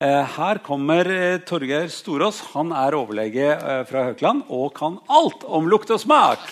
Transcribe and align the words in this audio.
Eh, 0.00 0.24
her 0.24 0.58
kommer 0.58 1.10
eh, 1.10 1.38
Torgeir 1.38 1.88
Storås. 1.90 2.36
Han 2.52 2.70
er 2.70 2.94
overlege 2.94 3.46
eh, 3.50 3.80
fra 3.82 4.04
Haukeland 4.06 4.44
og 4.46 4.68
kan 4.76 5.00
alt 5.10 5.42
om 5.42 5.66
lukt 5.66 5.90
og 5.90 5.98
smak. 5.98 6.44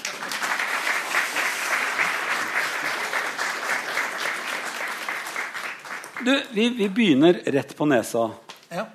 Du, 6.27 6.33
vi, 6.57 6.65
vi 6.75 6.89
begynner 6.91 7.39
rett 7.55 7.71
på 7.79 7.87
nesa. 7.87 8.25
Ja. 8.67 8.89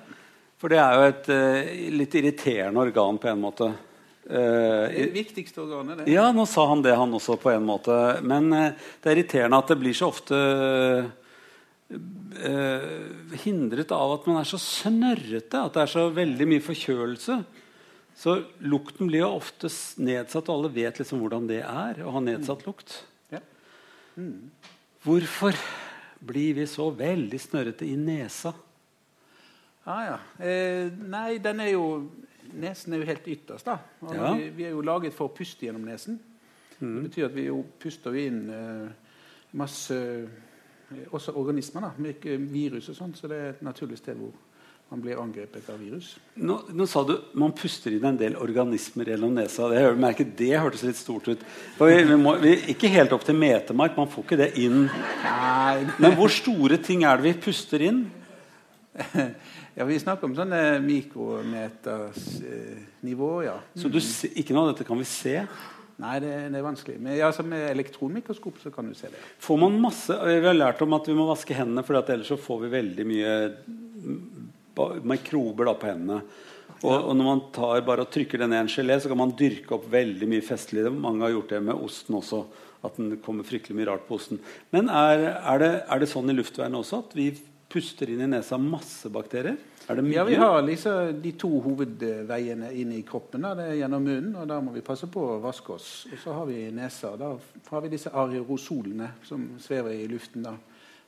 For 0.60 0.68
det 0.68 0.82
er 0.82 0.98
jo 0.98 1.08
et 1.08 1.32
litt 1.96 2.18
irriterende 2.20 2.84
organ 2.84 3.16
på 3.22 3.32
en 3.32 3.40
måte. 3.40 3.70
Uh, 4.28 4.84
Det 4.92 5.08
viktigste 5.16 5.64
organet, 5.64 6.04
det. 6.04 6.12
ja, 6.12 6.28
nå 6.30 6.44
sa 6.46 6.68
han 6.68 6.84
det, 6.84 6.92
han 6.94 7.16
også, 7.16 7.38
på 7.40 7.50
en 7.50 7.64
måte. 7.66 7.96
Men 8.22 8.52
uh, 8.52 8.68
det 9.00 9.08
er 9.08 9.16
irriterende 9.16 9.58
at 9.64 9.72
det 9.72 9.80
blir 9.80 9.96
så 9.96 10.12
ofte 10.12 10.38
eh, 11.92 13.36
hindret 13.44 13.92
av 13.94 14.16
at 14.16 14.26
man 14.30 14.40
er 14.40 14.48
så 14.48 14.60
snørrete. 14.60 15.60
At 15.66 15.76
det 15.76 15.84
er 15.84 15.92
så 15.92 16.06
veldig 16.14 16.48
mye 16.50 16.64
forkjølelse. 16.64 17.38
Så 18.22 18.36
lukten 18.60 19.08
blir 19.08 19.24
jo 19.24 19.30
ofte 19.38 19.70
nedsatt, 20.02 20.48
og 20.48 20.58
alle 20.58 20.72
vet 20.74 21.00
liksom 21.00 21.22
hvordan 21.22 21.48
det 21.48 21.62
er 21.64 22.02
å 22.04 22.12
ha 22.16 22.20
nedsatt 22.24 22.66
lukt. 22.68 22.98
Ja. 23.32 23.40
Hvorfor 25.02 25.56
blir 26.22 26.58
vi 26.60 26.66
så 26.70 26.90
veldig 26.94 27.40
snørrete 27.40 27.88
i 27.88 27.96
nesa? 27.98 28.52
Ah, 29.88 30.02
ja. 30.06 30.18
Eh, 30.38 30.92
nei, 30.92 31.38
den 31.42 31.64
er 31.64 31.74
jo 31.74 31.86
Nesen 32.52 32.92
er 32.92 33.00
jo 33.00 33.06
helt 33.08 33.28
ytterst. 33.32 33.64
da. 33.64 33.78
Ja. 34.12 34.32
vi, 34.36 34.50
vi 34.52 34.64
er 34.66 34.74
jo 34.74 34.82
laget 34.84 35.14
for 35.16 35.30
å 35.30 35.32
puste 35.32 35.64
gjennom 35.64 35.86
nesen. 35.88 36.18
Det 36.82 37.04
betyr 37.06 37.28
at 37.30 37.36
vi 37.36 37.46
jo 37.46 37.62
puster 37.80 38.16
inn 38.18 38.40
eh, 38.52 39.14
masse 39.56 39.96
også 41.10 41.34
organismer, 41.38 41.88
da, 41.88 41.92
med 42.02 42.24
virus 42.52 42.90
og 42.92 42.98
sånn. 42.98 43.14
Så 43.18 43.30
det 43.30 43.38
er 43.38 43.48
et 43.52 43.62
naturlig 43.66 43.98
sted 44.00 44.16
hvor 44.18 44.32
man 44.92 45.00
blir 45.00 45.16
angrepet 45.16 45.64
av 45.72 45.78
virus. 45.80 46.20
Nå, 46.36 46.68
nå 46.76 46.84
sa 46.90 47.00
du 47.08 47.14
man 47.40 47.54
puster 47.56 47.94
inn 47.96 48.04
en 48.10 48.18
del 48.20 48.34
organismer 48.36 49.08
gjennom 49.08 49.32
nesa. 49.38 49.70
Det, 49.72 49.78
jeg 49.80 49.96
merker, 50.04 50.26
det 50.36 50.60
hørtes 50.60 50.84
litt 50.84 51.00
stort 51.00 51.24
ut. 51.32 51.40
Vi, 51.78 51.94
vi 52.10 52.16
må, 52.20 52.30
vi, 52.42 52.52
ikke 52.74 52.92
helt 52.92 53.14
opp 53.16 53.24
til 53.24 53.36
metemark. 53.40 53.96
Man 53.96 54.10
får 54.12 54.22
ikke 54.26 54.40
det 54.42 54.50
inn. 54.60 54.80
Nei, 55.24 55.76
Men 55.96 56.12
hvor 56.18 56.30
store 56.32 56.76
ting 56.84 57.00
er 57.08 57.14
det 57.16 57.24
vi 57.30 57.44
puster 57.48 57.80
inn? 57.88 58.00
ja, 59.78 59.82
Vi 59.88 60.02
snakker 60.04 60.24
om 60.28 60.36
sånne 60.36 60.60
mikrometersnivå, 60.84 63.32
ja. 63.48 63.56
Så 63.72 63.88
du, 63.88 63.96
ikke 64.28 64.52
noe 64.52 64.64
av 64.66 64.70
dette 64.74 64.88
kan 64.88 64.98
vi 65.00 65.06
se. 65.08 65.36
Nei, 66.00 66.16
det, 66.24 66.30
det 66.52 66.58
er 66.58 66.64
vanskelig. 66.64 66.96
Men 67.02 67.16
ja, 67.18 67.28
altså, 67.28 67.44
med 67.46 67.66
elektronmikroskop 67.70 68.60
så 68.62 68.72
kan 68.74 68.88
du 68.88 68.94
se 68.96 69.10
det. 69.12 69.20
Får 69.42 69.60
man 69.60 69.76
masse, 69.82 70.16
Vi 70.24 70.40
har 70.46 70.56
lært 70.56 70.80
om 70.84 70.96
at 70.96 71.08
vi 71.08 71.16
må 71.18 71.28
vaske 71.28 71.56
hendene, 71.56 71.84
for 71.86 72.00
ellers 72.00 72.32
så 72.32 72.40
får 72.40 72.64
vi 72.64 72.72
veldig 72.72 73.06
mye 73.08 73.34
mikrober 75.06 75.68
da, 75.68 75.76
på 75.78 75.90
hendene. 75.90 76.22
Og, 76.82 76.96
og 76.96 77.14
når 77.14 77.26
man 77.28 77.44
tar 77.54 77.84
bare 77.86 78.06
og 78.06 78.10
trykker 78.10 78.42
det 78.42 78.48
ned 78.50 78.58
i 78.58 78.64
en 78.64 78.72
gelé, 78.72 78.98
så 78.98 79.10
kan 79.12 79.20
man 79.20 79.34
dyrke 79.38 79.76
opp 79.76 79.86
veldig 79.92 80.28
mye 80.30 80.44
festlig. 80.44 80.88
Mange 80.90 81.26
har 81.26 81.34
gjort 81.36 81.54
det 81.54 81.62
med 81.68 81.86
osten 81.86 82.18
også. 82.18 82.44
At 82.82 82.96
den 82.98 83.14
kommer 83.22 83.46
fryktelig 83.46 83.76
mye 83.78 83.90
rart 83.92 84.08
på 84.08 84.16
osten. 84.18 84.40
Men 84.74 84.90
er, 84.90 85.28
er, 85.38 85.62
det, 85.62 85.72
er 85.86 86.02
det 86.02 86.10
sånn 86.10 86.32
i 86.32 86.34
luftveiene 86.34 86.80
også 86.80 87.04
at 87.04 87.14
vi 87.14 87.28
puster 87.72 88.10
inn 88.10 88.24
i 88.24 88.32
nesa 88.32 88.58
masse 88.58 89.10
bakterier? 89.12 89.60
Ja, 89.88 90.24
Vi 90.24 90.34
har 90.34 90.62
liksom 90.62 91.20
de 91.22 91.32
to 91.32 91.48
hovedveiene 91.60 92.72
inn 92.78 92.92
i 92.92 93.02
kroppen. 93.02 93.42
Da. 93.42 93.54
Det 93.58 93.66
er 93.68 93.78
gjennom 93.82 94.04
munnen, 94.06 94.36
og 94.36 94.48
da 94.48 94.60
må 94.60 94.72
vi 94.72 94.80
passe 94.80 95.08
på 95.10 95.20
å 95.34 95.40
vaske 95.42 95.74
oss. 95.74 96.06
Og 96.12 96.18
så 96.22 96.34
har 96.36 96.46
vi 96.46 96.70
nesa. 96.70 97.16
Da 97.18 97.32
har 97.70 97.80
vi 97.84 97.88
disse 97.92 98.10
aerosolene 98.14 99.10
som 99.26 99.48
svever 99.60 99.90
i 99.96 100.06
luften. 100.10 100.42
Da. 100.46 100.54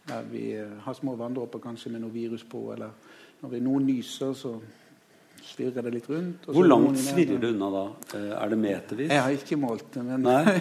Der 0.09 0.23
vi 0.31 0.49
eh, 0.59 0.73
har 0.85 0.95
små 0.99 1.15
vanndråper 1.17 1.63
kanskje 1.65 1.93
med 1.95 2.03
noe 2.05 2.13
virus 2.13 2.45
på. 2.45 2.67
Eller 2.75 2.91
når 3.43 3.55
vi 3.55 3.61
noen 3.65 3.87
nyser, 3.87 4.35
så 4.37 4.57
svirrer 5.45 5.85
det 5.85 5.95
litt 5.95 6.09
rundt. 6.11 6.47
Hvor 6.51 6.67
langt 6.67 6.99
svirrer 6.99 7.39
det 7.41 7.55
unna 7.55 7.71
da? 7.73 7.85
Eh, 8.19 8.31
Er 8.43 8.49
det 8.53 8.59
metervis? 8.59 9.11
Jeg 9.13 9.23
har 9.23 9.31
ikke 9.39 9.57
målt 9.61 9.91
det, 9.95 10.05
men 10.05 10.27
Nei. 10.27 10.61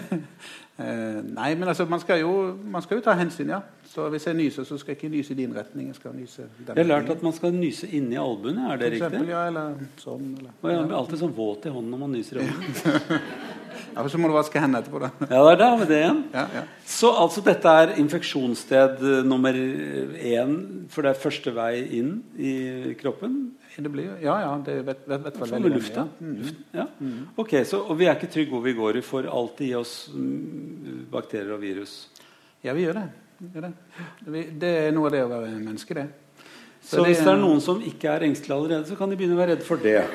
Eh, 0.74 1.20
Nei, 1.22 1.52
men 1.54 1.68
altså, 1.70 1.84
man 1.86 2.00
skal, 2.02 2.18
jo, 2.18 2.30
man 2.66 2.82
skal 2.82 2.98
jo 2.98 3.02
ta 3.06 3.12
hensyn, 3.14 3.52
ja. 3.52 3.60
Så 3.94 4.08
hvis 4.10 4.24
jeg 4.26 4.34
nyser, 4.34 4.64
så 4.66 4.76
skal 4.80 4.94
jeg 4.94 4.98
ikke 4.98 5.12
nyse 5.12 5.30
i 5.30 5.36
din 5.38 5.52
retning. 5.54 5.90
Jeg 5.92 5.98
skal 6.00 6.14
nyse 6.18 6.44
den 6.58 6.70
Jeg 6.74 6.82
har 6.82 6.88
lært 6.88 7.10
at 7.14 7.20
man 7.22 7.34
skal 7.36 7.52
nyse 7.54 7.86
inni 7.94 8.16
albuene. 8.18 8.64
Er 8.72 8.80
det 8.80 8.88
For 8.88 8.96
eksempel, 8.96 9.20
riktig? 9.20 9.34
ja, 9.36 9.42
eller 9.46 9.76
sånn. 10.02 10.32
Eller. 10.40 10.56
Og 10.58 10.72
jeg 10.72 10.88
blir 10.88 10.96
alltid 10.98 11.22
sånn 11.22 11.34
våt 11.36 11.68
i 11.68 11.74
hånden 11.76 11.94
når 11.94 12.00
man 12.02 12.16
nyser 12.16 12.40
i 12.40 12.48
hånden. 12.48 13.20
Ja, 13.94 14.06
så 14.10 14.18
må 14.18 14.32
du 14.32 14.34
vaske 14.34 14.58
hendene 14.58 14.82
etterpå, 14.82 14.98
da. 15.04 15.12
Ja, 15.28 15.44
det 15.46 15.52
er 15.52 15.60
der 15.62 15.78
med 15.78 15.92
det 15.92 16.00
igjen. 16.00 16.20
Ja, 16.34 16.44
ja. 16.58 16.64
Så 16.96 17.14
altså 17.22 17.46
dette 17.46 17.76
er 17.84 17.94
infeksjonssted 18.02 19.06
eh, 19.12 19.22
nummer 19.30 19.54
én, 19.54 20.58
for 20.90 21.06
det 21.06 21.14
er 21.14 21.24
første 21.28 21.54
vei 21.54 21.72
inn 22.00 22.16
i 22.34 22.54
kroppen? 22.98 23.38
Det 23.74 23.90
blir, 23.90 24.12
ja, 24.22 24.36
ja, 24.42 24.52
det 24.66 24.80
vet, 24.86 25.06
vet, 25.06 25.22
vet 25.28 25.38
Sånn 25.38 25.54
veldig 25.54 25.70
mange, 25.70 25.78
lufta? 25.78 26.04
ja. 26.10 26.18
Mm. 26.18 26.36
Luft, 26.42 26.62
ja. 26.74 26.90
Ok, 27.42 27.60
så, 27.66 27.84
Og 27.86 27.98
vi 27.98 28.10
er 28.10 28.18
ikke 28.18 28.30
trygge 28.34 28.54
hvor 28.54 28.66
vi 28.66 28.74
går. 28.74 28.98
Vi 28.98 29.06
får 29.06 29.30
alltid 29.30 29.70
i 29.70 29.74
oss 29.78 29.94
mm, 30.14 31.04
bakterier 31.14 31.54
og 31.54 31.62
virus. 31.62 32.00
Ja, 32.64 32.74
vi 32.74 32.86
gjør 32.86 33.04
det. 33.04 33.10
Det. 33.38 33.72
Det 34.60 34.72
er 34.86 34.92
noe 34.94 35.08
av 35.10 35.14
det 35.14 35.22
å 35.24 35.30
være 35.32 35.54
menneske, 35.56 35.96
det. 35.96 36.06
Så, 36.84 37.00
hvis 37.06 37.22
det 37.24 37.30
er 37.32 37.40
noen 37.40 37.62
som 37.64 37.80
ikke 37.80 38.12
er 38.12 38.26
engstelige 38.26 38.56
allerede, 38.58 38.88
så 38.90 38.96
kan 38.98 39.08
de 39.08 39.16
begynne 39.16 39.36
å 39.36 39.40
være 39.40 39.54
redd 39.56 39.64
for 39.64 39.80
det. 39.80 40.02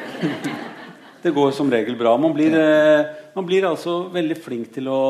Det 1.20 1.34
går 1.36 1.50
som 1.52 1.68
regel 1.68 1.98
bra. 2.00 2.14
Man 2.16 2.32
blir, 2.32 2.54
eh, 2.56 3.10
man 3.36 3.44
blir 3.44 3.66
altså 3.68 4.06
veldig 4.14 4.38
flink 4.40 4.70
til 4.72 4.88
å 4.88 5.02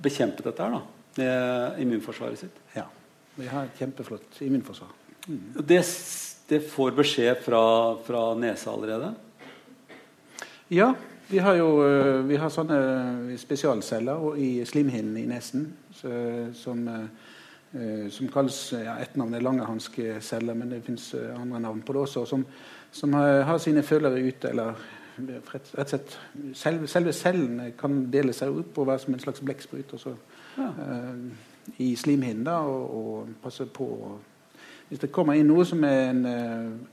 bekjempe 0.00 0.40
dette 0.46 0.64
her, 0.64 0.78
da. 0.78 1.74
Immunforsvaret 1.82 2.40
sitt. 2.40 2.62
Ja. 2.72 2.86
Vi 3.36 3.48
har 3.50 3.68
et 3.68 3.76
kjempeflott 3.76 4.40
immunforsvar. 4.46 4.94
Mm. 5.26 5.60
Det, 5.68 5.82
det 6.48 6.62
får 6.70 6.94
beskjed 6.96 7.42
fra, 7.44 7.60
fra 8.06 8.22
nesa 8.40 8.72
allerede? 8.72 9.12
Ja, 10.72 10.94
vi 11.28 11.38
har 11.44 11.60
jo 11.60 11.68
øh, 11.84 12.24
vi 12.26 12.40
har 12.40 12.50
sånne 12.50 13.36
spesialceller 13.38 14.38
i 14.40 14.50
slimhinnen 14.66 15.20
i 15.20 15.28
nesen 15.28 15.68
så, 15.94 16.10
som, 16.58 16.82
som 18.10 18.26
kalles 18.26 18.56
ja, 18.74 18.96
Et 18.98 19.12
navn 19.14 19.34
er 19.34 19.44
langerhanske 19.46 20.16
celler, 20.26 20.56
men 20.58 20.72
det 20.72 20.80
fins 20.82 21.12
andre 21.14 21.60
navn 21.60 21.82
på 21.86 21.94
det 21.94 22.00
også. 22.00 22.24
Som, 22.26 22.42
som 22.90 23.12
har, 23.14 23.44
har 23.46 23.58
sine 23.62 23.84
følgere 23.86 24.18
ute, 24.26 24.50
eller 24.50 24.80
rett, 25.52 25.70
og 25.76 25.92
slett 25.92 26.16
selve, 26.58 26.88
selve 26.90 27.12
cellene 27.14 27.70
kan 27.78 28.02
dele 28.10 28.34
seg 28.34 28.58
opp 28.62 28.80
og 28.80 28.88
være 28.90 29.04
som 29.04 29.14
en 29.14 29.22
slags 29.22 29.44
blekksprut. 29.44 29.94
Ja. 30.56 30.66
uh, 30.66 31.78
I 31.78 31.92
slimhinnen 31.96 32.50
og, 32.50 32.96
og 32.98 33.30
passe 33.44 33.68
på 33.70 33.86
å 33.86 34.10
hvis 34.90 35.04
det 35.04 35.12
kommer 35.14 35.38
inn 35.38 35.46
noe 35.46 35.62
som 35.62 35.84
er 35.86 36.08
en, 36.10 36.24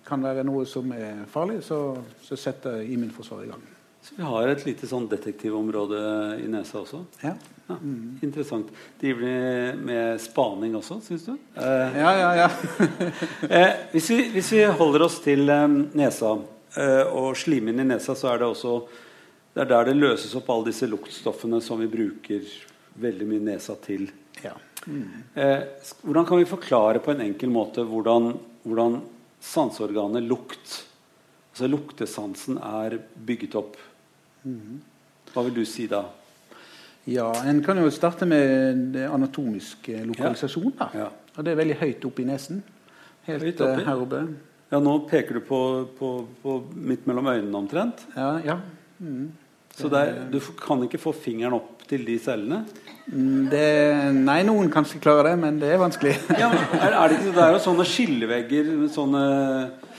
kan 0.06 0.22
være 0.22 0.44
noe 0.46 0.68
som 0.70 0.92
er 0.94 1.24
farlig, 1.34 1.64
så, 1.66 1.80
så 2.22 2.38
setter 2.38 2.84
immunforsvaret 2.86 3.48
i 3.48 3.50
gang. 3.50 3.64
Så 4.08 4.16
vi 4.16 4.24
har 4.24 4.48
et 4.48 4.62
lite 4.64 4.88
sånn 4.88 5.10
detektivområde 5.12 6.00
i 6.40 6.48
nesa 6.52 6.80
også? 6.86 7.04
Ja, 7.26 7.36
Ja, 7.68 7.76
Interessant. 8.24 8.70
De 9.02 9.10
blir 9.12 9.74
med 9.76 10.22
spaning 10.24 10.78
også, 10.80 11.02
syns 11.04 11.26
du? 11.26 11.34
Eh, 11.60 11.98
ja, 12.00 12.14
ja. 12.16 12.30
ja. 12.38 12.46
eh, 13.50 13.74
hvis, 13.92 14.08
vi, 14.14 14.22
hvis 14.38 14.52
vi 14.56 14.62
holder 14.80 15.04
oss 15.04 15.18
til 15.26 15.52
eh, 15.52 15.66
nesa 16.00 16.38
eh, 16.80 17.12
og 17.12 17.36
slimhinnen 17.36 17.84
i 17.84 17.90
nesa, 17.90 18.16
så 18.16 18.32
er 18.32 18.40
det 18.40 18.48
også 18.48 18.78
det 19.58 19.66
er 19.66 19.72
der 19.74 19.90
det 19.90 19.98
løses 19.98 20.36
opp 20.38 20.48
alle 20.54 20.70
disse 20.70 20.88
luktstoffene 20.88 21.60
som 21.66 21.80
vi 21.82 21.90
bruker 21.92 22.48
veldig 23.02 23.28
mye 23.28 23.44
nesa 23.52 23.76
til. 23.84 24.08
ja. 24.46 24.54
Eh, 25.34 25.64
hvordan 26.02 26.26
kan 26.30 26.38
vi 26.40 26.46
forklare 26.48 27.02
på 27.04 27.12
en 27.12 27.24
enkel 27.26 27.50
måte 27.52 27.84
hvordan, 27.84 28.36
hvordan 28.64 29.00
sanseorganet 29.44 30.24
lukt, 30.24 30.76
altså 31.52 31.68
luktesansen, 31.68 32.62
er 32.62 33.00
bygget 33.28 33.58
opp? 33.60 33.76
Hva 35.34 35.44
vil 35.48 35.54
du 35.60 35.66
si 35.66 35.88
da? 35.92 36.04
ja, 37.08 37.30
En 37.48 37.62
kan 37.64 37.78
jo 37.80 37.90
starte 37.94 38.26
med 38.28 38.94
det 38.98 39.06
anatomiske 39.08 40.02
lokalisasjon. 40.10 40.74
da. 40.80 40.90
Ja. 40.94 41.08
Og 41.38 41.46
det 41.46 41.54
er 41.54 41.60
veldig 41.62 41.78
høyt 41.80 42.06
oppe 42.10 42.24
i 42.24 42.26
nesen. 42.28 42.64
Helt 43.28 43.62
eh, 43.62 43.82
her 43.86 44.02
oppe. 44.02 44.24
Ja, 44.72 44.80
nå 44.84 44.98
peker 45.08 45.38
du 45.38 45.44
på, 45.48 45.60
på, 46.00 46.10
på 46.44 46.58
midt 46.76 47.06
mellom 47.08 47.28
øynene 47.32 47.56
omtrent. 47.62 48.04
Ja, 48.16 48.34
ja. 48.44 48.58
Mm. 49.00 49.30
Så 49.78 49.88
det 49.94 50.00
er, 50.02 50.16
du 50.34 50.40
kan 50.60 50.82
ikke 50.84 50.98
få 51.00 51.14
fingeren 51.14 51.54
opp 51.60 51.84
til 51.88 52.04
de 52.08 52.18
cellene. 52.20 52.64
Mm, 53.08 53.48
Det, 53.52 53.66
nei, 54.18 54.40
noen 54.44 54.72
kan 54.74 54.84
ikke 54.84 55.04
klare 55.06 55.30
det, 55.30 55.36
men 55.40 55.60
det 55.62 55.70
er 55.72 55.80
vanskelig. 55.80 56.16
Ja, 56.42 56.50
men 56.52 56.64
er, 56.82 56.92
er 56.98 57.08
det, 57.14 57.20
ikke, 57.22 57.36
det 57.38 57.44
er 57.46 57.54
jo 57.54 57.62
sånne 57.64 57.86
skillevegger 57.88 58.72
sånne, 58.92 59.22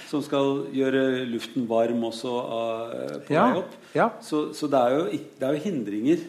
som 0.08 0.22
skal 0.24 0.64
gjøre 0.72 1.24
luften 1.28 1.66
varm 1.68 2.06
også 2.08 2.34
eh, 2.58 3.16
på 3.26 3.36
vei 3.36 3.60
opp. 3.60 3.76
ja. 3.94 4.08
Så, 4.24 4.48
så 4.56 4.70
det, 4.70 4.80
er 4.80 4.96
jo, 4.96 5.20
det 5.40 5.48
er 5.48 5.56
jo 5.56 5.64
hindringer. 5.66 6.24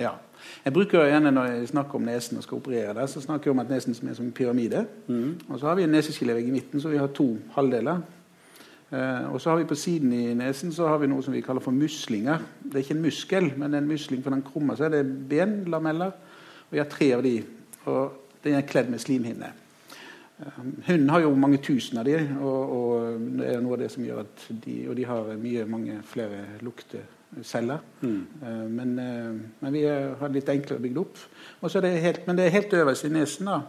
Ja. 0.00 0.16
Jeg 0.64 0.72
bruker 0.72 0.98
jo 0.98 1.08
gjerne 1.10 1.30
Når 1.34 1.50
jeg 1.50 1.68
snakker 1.68 1.98
om 1.98 2.06
nesen 2.08 2.38
og 2.40 2.44
skal 2.46 2.58
operere 2.58 2.94
der, 2.96 3.06
så 3.06 3.20
snakker 3.20 3.50
jeg 3.50 3.54
om 3.54 3.62
at 3.62 3.70
nesen 3.70 3.94
som 3.94 4.08
er 4.08 4.16
som 4.16 4.26
en 4.26 4.32
pyramide. 4.34 4.86
Og 5.48 5.60
så 5.60 5.68
har 5.68 5.76
vi 5.78 5.84
en 5.84 5.92
neseskillevegg 5.94 6.48
i 6.48 6.54
midten, 6.54 6.80
så 6.80 6.88
vi 6.88 6.98
har 6.98 7.12
to 7.14 7.28
halvdeler. 7.54 8.00
Eh, 8.90 9.26
og 9.30 9.40
så 9.40 9.52
har 9.52 9.60
vi 9.60 9.68
På 9.70 9.78
siden 9.78 10.12
i 10.12 10.34
nesen 10.34 10.72
så 10.72 10.88
har 10.88 10.98
vi 10.98 11.06
noe 11.06 11.22
som 11.22 11.34
vi 11.34 11.44
kaller 11.44 11.62
for 11.62 11.76
muslinger. 11.76 12.42
Det 12.64 12.74
er 12.74 12.84
ikke 12.84 12.96
en 12.98 13.04
muskel, 13.04 13.52
men 13.56 13.74
en 13.74 13.88
musling, 13.88 14.22
for 14.22 14.34
den 14.34 14.42
krummer 14.42 14.76
seg. 14.76 14.90
Det 14.90 15.04
er 15.04 15.16
benlameller. 15.30 16.16
Og 16.66 16.74
vi 16.74 16.82
har 16.82 16.90
tre 16.90 17.12
av 17.14 17.22
de. 17.22 17.36
Og 17.86 18.16
den 18.44 18.58
er 18.58 18.66
kledd 18.66 18.90
med 18.90 19.02
slimhinne. 19.02 19.52
Hunden 20.86 21.10
har 21.12 21.20
jo 21.20 21.32
mange 21.36 21.58
tusen 21.60 22.00
av 22.00 22.06
de, 22.08 22.16
og, 22.40 22.76
og, 22.76 23.24
det 23.40 23.48
er 23.50 23.64
noe 23.64 23.76
av 23.76 23.82
det 23.82 23.90
som 23.92 24.04
gjør 24.06 24.22
at 24.22 24.46
de 24.64 24.76
Og 24.88 24.94
de 24.96 25.04
har 25.08 25.34
mye, 25.40 25.66
mange 25.68 25.98
flere 26.08 26.38
lukteceller. 26.64 27.82
Mm. 28.00 28.22
Uh, 28.40 28.64
men, 28.70 28.94
uh, 28.96 29.58
men, 29.60 29.74
vi 29.74 29.84
har 29.84 30.32
litt 30.32 30.48
enklere 30.48 30.82
bygd 30.86 31.02
opp. 31.02 31.20
Det 31.60 31.92
helt, 32.06 32.24
men 32.26 32.40
det 32.40 32.48
er 32.48 32.56
helt 32.56 32.80
øverst 32.80 33.04
i 33.04 33.12
nesen. 33.12 33.52
da 33.52 33.60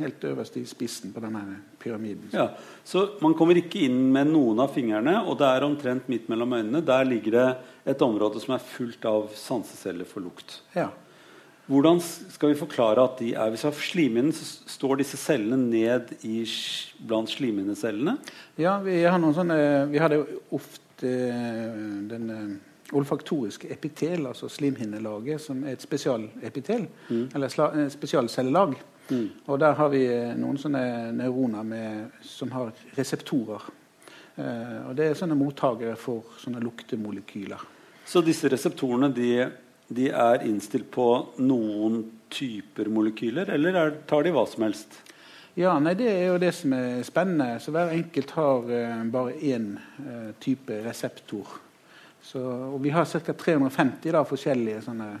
Helt 0.00 0.24
øverst 0.24 0.56
i 0.58 0.64
spissen 0.66 1.12
på 1.14 1.20
denne 1.22 1.60
pyramiden. 1.78 2.30
Ja, 2.32 2.48
Så 2.84 3.18
man 3.22 3.34
kommer 3.34 3.58
ikke 3.58 3.84
inn 3.86 4.08
med 4.12 4.32
noen 4.32 4.58
av 4.64 4.72
fingrene, 4.74 5.20
og 5.22 5.38
det 5.38 5.46
er 5.46 5.66
omtrent 5.66 6.08
midt 6.10 6.30
mellom 6.32 6.56
øynene. 6.56 6.82
Der 6.84 7.04
ligger 7.04 7.36
det 7.36 7.48
et 7.92 8.02
område 8.02 8.40
som 8.42 8.56
er 8.56 8.64
fullt 8.64 9.04
av 9.06 9.28
sanseceller 9.36 10.08
for 10.08 10.24
lukt. 10.24 10.62
Ja. 10.74 10.88
Hvordan 11.66 11.98
skal 12.00 12.52
vi 12.52 12.58
forklare 12.58 13.02
at 13.02 13.18
de 13.18 13.32
er 13.34 13.50
Hvis 13.50 13.64
vi 13.64 13.68
har 13.68 13.80
slimhinnen, 13.88 14.32
så 14.32 14.70
står 14.70 15.00
disse 15.00 15.18
cellene 15.18 15.58
ned 15.58 16.12
i, 16.22 16.44
blant 17.06 17.30
slimhinnecellene? 17.30 18.16
Ja, 18.58 18.78
vi 18.84 19.00
har 19.02 19.18
noen 19.18 19.34
sånne 19.34 19.58
Vi 19.90 20.02
hadde 20.02 20.22
ofte 20.54 21.10
eh, 21.10 21.80
den 22.10 22.30
eh, 22.30 22.52
olfaktoriske 22.96 23.68
epitel, 23.74 24.28
altså 24.30 24.48
slimhinnelaget, 24.48 25.42
som 25.42 25.64
er 25.66 25.74
et 25.74 25.82
spesialepitel. 25.82 26.86
Mm. 27.10 27.24
Eller 27.34 27.58
eh, 27.66 27.88
spesialcellelag. 27.90 28.76
Mm. 29.10 29.26
Og 29.46 29.58
der 29.60 29.74
har 29.78 29.90
vi 29.90 30.04
noen 30.38 30.58
sånne 30.58 30.84
neuroner 31.18 31.66
med, 31.66 32.22
som 32.22 32.54
har 32.54 32.70
reseptorer. 32.96 33.66
Eh, 34.36 34.80
og 34.86 34.96
det 34.98 35.10
er 35.10 35.18
sånne 35.18 35.38
mottakere 35.38 35.98
for 35.98 36.38
sånne 36.42 36.62
luktemolekyler. 36.62 37.62
Så 38.06 38.22
disse 38.22 38.48
reseptorene 38.52 39.10
de 39.10 39.30
de 39.88 40.10
er 40.10 40.42
innstilt 40.46 40.90
på 40.90 41.26
noen 41.38 42.04
typer 42.32 42.88
molekyler, 42.90 43.50
eller 43.54 43.74
er, 43.78 43.90
tar 44.08 44.24
de 44.26 44.32
hva 44.34 44.46
som 44.50 44.62
helst? 44.66 45.02
Ja, 45.56 45.78
nei, 45.80 45.94
Det 45.96 46.08
er 46.10 46.26
jo 46.28 46.38
det 46.42 46.52
som 46.52 46.72
er 46.76 47.02
spennende. 47.06 47.60
Så 47.60 47.70
Hver 47.72 47.88
enkelt 47.94 48.30
har 48.36 48.58
uh, 48.68 49.04
bare 49.08 49.32
én 49.40 49.78
uh, 49.78 50.32
type 50.40 50.82
reseptor. 50.84 51.46
Så, 52.20 52.38
og 52.42 52.82
vi 52.82 52.90
har 52.90 53.04
ca. 53.06 53.32
350 53.32 54.12
da, 54.12 54.24
forskjellige 54.26 54.82
sånne 54.84 55.16
uh, 55.16 55.20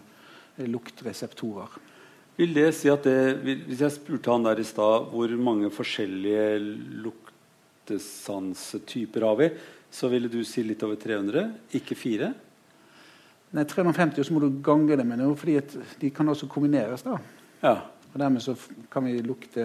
luktreseptorer. 0.66 1.68
Vil 2.36 2.52
det 2.52 2.74
si 2.76 2.88
at 2.92 3.00
det, 3.08 3.40
Hvis 3.64 3.80
jeg 3.80 3.92
spurte 3.94 4.30
han 4.34 4.44
der 4.44 4.60
i 4.60 4.64
stad 4.68 5.08
hvor 5.08 5.28
mange 5.40 5.72
forskjellige 5.72 6.60
luktesansetyper 7.06 9.24
har 9.24 9.36
vi, 9.40 9.48
så 9.88 10.08
ville 10.12 10.28
du 10.28 10.44
si 10.44 10.60
litt 10.66 10.82
over 10.84 11.00
300, 11.00 11.48
ikke 11.80 11.96
fire? 11.96 12.34
Nei, 13.56 13.64
350, 13.64 14.20
og 14.20 14.28
så 14.28 14.34
må 14.36 14.42
du 14.42 14.50
gange 14.64 14.96
det 14.98 15.06
med 15.08 15.22
noe, 15.22 15.36
fordi 15.38 15.56
de 16.00 16.10
kan 16.12 16.28
også 16.28 16.48
kombineres. 16.52 17.04
da. 17.06 17.16
Ja. 17.62 17.76
Og 18.12 18.18
dermed 18.20 18.44
så 18.44 18.56
kan 18.92 19.06
vi 19.08 19.18
lukte 19.24 19.64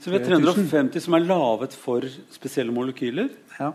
Så 0.00 0.10
vi 0.10 0.18
har 0.18 0.24
350 0.24 1.04
som 1.04 1.16
er 1.16 1.24
laget 1.24 1.76
for 1.76 2.04
spesielle 2.32 2.72
molekyler? 2.72 3.30
Ja. 3.58 3.72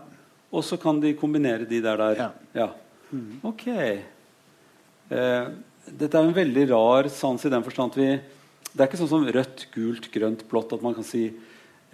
Og 0.50 0.64
så 0.66 0.78
kan 0.78 1.00
de 1.02 1.14
kombinere 1.18 1.66
de 1.66 1.80
der 1.82 1.98
der? 1.98 2.20
Ja. 2.20 2.30
ja. 2.54 2.68
Mm. 3.10 3.40
Ok. 3.46 3.66
Eh, 3.70 5.48
dette 5.86 6.18
er 6.18 6.26
en 6.26 6.34
veldig 6.34 6.68
rar 6.72 7.08
sans 7.10 7.44
i 7.46 7.52
den 7.52 7.62
forstand 7.62 7.94
at 7.94 8.00
vi 8.00 8.08
Det 8.72 8.82
er 8.82 8.88
ikke 8.90 8.98
sånn 8.98 9.08
som 9.08 9.22
rødt, 9.24 9.66
gult, 9.72 10.10
grønt, 10.12 10.42
blått 10.50 10.74
at 10.74 10.82
man 10.84 10.94
kan 10.94 11.06
si 11.06 11.30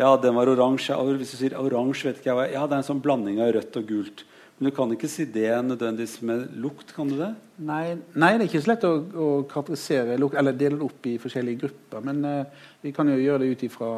ja, 0.00 0.16
den 0.16 0.34
var 0.34 0.48
oransje. 0.48 0.96
Hvis 1.20 1.34
du 1.34 1.38
sier 1.38 1.54
oransje, 1.60 2.08
vet 2.08 2.22
ikke 2.22 2.32
jeg 2.32 2.54
Ja, 2.56 2.66
det 2.66 2.74
er 2.74 2.80
en 2.80 2.88
sånn 2.88 3.02
blanding 3.04 3.38
av 3.44 3.52
rødt 3.54 3.76
og 3.78 3.86
gult. 3.86 4.24
Men 4.62 4.70
du 4.70 4.76
kan 4.76 4.92
ikke 4.94 5.08
si 5.10 5.24
det 5.26 5.50
nødvendigvis 5.66 6.20
med 6.22 6.44
lukt? 6.62 6.92
kan 6.94 7.08
du 7.10 7.16
det? 7.18 7.32
Nei, 7.66 7.96
nei 8.14 8.28
det 8.36 8.44
er 8.44 8.46
ikke 8.46 8.60
så 8.62 8.70
lett 8.70 8.84
å, 8.86 8.92
å 8.94 9.26
karakterisere 9.50 10.14
lukt, 10.22 10.36
eller 10.38 10.54
dele 10.54 10.78
det 10.78 10.86
opp 10.86 11.08
i 11.10 11.16
forskjellige 11.18 11.64
grupper. 11.64 12.04
Men 12.06 12.22
uh, 12.22 12.68
vi 12.78 12.92
kan 12.94 13.10
jo 13.10 13.16
gjøre 13.18 13.42
det 13.42 13.56
ut 13.56 13.66
ifra 13.66 13.90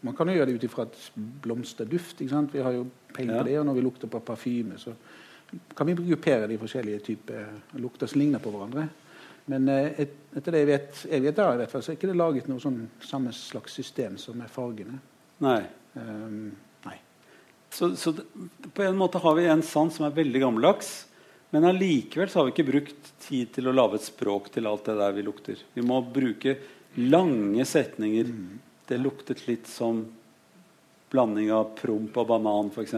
man 0.00 0.18
kan 0.18 0.30
jo 0.30 0.34
gjøre 0.34 0.50
det 0.50 0.58
ut 0.58 0.66
ifra 0.66 0.88
et 0.88 0.98
blomsterduft. 1.46 2.26
Vi 2.26 2.66
har 2.66 2.74
jo 2.74 2.88
peiling 3.14 3.36
på 3.36 3.38
ja. 3.38 3.46
det, 3.46 3.56
og 3.60 3.66
når 3.70 3.78
vi 3.78 3.86
lukter 3.86 4.10
på 4.10 4.24
parfyme, 4.26 4.82
så 4.82 4.98
kan 5.78 5.86
vi 5.86 5.94
gruppere 6.02 6.50
de 6.50 6.58
forskjellige 6.58 7.06
typer 7.12 7.78
lukter 7.78 8.10
som 8.10 8.18
ligner 8.18 8.42
på 8.42 8.50
hverandre. 8.50 8.90
Men 9.46 9.70
et, 9.78 10.14
etter 10.34 10.54
det 10.54 10.64
jeg 10.64 10.74
vet, 10.74 11.02
jeg 11.14 11.24
vet 11.30 11.38
da, 11.38 11.52
i 11.54 11.62
hvert 11.62 11.72
fall, 11.72 11.86
så 11.86 11.94
er 11.94 12.02
ikke 12.02 12.10
det 12.10 12.18
laget 12.18 12.50
noe 12.50 12.62
sånn 12.62 12.82
samme 12.98 13.30
slags 13.34 13.78
system 13.78 14.18
som 14.18 14.42
med 14.42 14.50
fargene. 14.50 14.98
Nei. 15.46 15.60
Um, 15.94 16.50
så, 17.78 17.96
så, 17.96 18.12
på 18.74 18.82
en 18.82 18.96
måte 18.98 19.20
har 19.22 19.36
vi 19.38 19.44
en 19.46 19.62
sans 19.62 19.94
som 19.94 20.08
er 20.08 20.16
veldig 20.16 20.40
gammeldags. 20.42 20.88
Men 21.54 21.68
allikevel 21.70 22.32
har 22.34 22.48
vi 22.48 22.52
ikke 22.52 22.66
brukt 22.66 23.10
tid 23.22 23.52
til 23.54 23.70
å 23.70 23.74
lage 23.76 24.00
et 24.00 24.08
språk 24.08 24.50
til 24.52 24.66
alt 24.68 24.88
det 24.88 24.96
der 24.98 25.14
vi 25.14 25.24
lukter. 25.24 25.60
Vi 25.76 25.84
må 25.86 26.00
bruke 26.02 26.56
lange 26.98 27.64
setninger. 27.68 28.32
Det 28.88 28.98
luktet 28.98 29.46
litt 29.46 29.70
som 29.70 30.02
blanding 31.08 31.52
av 31.54 31.70
promp 31.78 32.18
og 32.20 32.26
banan, 32.28 32.72
f.eks. 32.74 32.96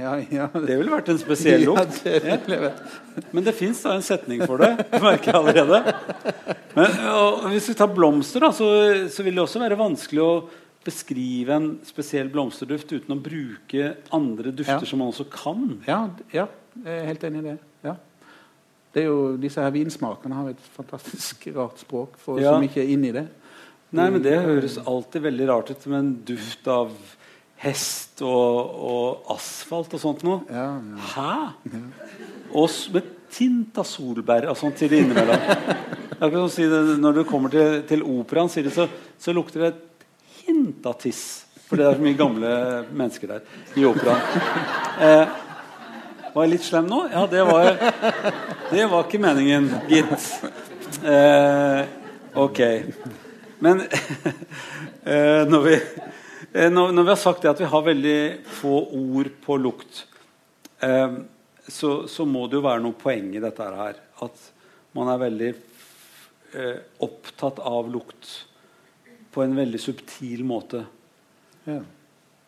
Ja, 0.00 0.16
ja. 0.32 0.48
Det 0.50 0.78
ville 0.80 0.90
vært 0.90 1.12
en 1.12 1.20
spesiell 1.20 1.68
lukt. 1.68 2.00
Ja, 2.08 2.40
det 2.42 2.72
Men 3.36 3.44
det 3.44 3.54
fins 3.54 3.84
da 3.84 3.94
en 3.94 4.02
setning 4.06 4.42
for 4.48 4.64
det, 4.64 4.72
merker 5.04 5.28
jeg 5.28 5.38
allerede. 5.38 5.82
Men, 6.72 6.98
hvis 7.52 7.68
vi 7.70 7.76
tar 7.78 7.92
blomster, 7.92 8.42
da, 8.42 8.50
så, 8.56 8.72
så 9.12 9.28
vil 9.28 9.36
det 9.36 9.44
også 9.44 9.62
være 9.62 9.78
vanskelig 9.78 10.24
å 10.24 10.32
beskrive 10.84 11.54
en 11.56 11.68
spesiell 11.86 12.30
blomsterduft 12.32 12.90
uten 12.92 13.14
å 13.14 13.20
bruke 13.22 13.92
andre 14.14 14.52
dufter 14.54 14.82
ja. 14.82 14.88
som 14.88 15.02
man 15.02 15.12
også 15.12 15.28
kan. 15.32 15.76
Ja, 15.86 16.00
ja, 16.34 16.48
jeg 16.82 16.98
er 16.98 17.08
helt 17.10 17.26
enig 17.28 17.42
i 17.42 17.46
det. 17.50 17.56
Ja. 17.86 17.96
det 18.94 19.04
er 19.04 19.08
jo, 19.08 19.20
disse 19.40 19.62
her 19.62 19.72
vinsmakene 19.74 20.38
har 20.38 20.52
et 20.52 20.68
fantastisk 20.76 21.48
rart 21.56 21.82
språk 21.82 22.18
for 22.22 22.42
som 22.42 22.66
ikke 22.66 22.82
er 22.84 22.92
inni 22.94 23.14
det. 23.14 23.26
Nei, 23.92 24.08
men 24.08 24.22
Det 24.24 24.38
høres 24.40 24.78
alltid 24.80 25.26
veldig 25.26 25.48
rart 25.50 25.72
ut 25.72 25.82
med 25.92 25.98
en 25.98 26.12
duft 26.32 26.68
av 26.72 26.94
hest 27.62 28.22
og, 28.24 28.78
og 28.88 29.34
asfalt 29.34 29.92
og 29.94 30.00
sånt 30.02 30.24
noe. 30.26 30.40
Ja, 30.50 30.80
Hæ? 31.12 31.34
Og 32.56 32.72
med 32.94 33.10
tint 33.32 33.78
av 33.80 33.86
solbær 33.88 34.48
og 34.50 34.58
sånt 34.60 34.80
til 34.80 34.90
det 34.92 35.02
innimellom. 35.04 37.00
Når 37.02 37.20
du 37.20 37.22
kommer 37.28 37.52
til, 37.52 37.82
til 37.88 38.04
operaen, 38.06 38.50
så, 38.50 38.88
så 39.18 39.34
lukter 39.36 39.66
det 39.66 39.72
hint 40.52 40.86
tiss. 41.00 41.24
For 41.66 41.80
det 41.80 41.86
er 41.88 41.96
så 41.96 42.04
mye 42.04 42.18
gamle 42.18 42.48
mennesker 42.92 43.30
der 43.30 43.80
i 43.80 43.84
operaen. 43.88 44.42
Eh, 45.00 45.38
var 46.34 46.44
jeg 46.44 46.52
litt 46.52 46.66
slem 46.66 46.88
nå? 46.88 46.98
Ja, 47.12 47.22
det 47.28 47.44
var, 47.48 47.70
det 48.68 48.84
var 48.92 49.06
ikke 49.06 49.20
meningen, 49.20 49.70
gitt. 49.88 50.26
Eh, 51.08 51.80
ok. 52.40 52.60
Men 53.64 53.80
eh, 55.12 55.42
når, 55.48 55.64
vi, 55.64 55.74
eh, 56.52 56.68
når, 56.68 56.92
når, 56.92 57.02
vi, 57.02 57.08
har 57.14 57.20
sagt 57.24 57.44
det 57.44 57.52
at 57.54 57.64
vi 57.64 57.72
har 57.72 57.88
veldig 57.88 58.20
få 58.60 58.76
ord 59.00 59.32
på 59.44 59.58
lukt, 59.60 60.04
eh, 60.84 61.18
så, 61.68 61.96
så, 62.04 62.28
må 62.28 62.46
det 62.48 62.60
jo 62.60 62.66
være 62.68 62.84
noe 62.84 63.00
poeng 63.00 63.32
i 63.32 63.42
dette 63.42 63.72
her. 63.80 64.00
At 64.24 64.48
man 64.96 65.08
er 65.12 65.24
veldig 65.24 65.52
eh, 65.52 66.80
opptatt 67.08 67.64
av 67.64 67.88
lukt 67.92 68.32
på 69.32 69.42
en 69.44 69.56
veldig 69.56 69.80
subtil 69.80 70.44
måte. 70.46 70.84
Ja. 71.66 71.80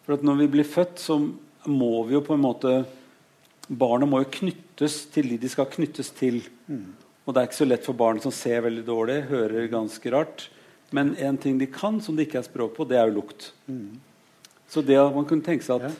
For 0.04 0.18
at 0.18 0.24
når 0.26 0.42
vi 0.42 0.50
blir 0.56 0.68
født, 0.68 1.00
så 1.00 1.18
må 1.70 1.92
vi 2.08 2.16
jo 2.16 2.24
på 2.24 2.36
en 2.36 2.44
måte 2.44 2.76
Barnet 3.64 4.10
må 4.10 4.18
jo 4.20 4.28
knyttes 4.28 5.06
til 5.08 5.30
de 5.30 5.38
de 5.40 5.48
skal 5.48 5.64
knyttes 5.72 6.10
til. 6.12 6.42
Mm. 6.68 6.90
Og 7.24 7.32
det 7.32 7.40
er 7.40 7.46
ikke 7.48 7.56
så 7.56 7.66
lett 7.66 7.86
for 7.86 7.96
barn 7.96 8.18
som 8.20 8.34
ser 8.34 8.60
veldig 8.66 8.82
dårlig, 8.84 9.22
hører 9.30 9.70
ganske 9.72 10.10
rart. 10.12 10.50
Men 10.92 11.14
en 11.16 11.38
ting 11.40 11.56
de 11.56 11.70
kan, 11.72 11.96
som 12.04 12.12
det 12.12 12.26
ikke 12.26 12.42
er 12.42 12.44
språk 12.44 12.74
på, 12.76 12.84
det 12.84 12.98
er 13.00 13.08
jo 13.08 13.22
lukt. 13.22 13.54
Mm. 13.64 13.96
Så 14.68 14.84
det 14.84 14.98
at 15.00 15.16
man 15.16 15.24
kunne 15.24 15.46
tenke 15.46 15.64
seg 15.64 15.80
at 15.80 15.88
Ja, 15.88 15.94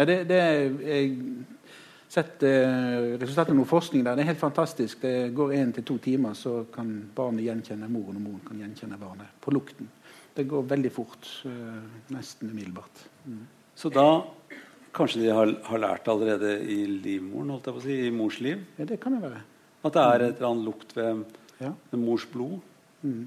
ja 0.00 0.08
det, 0.10 0.18
det 0.26 0.40
jeg 0.42 1.14
sett 2.08 2.42
eh, 2.42 3.14
resultatet 3.20 3.52
av 3.52 3.58
noe 3.58 3.68
forskning 3.68 4.04
der. 4.04 4.16
Det 4.16 4.24
er 4.24 4.30
helt 4.32 4.40
fantastisk. 4.40 5.02
Det 5.02 5.30
går 5.36 5.54
én 5.58 5.72
til 5.76 5.84
to 5.86 5.98
timer, 6.02 6.34
så 6.34 6.62
kan 6.72 6.90
barnet 7.14 7.44
gjenkjenne 7.44 7.88
moren, 7.92 8.16
og 8.16 8.24
moren 8.24 8.44
kan 8.46 8.62
gjenkjenne 8.64 8.98
barnet 9.00 9.34
på 9.44 9.52
lukten. 9.54 9.90
Det 10.38 10.46
går 10.46 10.66
veldig 10.70 10.90
fort. 10.94 11.28
Uh, 11.42 11.82
nesten 12.14 12.52
umiddelbart. 12.52 13.00
Mm. 13.26 13.40
Så 13.78 13.90
da 13.90 14.08
kanskje 14.94 15.24
de 15.24 15.32
har, 15.34 15.50
har, 15.66 15.80
lært 15.82 16.10
allerede 16.10 16.52
i 16.62 16.84
livmoren, 16.86 17.50
holdt 17.54 17.66
jeg 17.66 17.76
på 17.76 17.82
å 17.82 17.86
si, 17.86 17.96
i 18.06 18.12
mors 18.14 18.38
liv? 18.42 18.62
Ja, 18.78 18.86
det 18.88 19.00
kan 19.02 19.16
det 19.16 19.24
være. 19.26 19.42
At 19.86 19.94
det 19.94 20.04
er 20.04 20.24
et 20.24 20.38
eller 20.38 20.50
annet 20.52 20.66
lukt 20.66 20.94
ved, 20.96 21.24
ja. 21.58 21.72
ved 21.90 22.02
mors 22.02 22.26
blod? 22.30 22.56
Mm. 23.02 23.26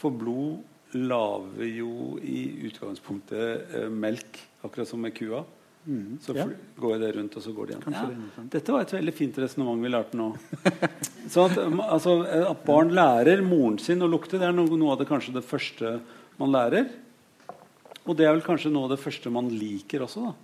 For 0.00 0.16
blod 0.16 0.96
lager 0.96 1.68
jo 1.68 2.16
i 2.24 2.40
utgangspunktet 2.68 3.76
eh, 3.76 3.86
melk, 3.92 4.40
akkurat 4.64 4.88
som 4.88 5.00
med 5.02 5.14
kua. 5.16 5.42
Mm. 5.86 6.18
Så 6.22 6.34
ja. 6.34 6.44
går 6.76 6.98
det 6.98 7.12
rundt, 7.14 7.36
og 7.38 7.44
så 7.44 7.52
går 7.54 7.68
det 7.68 7.76
igjen. 7.76 7.94
Ja. 7.94 8.06
Det 8.36 8.46
Dette 8.58 8.74
var 8.74 8.84
et 8.84 8.94
veldig 8.96 9.14
fint 9.14 9.36
resonnement 9.38 9.84
vi 9.84 9.92
lærte 9.92 10.18
nå. 10.18 10.32
så 11.32 11.46
at, 11.46 11.58
altså, 11.86 12.18
at, 12.26 12.64
barn 12.66 12.90
lærer 12.96 13.44
moren 13.46 13.78
sin 13.82 14.02
å 14.02 14.10
lukte, 14.10 14.40
det 14.40 14.48
er 14.48 14.56
noe, 14.56 14.78
noe 14.78 14.96
av 14.96 15.02
det 15.02 15.08
kanskje 15.10 15.36
det 15.36 15.44
første 15.46 15.98
man 16.40 16.52
lærer. 16.52 16.88
Og 18.06 18.14
det 18.16 18.26
er 18.26 18.34
vel 18.36 18.44
kanskje 18.46 18.70
noe 18.70 18.86
av 18.86 18.94
det 18.94 19.02
første 19.02 19.32
man 19.34 19.48
liker 19.50 20.04
også. 20.06 20.28
da. 20.28 20.34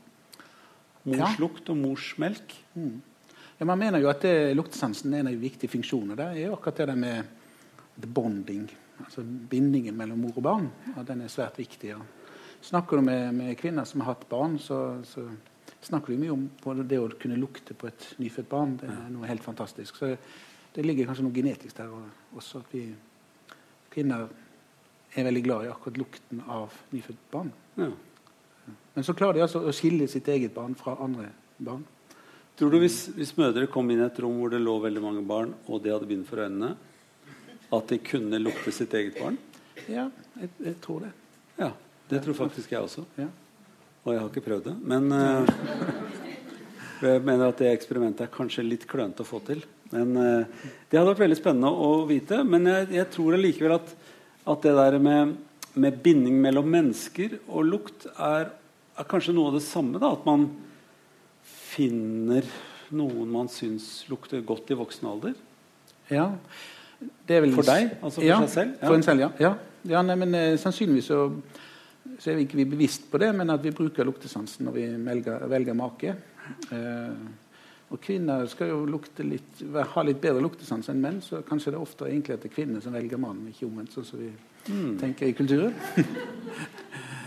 Mors 1.03 1.19
ja. 1.19 1.31
lukt 1.43 1.71
og 1.73 1.79
mors 1.79 2.13
melk. 2.23 2.55
Mm. 2.75 3.01
Ja, 3.59 3.67
man 3.69 3.79
mener 3.79 4.03
jo 4.03 4.11
at 4.11 4.25
det, 4.25 4.55
luktesansen 4.59 5.15
er 5.15 5.23
en 5.23 5.31
av 5.31 5.37
de 5.37 5.43
viktige 5.43 5.71
funksjonene. 5.71 6.17
Det 6.19 6.27
er 6.27 6.49
jo 6.49 6.57
akkurat 6.57 6.83
det 6.83 6.99
med 6.99 7.39
the 8.01 8.09
bonding, 8.09 8.67
altså 9.05 9.23
bindingen 9.23 9.97
mellom 9.99 10.23
mor 10.25 10.39
og 10.41 10.47
barn. 10.47 10.69
At 10.97 11.07
den 11.11 11.23
er 11.23 11.33
svært 11.33 11.61
viktig. 11.61 11.93
Ja. 11.95 12.01
snakker 12.63 12.99
du 12.99 13.03
med, 13.03 13.35
med 13.35 13.57
kvinner 13.59 13.87
som 13.87 14.03
har 14.03 14.15
hatt 14.15 14.29
barn, 14.31 14.59
så, 14.59 15.03
så 15.07 15.27
snakker 15.83 16.13
du 16.13 16.23
mye 16.23 16.35
om 16.35 16.83
det 16.87 16.99
å 16.99 17.11
kunne 17.19 17.39
lukte 17.39 17.75
på 17.75 17.91
et 17.91 18.09
nyfødt 18.23 18.49
barn. 18.51 18.77
Det 18.81 18.91
er 18.91 19.11
noe 19.11 19.31
helt 19.31 19.45
fantastisk. 19.45 19.99
Så 19.99 20.15
det 20.75 20.87
ligger 20.87 21.07
kanskje 21.07 21.27
noe 21.27 21.35
genetisk 21.35 21.77
der 21.77 21.91
også. 22.35 22.63
At 22.63 22.75
vi 22.75 22.87
kvinner 23.93 24.29
er 25.15 25.27
veldig 25.29 25.45
glad 25.45 25.67
i 25.67 25.73
akkurat 25.73 26.01
lukten 26.01 26.43
av 26.49 26.73
nyfødt 26.93 27.25
barn. 27.33 27.53
Ja. 27.77 27.91
Men 28.95 29.05
så 29.05 29.15
klarer 29.17 29.39
de 29.39 29.45
altså 29.47 29.63
å 29.65 29.75
skille 29.75 30.09
sitt 30.09 30.29
eget 30.29 30.55
barn 30.55 30.75
fra 30.79 30.97
andre 31.01 31.31
barn. 31.59 31.85
Tror 32.59 32.73
du 32.73 32.79
hvis, 32.83 33.07
hvis 33.17 33.33
mødre 33.39 33.69
kom 33.73 33.89
inn 33.91 34.03
i 34.03 34.07
et 34.07 34.19
rom 34.21 34.37
hvor 34.41 34.53
det 34.53 34.61
lå 34.61 34.75
veldig 34.83 35.03
mange 35.03 35.23
barn, 35.27 35.55
og 35.67 35.81
de 35.85 35.93
hadde 35.93 36.09
bind 36.09 36.27
for 36.29 36.45
øynene, 36.45 36.75
at 37.73 37.89
de 37.89 37.99
kunne 38.05 38.41
lukte 38.43 38.75
sitt 38.75 38.93
eget 38.99 39.17
barn? 39.21 39.39
Ja, 39.89 40.11
jeg, 40.37 40.51
jeg 40.61 40.77
tror 40.85 41.07
det. 41.07 41.13
Ja, 41.59 41.73
Det 42.11 42.21
tror 42.25 42.37
faktisk 42.37 42.73
jeg 42.73 42.85
også. 42.85 43.07
Ja. 43.17 43.31
Og 44.05 44.13
jeg 44.13 44.21
har 44.21 44.29
ikke 44.29 44.45
prøvd 44.45 44.67
det. 44.69 44.75
Men 44.85 45.09
uh, 45.15 45.47
jeg 47.03 47.23
mener 47.25 47.49
at 47.49 47.61
det 47.63 47.71
eksperimentet 47.73 48.27
er 48.27 48.35
kanskje 48.35 48.67
litt 48.67 48.85
klønete 48.91 49.25
å 49.25 49.29
få 49.29 49.41
til. 49.47 49.63
Men 49.95 50.13
uh, 50.19 50.67
Det 50.91 50.99
hadde 50.99 51.09
vært 51.15 51.23
veldig 51.25 51.39
spennende 51.41 51.71
å 51.73 52.03
vite. 52.09 52.43
Men 52.45 52.69
jeg, 52.69 52.91
jeg 52.99 53.09
tror 53.15 53.39
allikevel 53.39 53.77
at, 53.79 53.95
at 54.49 54.67
det 54.67 54.75
der 54.75 54.99
med, 54.99 55.37
med, 55.75 56.03
binding 56.03 56.41
mellom 56.43 56.69
mennesker 56.71 57.39
og 57.47 57.67
lukt 57.69 58.07
er, 58.17 58.51
er 58.99 59.09
kanskje 59.09 59.35
noe 59.37 59.53
av 59.53 59.59
det 59.59 59.65
samme. 59.67 60.01
da, 60.03 60.13
At 60.17 60.27
man 60.27 60.49
finner 61.73 62.47
noen 62.93 63.31
man 63.33 63.49
syns 63.49 64.05
lukter 64.11 64.43
godt 64.45 64.73
i 64.73 64.79
voksen 64.79 65.09
alder? 65.09 65.37
Ja. 66.13 66.29
Vel, 67.27 67.55
for 67.57 67.67
deg? 67.67 67.95
Altså 68.03 68.21
for 68.21 68.29
ja, 68.29 68.41
seg 68.45 68.53
selv? 68.53 68.75
Ja. 68.77 68.89
For 68.89 68.99
en 68.99 69.07
selv, 69.07 69.25
ja. 69.25 69.31
ja. 69.41 69.53
ja 69.95 70.03
nei, 70.07 70.19
men 70.21 70.35
eh, 70.39 70.57
Sannsynligvis 70.61 71.09
så, 71.11 71.23
så, 72.19 72.31
er 72.31 72.39
vi 72.39 72.47
ikke 72.47 72.67
bevisst 72.75 73.09
på 73.11 73.21
det, 73.23 73.33
men 73.39 73.51
at 73.55 73.63
vi 73.65 73.73
bruker 73.75 74.07
luktesansen 74.07 74.69
når 74.69 74.77
vi 74.77 74.85
velger, 75.07 75.47
velger 75.51 75.79
make. 75.79 76.15
Eh, 76.75 77.17
og 77.93 78.01
Kvinner 78.01 78.47
skal 78.49 78.71
jo 78.71 78.79
litt, 78.89 79.63
ha 79.93 80.03
litt 80.07 80.21
bedre 80.23 80.41
luktesans 80.41 80.89
enn 80.89 81.01
menn, 81.03 81.19
så 81.21 81.43
kanskje 81.45 81.75
det 81.75 81.77
er 81.77 81.85
ofte 81.85 82.09
egentlig 82.09 82.39
at 82.39 82.45
det 82.45 82.49
er 82.49 82.55
kvinner 82.55 82.81
som 82.81 82.95
velger 82.97 83.21
mannen, 83.21 83.51
ikke 83.53 83.67
omvendt, 83.69 83.93
sånn 83.93 84.07
som 84.09 84.23
vi 84.23 84.31
mm. 84.33 84.95
tenker 85.03 85.29
i 85.29 85.35
kulturen. 85.37 85.77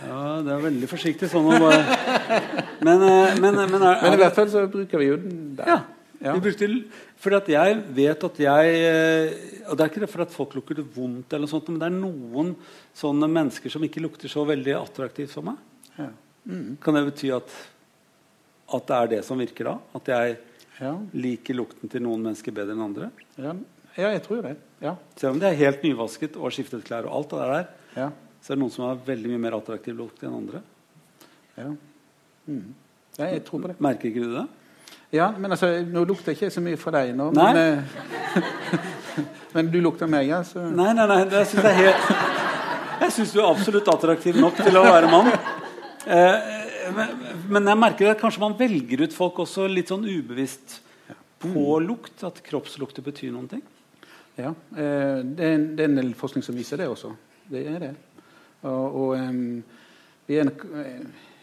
Ja, 0.06 0.22
det 0.46 0.52
er 0.54 0.60
veldig 0.62 0.88
forsiktig 0.90 1.28
sånn 1.32 1.48
å 1.50 1.56
bare 1.58 1.80
Men, 2.86 3.02
eh, 3.02 3.38
men, 3.42 3.56
men, 3.58 3.80
er, 3.80 4.04
men 4.04 4.14
i 4.14 4.20
hvert 4.22 4.36
fall 4.38 4.50
så 4.52 4.66
bruker 4.70 5.02
vi 5.02 5.08
jo 5.08 5.16
den 5.18 5.56
der. 5.58 5.72
Ja. 5.72 5.78
ja. 6.20 6.36
Vi 6.36 6.44
brukte, 6.46 6.68
fordi 7.24 7.40
at 7.40 7.50
jeg 7.50 7.80
vet 7.98 8.26
at 8.28 8.42
jeg 8.44 8.76
eh, 8.86 9.48
Og 9.66 9.74
det 9.74 9.86
er 9.86 9.90
ikke 9.90 10.04
det 10.04 10.12
for 10.12 10.26
at 10.26 10.36
folk 10.36 10.54
lukter 10.60 10.78
det 10.78 10.86
vondt, 10.94 11.32
eller 11.32 11.48
noe 11.48 11.54
sånt, 11.56 11.72
men 11.72 11.82
det 11.82 11.90
er 11.90 11.96
noen 11.96 12.54
sånne 12.94 13.32
mennesker 13.32 13.74
som 13.74 13.88
ikke 13.88 14.04
lukter 14.04 14.30
så 14.30 14.46
veldig 14.46 14.76
attraktivt 14.78 15.34
for 15.34 15.48
meg. 15.48 15.58
Ja. 15.98 16.12
Mm. 16.46 16.76
Kan 16.84 17.00
det 17.00 17.08
bety 17.08 17.32
at, 17.34 17.56
at 18.78 18.92
det 18.92 19.00
er 19.00 19.14
det 19.16 19.24
som 19.26 19.42
virker 19.42 19.72
da? 19.72 19.80
At 19.98 20.14
jeg 20.14 20.38
ja. 20.82 20.92
liker 21.16 21.58
lukten 21.58 21.92
til 21.92 22.04
noen 22.06 22.24
mennesker 22.26 22.56
bedre 22.56 22.76
enn 22.76 22.86
andre? 22.86 23.10
Ja, 23.40 23.56
ja 23.96 24.12
jeg 24.16 24.26
tror 24.28 24.44
det. 24.46 24.58
Ja. 24.84 24.98
Selv 25.16 25.36
om 25.36 25.42
de 25.42 25.50
er 25.50 25.58
helt 25.60 25.84
nyvasket 25.86 26.38
og 26.38 26.54
skiftet 26.56 26.86
klær 26.88 27.08
og 27.10 27.20
alt 27.20 27.34
det 27.34 27.50
der. 27.50 27.68
Ja 27.96 28.12
så 28.46 28.54
er 28.54 28.60
det 28.60 28.62
noen 28.62 28.74
som 28.76 28.84
har 28.86 28.98
veldig 29.02 29.30
mye 29.32 29.42
mer 29.42 29.56
attraktiv 29.58 29.96
lukt 29.98 30.22
enn 30.22 30.34
andre. 30.38 30.60
Ja. 31.58 31.72
Mm. 32.46 32.76
ja. 33.18 33.30
jeg 33.32 33.42
tror 33.48 33.64
på 33.64 33.72
det. 33.72 33.76
Merker 33.82 34.12
ikke 34.12 34.22
du 34.22 34.36
det? 34.36 34.44
Ja, 35.16 35.32
men 35.34 35.56
altså, 35.56 35.72
nå 35.82 36.04
lukter 36.06 36.30
jeg 36.30 36.38
ikke 36.38 36.54
så 36.54 36.62
mye 36.62 36.78
for 36.78 36.94
deg 36.94 37.16
nå. 37.18 37.32
Men, 37.34 37.58
eh, 37.58 38.76
men 39.56 39.72
du 39.74 39.80
lukter 39.82 40.12
meg, 40.12 40.30
ja. 40.30 40.44
Så. 40.46 40.62
Nei, 40.62 40.92
nei, 40.94 41.08
nei. 41.10 41.24
Det 41.32 41.42
synes 41.50 41.66
jeg 41.72 41.80
helt 41.80 42.14
Jeg 43.02 43.16
syns 43.16 43.34
du 43.34 43.42
er 43.42 43.50
absolutt 43.50 43.90
attraktiv 43.96 44.38
nok 44.38 44.62
til 44.62 44.78
å 44.78 44.86
være 44.92 45.14
mann. 45.14 45.34
Eh, 46.06 46.50
men, 46.94 47.22
men, 47.50 47.70
jeg 47.72 47.82
merker 47.82 48.12
at 48.12 48.22
kanskje 48.22 48.44
man 48.44 48.58
velger 48.60 49.06
ut 49.06 49.16
folk 49.16 49.40
også 49.46 49.68
litt 49.72 49.92
sånn 49.92 50.06
ubevisst 50.06 50.80
på 51.42 51.52
mm. 51.52 51.86
lukt. 51.86 52.18
At 52.28 52.42
kroppslukter 52.46 53.06
betyr 53.06 53.34
noen 53.34 53.50
ting. 53.52 53.64
Ja. 54.36 54.52
Eh, 54.52 55.22
det, 55.24 55.40
er 55.40 55.56
en, 55.56 55.70
det 55.78 55.86
er 55.86 55.92
en 55.92 56.02
del 56.02 56.12
forskning 56.18 56.46
som 56.46 56.58
viser 56.58 56.82
det 56.82 56.90
også. 56.92 57.14
Det 57.52 57.64
er 57.70 57.80
det. 57.88 57.94
Og, 58.66 58.98
og 58.98 59.16
um, 59.22 59.64
en, 60.26 60.52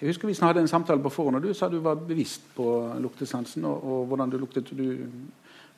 jeg 0.03 0.11
husker 0.11 0.27
vi 0.27 0.35
hadde 0.43 0.65
en 0.65 0.71
samtale 0.71 1.03
på 1.03 1.13
forhånd, 1.15 1.39
og 1.39 1.45
du 1.47 1.55
sa 1.55 1.69
du 1.71 1.79
var 1.83 2.01
bevisst 2.03 2.49
på 2.57 2.67
luktesansen 3.01 3.65
og, 3.69 3.85
og 3.87 4.07
hvordan 4.11 4.33
du 4.33 4.39
luktet. 4.43 4.73
Du, 4.75 4.87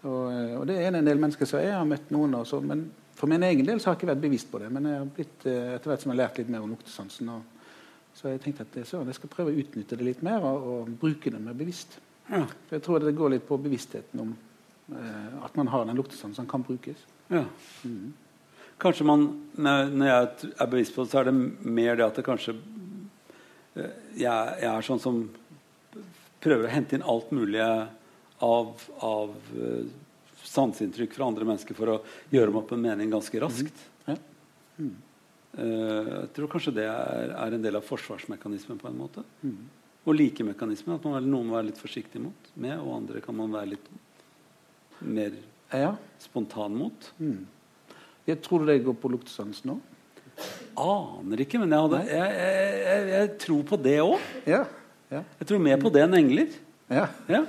og, 0.04 0.22
eh, 0.32 0.54
og, 0.56 0.62
det 0.68 0.78
er 0.80 0.92
en 0.92 1.04
del 1.04 1.20
mennesker 1.20 1.48
som 1.48 1.60
jeg 1.60 1.74
har 1.76 1.84
møtt 1.88 2.08
noen 2.14 2.38
også, 2.40 2.62
men 2.64 2.86
for 3.14 3.30
min 3.30 3.44
egen 3.46 3.66
del 3.68 3.80
så 3.80 3.90
har 3.90 3.94
jeg 3.94 4.02
ikke 4.02 4.12
vært 4.14 4.24
bevisst 4.24 4.50
på 4.50 4.60
det. 4.62 4.70
Men 4.72 4.88
jeg 4.88 5.02
har 5.02 5.10
blitt, 5.18 5.44
eh, 5.44 5.74
etter 5.76 5.92
hvert 5.92 6.02
som 6.02 6.10
jeg 6.10 6.16
har 6.16 6.22
lært 6.22 6.40
litt 6.40 6.50
mer 6.52 6.64
om 6.64 6.72
luktesansen, 6.72 7.30
så 8.24 8.30
jeg 8.32 8.40
tenkte 8.40 8.64
at 8.64 8.76
så, 8.88 9.02
jeg 9.04 9.16
skal 9.18 9.28
prøve 9.28 9.52
å 9.52 9.60
utnytte 9.60 9.98
det 10.00 10.04
litt 10.06 10.20
mer 10.24 10.40
og, 10.48 10.62
og 10.64 10.92
bruke 10.96 11.28
det 11.28 11.42
mer 11.44 11.56
bevisst. 11.58 11.98
Ja. 12.30 12.46
For 12.48 12.78
jeg 12.78 12.84
tror 12.86 13.04
det 13.04 13.12
går 13.18 13.34
litt 13.34 13.44
på 13.44 13.58
bevisstheten 13.60 14.22
om 14.22 14.30
eh, 14.96 15.34
at 15.44 15.58
man 15.60 15.68
har 15.68 15.84
den 15.84 16.00
luktesansen 16.00 16.38
som 16.38 16.48
kan 16.48 16.64
brukes. 16.64 17.02
Ja. 17.28 17.42
Mm. 17.84 18.14
Kanskje 18.80 19.04
man, 19.04 19.26
Når 19.60 20.08
jeg 20.08 20.54
er 20.56 20.70
bevisst 20.72 20.96
på 20.96 21.04
det, 21.04 21.12
så 21.12 21.20
er 21.20 21.28
det 21.28 21.34
mer 21.36 22.00
det 22.00 22.06
at 22.06 22.16
det 22.16 22.24
kanskje 22.24 22.56
eh, 23.76 23.92
Jeg, 24.16 24.56
jeg 24.64 24.70
er 24.72 24.88
sånn 24.88 25.04
som 25.04 25.20
prøver 26.44 26.64
å 26.64 26.72
hente 26.72 26.96
inn 26.96 27.04
alt 27.04 27.28
mulig 27.32 27.60
av, 27.60 28.88
av 29.04 29.36
uh, 29.56 29.84
sanseinntrykk 30.44 31.14
fra 31.16 31.28
andre 31.28 31.46
mennesker 31.48 31.76
for 31.76 31.92
å 31.92 32.00
gjøre 32.32 32.52
meg 32.52 32.60
opp 32.60 32.74
en 32.76 32.82
mening 32.84 33.12
ganske 33.12 33.40
raskt. 33.40 33.84
Mm. 34.04 34.10
Ja. 34.10 34.16
Mm. 34.80 34.96
Uh, 35.54 36.10
jeg 36.24 36.28
tror 36.36 36.50
kanskje 36.50 36.74
det 36.80 36.84
er, 36.90 37.32
er, 37.32 37.56
en 37.56 37.64
del 37.64 37.78
av 37.78 37.86
forsvarsmekanismen 37.86 38.80
på 38.80 38.90
en 38.90 38.98
måte. 38.98 39.24
Mm. 39.44 39.58
Og 40.04 40.18
likemekanismen. 40.18 40.98
At 40.98 41.08
man, 41.08 41.26
noen 41.30 41.48
må 41.48 41.56
være 41.56 41.70
litt 41.70 41.80
forsiktig 41.80 42.22
mot 42.22 42.52
med, 42.60 42.76
og 42.80 42.98
andre 42.98 43.22
kan 43.24 43.36
man 43.38 43.54
være 43.54 43.74
litt 43.74 43.90
mer 45.04 45.34
ja. 45.72 45.94
spontan 46.22 46.76
mot. 46.78 47.10
Mm. 47.18 47.44
Jeg 48.28 48.40
tror 48.44 48.64
det 48.68 48.82
går 48.84 48.96
på 49.00 49.10
luktesans 49.12 49.64
nå? 49.68 49.78
Aner 50.80 51.44
ikke, 51.44 51.60
men 51.62 51.70
jeg, 51.70 51.86
hadde, 51.86 52.00
jeg, 52.10 52.38
jeg, 52.40 53.08
jeg 53.12 53.32
tror 53.44 53.66
på 53.68 53.78
det 53.78 53.98
òg. 54.02 54.30
Ja, 54.50 54.64
ja. 55.12 55.20
Jeg 55.38 55.48
tror 55.50 55.60
mer 55.62 55.78
på 55.82 55.92
det 55.94 56.02
enn 56.02 56.16
engler. 56.18 56.54
Ja. 56.90 57.04
ja. 57.30 57.42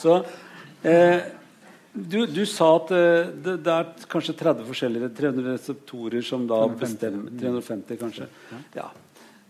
Så 0.00 0.18
eh, 0.86 1.22
du, 1.92 2.26
du, 2.26 2.44
sa 2.46 2.68
at 2.76 2.90
eh, 2.94 3.30
det, 3.34 3.56
det, 3.66 3.74
er 3.74 4.08
kanskje 4.10 4.36
30 4.38 4.66
forskjellige 4.68 5.08
300 5.16 5.54
reseptorer 5.56 6.22
som 6.26 6.44
da 6.46 6.62
350. 6.68 6.82
bestemmer 6.84 7.40
350 7.40 7.98
kanskje. 8.00 8.28
Ja. 8.78 8.90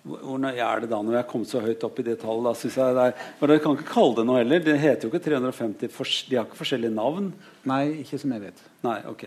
Hvor 0.00 0.46
er 0.48 0.80
det 0.80 0.88
da 0.88 1.02
når 1.04 1.18
jeg 1.18 1.28
kommet 1.28 1.50
så 1.50 1.60
høyt 1.60 1.84
opp 1.84 2.00
i 2.00 2.06
det 2.06 2.16
tallet? 2.22 2.48
Da, 2.48 2.70
jeg 2.70 2.96
det 2.96 3.04
er, 3.10 3.26
for 3.36 3.52
Dere 3.52 3.60
kan 3.60 3.76
ikke 3.76 3.90
kalle 3.90 4.16
det 4.16 4.24
noe 4.30 4.40
heller. 4.40 4.64
Det 4.64 4.78
heter 4.80 5.04
jo 5.04 5.12
ikke 5.12 5.26
350. 5.26 5.92
De 6.30 6.38
har 6.38 6.48
ikke 6.48 6.62
forskjellige 6.62 6.96
navn. 6.96 7.28
Nei, 7.68 7.82
ikke 8.00 8.22
som 8.22 8.32
jeg 8.32 8.46
vet. 8.46 8.64
Nei, 8.88 8.96
ok. 9.12 9.26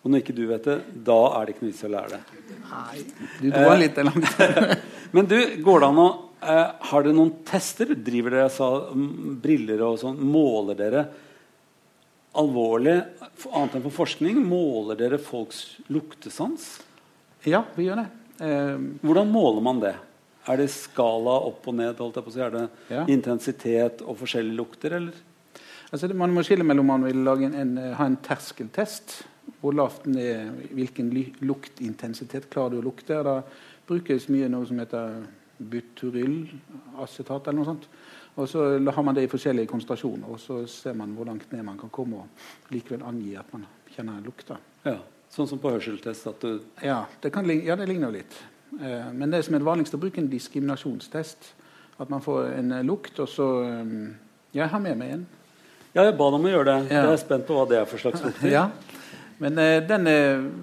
Og 0.00 0.08
når 0.08 0.22
ikke 0.22 0.38
du 0.40 0.46
vet 0.48 0.64
det, 0.64 0.78
da 1.04 1.20
er 1.36 1.44
det 1.44 1.52
ikke 1.52 1.66
noe 1.66 1.74
vits 1.74 1.84
i 1.84 1.88
å 1.90 1.92
lære 1.92 2.16
det. 2.16 2.52
Nei, 2.70 3.06
du 3.42 3.48
dro 3.52 3.76
litt 3.76 4.00
langt. 4.08 4.44
Men 5.14 5.28
du, 5.28 5.38
går 5.60 5.82
det 5.82 5.90
an 5.90 6.00
å 6.00 6.10
eh, 6.40 6.68
Har 6.88 7.04
dere 7.04 7.18
noen 7.18 7.34
tester? 7.44 7.92
Driver 7.92 8.38
dere 8.38 8.52
sa, 8.54 8.70
briller 9.44 9.84
og 9.84 10.00
sånn? 10.00 10.22
Måler 10.24 10.80
dere 10.80 11.10
alvorlig, 12.38 13.00
annet 13.50 13.74
enn 13.76 13.84
for 13.86 13.96
forskning, 14.02 14.38
måler 14.46 14.98
dere 14.98 15.18
folks 15.22 15.80
luktesans? 15.90 16.76
Ja, 17.48 17.64
vi 17.74 17.88
gjør 17.88 18.02
det. 18.02 18.06
Eh, 18.44 18.76
Hvordan 19.02 19.32
måler 19.32 19.64
man 19.64 19.82
det? 19.82 19.96
Er 20.48 20.60
det 20.60 20.70
skala 20.72 21.34
opp 21.50 21.66
og 21.68 21.76
ned? 21.76 21.98
holdt 22.00 22.16
jeg 22.18 22.26
på 22.26 22.32
å 22.32 22.34
si? 22.34 22.44
Er 22.44 22.54
det 22.54 22.66
ja. 22.90 23.02
intensitet 23.12 24.04
og 24.04 24.18
forskjellige 24.22 24.56
lukter? 24.56 24.96
eller? 24.96 25.18
Altså, 25.90 26.08
man 26.14 26.32
må 26.32 26.44
skille 26.46 26.64
mellom 26.64 26.86
om 26.88 26.94
man 27.00 27.08
vil 27.08 27.28
en, 27.50 27.58
en, 27.64 27.74
ha 27.98 28.06
en 28.06 28.20
terskeltest 28.24 29.20
hvor 29.60 29.74
lavt 29.76 30.06
den 30.06 30.16
er, 30.22 30.50
hvilken 30.72 31.10
luktintensitet 31.44 32.48
klarer 32.52 32.76
du 32.76 32.80
å 32.80 32.86
lukte. 32.86 33.18
Da 33.26 33.40
brukes 33.88 34.28
mye 34.32 34.48
noe 34.52 34.68
som 34.68 34.78
heter 34.80 35.18
butyrylacetat 35.60 37.50
eller 37.50 37.58
noe 37.58 37.68
sånt. 37.68 37.88
Og 38.40 38.48
så 38.48 38.66
har 38.80 39.04
man 39.04 39.16
det 39.16 39.26
i 39.26 39.30
forskjellige 39.30 39.68
konsentrasjoner, 39.68 40.28
og 40.32 40.40
så 40.40 40.62
ser 40.70 40.96
man 40.96 41.12
hvor 41.16 41.28
langt 41.28 41.50
ned 41.52 41.64
man 41.66 41.78
kan 41.80 41.92
komme 41.92 42.22
og 42.24 42.72
likevel 42.72 43.04
angi 43.06 43.34
at 43.36 43.52
man 43.52 43.66
kjenner 43.92 44.22
lukta. 44.24 44.56
Ja, 44.86 44.96
Sånn 45.30 45.46
som 45.46 45.60
på 45.62 45.70
hørselstest? 45.70 46.26
at 46.26 46.42
du... 46.42 46.58
Ja, 46.82 47.04
det, 47.22 47.30
kan, 47.30 47.46
ja, 47.46 47.76
det 47.78 47.86
ligner 47.86 48.10
jo 48.10 48.16
litt. 48.18 48.38
Eh, 48.80 49.10
men 49.14 49.30
det 49.30 49.44
som 49.46 49.54
er 49.54 49.62
det 49.62 49.68
vanligste, 49.68 49.98
å 49.98 50.02
bruke 50.02 50.18
en 50.18 50.30
diskriminasjonstest. 50.30 51.52
At 52.02 52.10
man 52.10 52.24
får 52.24 52.48
en 52.56 52.72
eh, 52.74 52.86
lukt, 52.86 53.18
og 53.22 53.28
så 53.30 53.46
um, 53.62 54.16
Jeg 54.56 54.66
har 54.72 54.82
med 54.82 54.98
meg 54.98 55.12
en. 55.14 55.22
Ja, 55.94 56.02
jeg 56.02 56.16
ba 56.18 56.26
deg 56.32 56.40
om 56.40 56.48
å 56.48 56.50
gjøre 56.50 56.66
det. 56.72 56.78
Ja. 56.90 57.04
Jeg 57.04 57.14
er 57.14 57.22
spent 57.22 57.46
på 57.46 57.54
hva 57.54 57.68
det 57.70 57.78
er 57.78 57.86
for 57.86 58.02
slags 58.02 58.24
lukt. 58.26 58.42
ja. 58.56 58.66
Men 59.40 59.56
eh, 59.58 59.78
denne, 59.88 60.14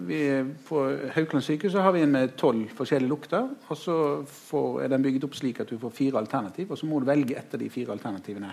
vi, 0.05 0.19
på 0.67 0.81
Haukeland 1.15 1.46
sykehus 1.46 1.74
har 1.81 1.96
vi 1.96 2.03
en 2.05 2.12
med 2.13 2.36
tolv 2.38 2.67
forskjellige 2.77 3.10
lukter. 3.10 3.48
og 3.67 3.77
Så 3.77 3.96
får, 4.29 4.84
er 4.86 4.91
den 4.93 5.05
bygget 5.05 5.25
opp 5.25 5.38
slik 5.38 5.63
at 5.63 5.72
du 5.72 5.79
får 5.81 5.96
fire 5.98 6.19
alternativ, 6.22 6.69
og 6.72 6.77
så 6.77 6.89
må 6.89 7.00
du 7.01 7.07
velge 7.10 7.38
etter 7.39 7.57
de 7.62 7.72
fire 7.74 7.96
alternativene. 7.96 8.51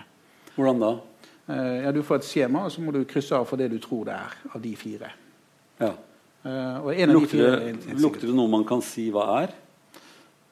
Hvordan 0.55 0.81
da? 0.81 0.89
Eh, 1.53 1.83
ja, 1.85 1.91
Du 1.93 2.01
får 2.01 2.23
et 2.23 2.29
skjema, 2.29 2.63
og 2.65 2.73
så 2.73 2.81
må 2.81 2.95
du 2.95 3.03
krysse 3.05 3.37
av 3.37 3.45
for 3.45 3.61
det 3.61 3.69
du 3.69 3.77
tror 3.83 4.07
det 4.09 4.15
er 4.17 4.33
av 4.55 4.63
de 4.63 4.73
fire. 4.79 5.11
Ja. 5.83 5.91
Eh, 6.45 7.05
lukter, 7.09 7.37
det, 7.37 7.99
lukter, 8.01 8.27
det, 8.27 8.33
noe 8.37 8.49
man 8.49 8.65
kan 8.65 8.81
si 8.85 9.11
hva 9.13 9.27
er? 9.43 9.53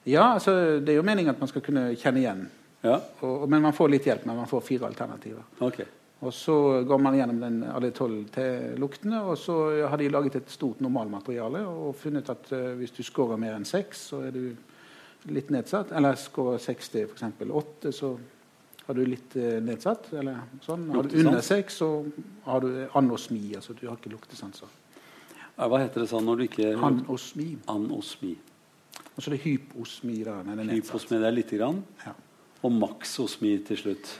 Ja, 0.06 0.34
altså, 0.36 0.80
det 0.84 0.94
er 0.94 1.00
jo 1.00 1.08
meningen 1.08 1.34
at 1.34 1.42
man 1.42 1.50
skal 1.50 1.64
kunne 1.66 1.96
kjenne 1.96 2.22
igjen. 2.22 2.46
Ja, 2.84 3.00
Og, 3.24 3.50
men 3.50 3.62
man 3.64 3.74
får 3.74 3.90
litt 3.94 4.06
hjelp, 4.06 4.26
men 4.28 4.42
man 4.42 4.50
får 4.50 4.62
fire 4.70 4.86
alternativer. 4.90 5.46
ok. 5.64 5.82
Og 6.24 6.32
så 6.34 6.56
går 6.88 7.02
man 7.04 7.16
gjennom 7.18 7.40
den, 7.42 7.58
alle 7.68 7.90
tolv 7.96 8.38
luktene, 8.80 9.22
og 9.28 9.38
så 9.40 9.58
har 9.90 10.00
de 10.00 10.12
laget 10.12 10.38
et 10.40 10.52
stort 10.52 10.80
normalmateriale 10.84 11.64
og 11.68 11.96
funnet 12.00 12.30
at 12.32 12.52
uh, 12.56 12.70
hvis 12.80 12.96
du 12.96 13.02
scorer 13.04 13.40
mer 13.42 13.58
enn 13.58 13.68
seks, 13.68 14.06
så 14.14 14.22
er 14.30 14.36
du 14.36 15.34
litt 15.36 15.52
nedsatt. 15.52 15.92
Eller 15.96 16.16
scorer 16.20 16.64
seks 16.64 16.94
til 16.94 17.10
f.eks. 17.10 17.26
åtte, 17.50 17.92
så 17.96 18.14
har 18.88 19.00
du 19.00 19.04
litt 19.08 19.36
uh, 19.36 19.58
nedsatt. 19.64 20.14
Eller 20.16 20.40
sånn. 20.64 20.88
Har 20.96 21.10
du 21.10 21.20
under 21.26 21.44
seks, 21.44 21.82
så 21.84 21.92
har 22.48 22.64
du 22.64 22.72
anosmi. 23.00 23.44
Altså 23.60 23.76
du 23.76 23.86
har 23.90 24.00
ikke 24.00 24.16
luktesanser. 24.16 24.80
Ja, 25.58 25.68
Hva 25.70 25.84
heter 25.84 26.02
det 26.04 26.10
sånn 26.10 26.26
når 26.26 26.40
du 26.40 26.48
ikke 26.48 26.74
Anosmi. 26.82 27.52
Anosmi. 27.70 28.34
Og 29.14 29.20
så 29.20 29.30
er 29.30 29.36
det 29.36 29.44
hyposmi. 29.44 30.24
da, 30.26 30.40
når 30.42 30.56
det 30.56 30.64
er 30.64 30.70
nedsatt. 30.72 30.94
Hyposmi 30.94 31.20
det 31.20 31.28
er 31.28 31.36
lite 31.36 31.60
grann. 31.60 31.84
Ja. 32.06 32.16
Og 32.64 32.72
maksosmi 32.74 33.58
til 33.68 33.78
slutt. 33.78 34.14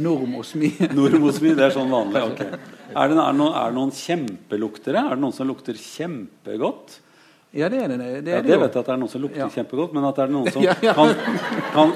Normosmi. 0.00 0.70
Normosmi, 0.98 1.52
det 1.58 1.68
er 1.68 1.74
sånn 1.76 1.90
vanlig. 1.92 2.22
ok. 2.32 2.40
Er 2.90 3.12
det, 3.12 3.20
er, 3.22 3.36
noen, 3.38 3.52
er 3.54 3.70
det 3.70 3.76
noen 3.78 3.92
kjempeluktere? 3.94 5.04
Er 5.06 5.14
det 5.18 5.22
noen 5.22 5.34
som 5.36 5.46
lukter 5.50 5.76
kjempegodt? 5.78 6.96
Ja, 7.54 7.66
det 7.70 7.80
er 7.82 7.90
det. 7.90 7.98
Det, 8.26 8.32
er 8.34 8.44
det 8.46 8.52
jo. 8.54 8.60
vet 8.62 8.74
jeg 8.76 8.82
at 8.84 8.88
det 8.88 8.94
er 8.94 8.98
noen 9.02 9.10
som 9.10 9.22
lukter 9.24 9.42
Ja. 9.42 9.48
kjempegodt, 9.50 9.94
men 9.96 10.04
at 10.06 10.18
det 10.18 10.24
er 10.28 10.34
noen 10.34 10.50
som 10.54 10.62
Ja, 10.62 10.74
ja. 10.86 10.94
Kan, 10.94 11.14
kan 11.74 11.94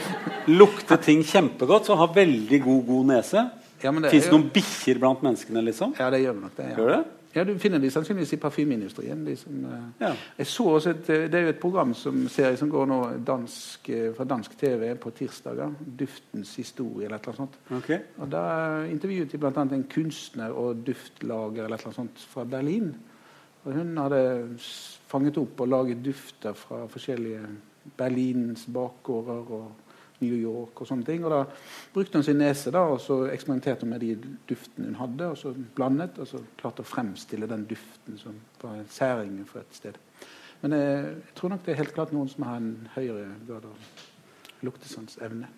lukte 0.51 0.99
ting 1.03 1.23
kjempegodt, 1.27 1.87
som 1.91 1.99
har 2.01 2.11
veldig 2.15 2.59
god, 2.65 2.81
god 2.89 3.11
nese. 3.13 3.45
Ja, 3.85 3.93
det 3.93 4.11
Fins 4.15 4.27
det 4.31 4.33
noen 4.33 4.47
bikkjer 4.55 4.99
blant 5.03 5.23
menneskene, 5.27 5.63
liksom? 5.67 5.93
Ja, 6.01 6.09
det 6.15 6.23
gjør 6.25 6.39
vi 6.39 6.45
nok. 6.47 6.55
det. 6.57 6.71
Ja. 6.71 6.77
Gjør 6.81 6.91
det? 6.95 7.03
Ja, 7.35 7.45
Du 7.45 7.59
finner 7.59 7.79
de 7.79 7.91
sannsynligvis 7.91 8.33
i 8.33 8.37
parfymeindustrien. 8.37 9.25
De 9.27 9.37
som, 9.37 9.65
eh, 9.65 10.07
Ja. 10.07 10.15
Jeg 10.39 10.47
så 10.47 10.65
også 10.65 10.91
et, 10.91 11.11
eh, 11.11 11.31
Det 11.31 11.35
er 11.35 11.41
jo 11.41 11.49
et 11.49 11.61
program 11.61 11.95
som, 11.95 12.29
serie 12.29 12.57
som 12.57 12.71
går 12.71 12.87
nå 12.87 13.25
dansk, 13.25 13.89
eh, 13.89 14.15
fra 14.15 14.25
dansk 14.25 14.59
TV 14.59 14.95
på 14.95 15.11
tirsdager. 15.11 15.73
'Duftens 15.97 16.57
historie' 16.57 17.05
eller 17.05 17.19
annet 17.19 17.37
sånt. 17.37 17.59
Ok. 17.71 17.91
Og 18.19 18.31
Da 18.31 18.85
intervjuet 18.85 19.33
de 19.33 19.39
bl.a. 19.39 19.63
en 19.63 19.85
kunstner 19.85 20.51
og 20.51 20.85
duftlager 20.87 21.65
eller 21.65 21.77
annet 21.85 21.95
sånt 21.95 22.19
fra 22.19 22.45
Berlin. 22.45 22.95
Og 23.65 23.73
Hun 23.73 23.97
hadde 23.97 24.49
fanget 25.09 25.39
opp 25.39 25.61
og 25.61 25.69
laget 25.69 26.05
dufter 26.05 26.53
fra 26.53 26.87
forskjellige 26.87 27.47
Berlins 27.97 28.67
bakgårder 28.73 29.51
og 29.51 29.73
New 30.25 30.39
York 30.41 30.81
og 30.81 30.89
sånne 30.89 31.07
ting. 31.07 31.25
Og 31.25 31.33
da 31.33 31.43
brukte 31.95 32.19
hun 32.19 32.27
sin 32.27 32.41
nese 32.41 32.73
da, 32.75 32.83
og 32.91 33.01
så 33.05 33.21
eksperimenterte 33.31 33.87
hun 33.87 33.95
med 33.95 34.03
de 34.05 34.15
duftene 34.49 34.91
hun 34.91 34.99
hadde, 35.03 35.31
og 35.31 35.39
så 35.41 35.55
blandet, 35.77 36.19
og 36.19 36.31
så 36.31 36.41
klarte 36.61 36.83
å 36.85 36.89
fremstille 36.89 37.51
den 37.51 37.67
duften 37.71 38.19
som 38.21 38.41
var 38.63 38.81
en 38.81 38.91
særing 38.91 39.39
for 39.49 39.63
et 39.63 39.79
sted. 39.79 40.01
Men 40.65 40.73
eh, 40.73 41.11
jeg 41.13 41.37
tror 41.37 41.53
nok 41.53 41.65
det 41.65 41.75
er 41.75 41.83
helt 41.83 41.95
klart 41.97 42.13
noen 42.17 42.31
som 42.33 42.47
har 42.49 42.61
en 42.61 42.73
høyere 42.95 43.27
grad 43.47 43.67
av 43.69 44.65
luktesansevne. 44.65 45.51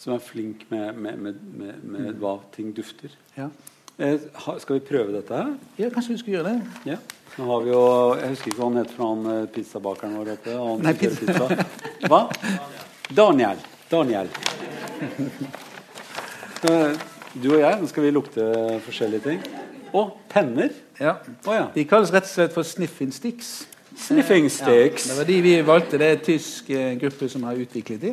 Som 0.00 0.16
er 0.16 0.24
flink 0.24 0.64
med, 0.72 0.96
med, 0.96 1.20
med, 1.20 1.44
med, 1.54 1.84
med 1.84 2.16
hva 2.18 2.38
ting 2.54 2.72
dufter. 2.74 3.14
Ja. 3.36 3.50
Eh, 4.00 4.20
skal 4.58 4.78
vi 4.78 4.80
prøve 4.88 5.12
dette 5.12 5.36
her? 5.36 5.56
ja, 5.78 5.90
kanskje 5.92 6.14
vi 6.14 6.18
skulle 6.22 6.38
gjøre 6.38 6.54
det? 6.54 6.92
Ja. 6.94 6.96
Nå 7.36 7.46
har 7.46 7.60
vi 7.62 7.70
jo 7.70 7.82
Jeg 8.18 8.30
husker 8.32 8.50
ikke 8.50 8.58
hva 8.58 8.68
han 8.70 8.78
heter 8.80 8.96
for 8.96 9.10
han 9.10 9.26
eh, 9.34 9.48
pizzabakeren 9.54 10.16
vår 10.18 10.30
oppe. 10.34 10.54
Han 10.56 10.82
Nei, 10.86 10.94
pizza. 10.98 11.26
pizza. 11.26 12.08
Hva? 12.08 12.22
Daniel. 13.20 13.60
Daniel. 13.90 14.28
Eh, 16.64 16.92
Du 17.42 17.52
og 17.54 17.60
jeg, 17.60 17.76
nå 17.80 17.86
skal 17.86 18.02
vi 18.02 18.10
lukte 18.10 18.44
forskjellige 18.84 19.22
ting. 19.22 19.42
Og 19.94 20.16
penner. 20.28 20.72
Ja. 21.00 21.12
Oh, 21.46 21.54
ja. 21.54 21.68
De 21.74 21.84
kalles 21.86 22.10
rett 22.12 22.26
og 22.26 22.32
slett 22.32 22.54
for 22.54 22.66
sniffing 22.66 23.12
sticks. 23.14 23.68
Sniffing 23.96 24.48
Ja, 24.50 24.74
det 24.74 25.16
var 25.16 25.24
de 25.28 25.36
vi 25.42 25.54
valgte. 25.66 25.98
Det 25.98 26.06
er 26.06 26.18
en 26.18 26.24
tysk 26.26 26.70
eh, 26.70 26.98
gruppe 27.00 27.28
som 27.28 27.46
har 27.46 27.54
utviklet 27.54 28.02
de. 28.02 28.12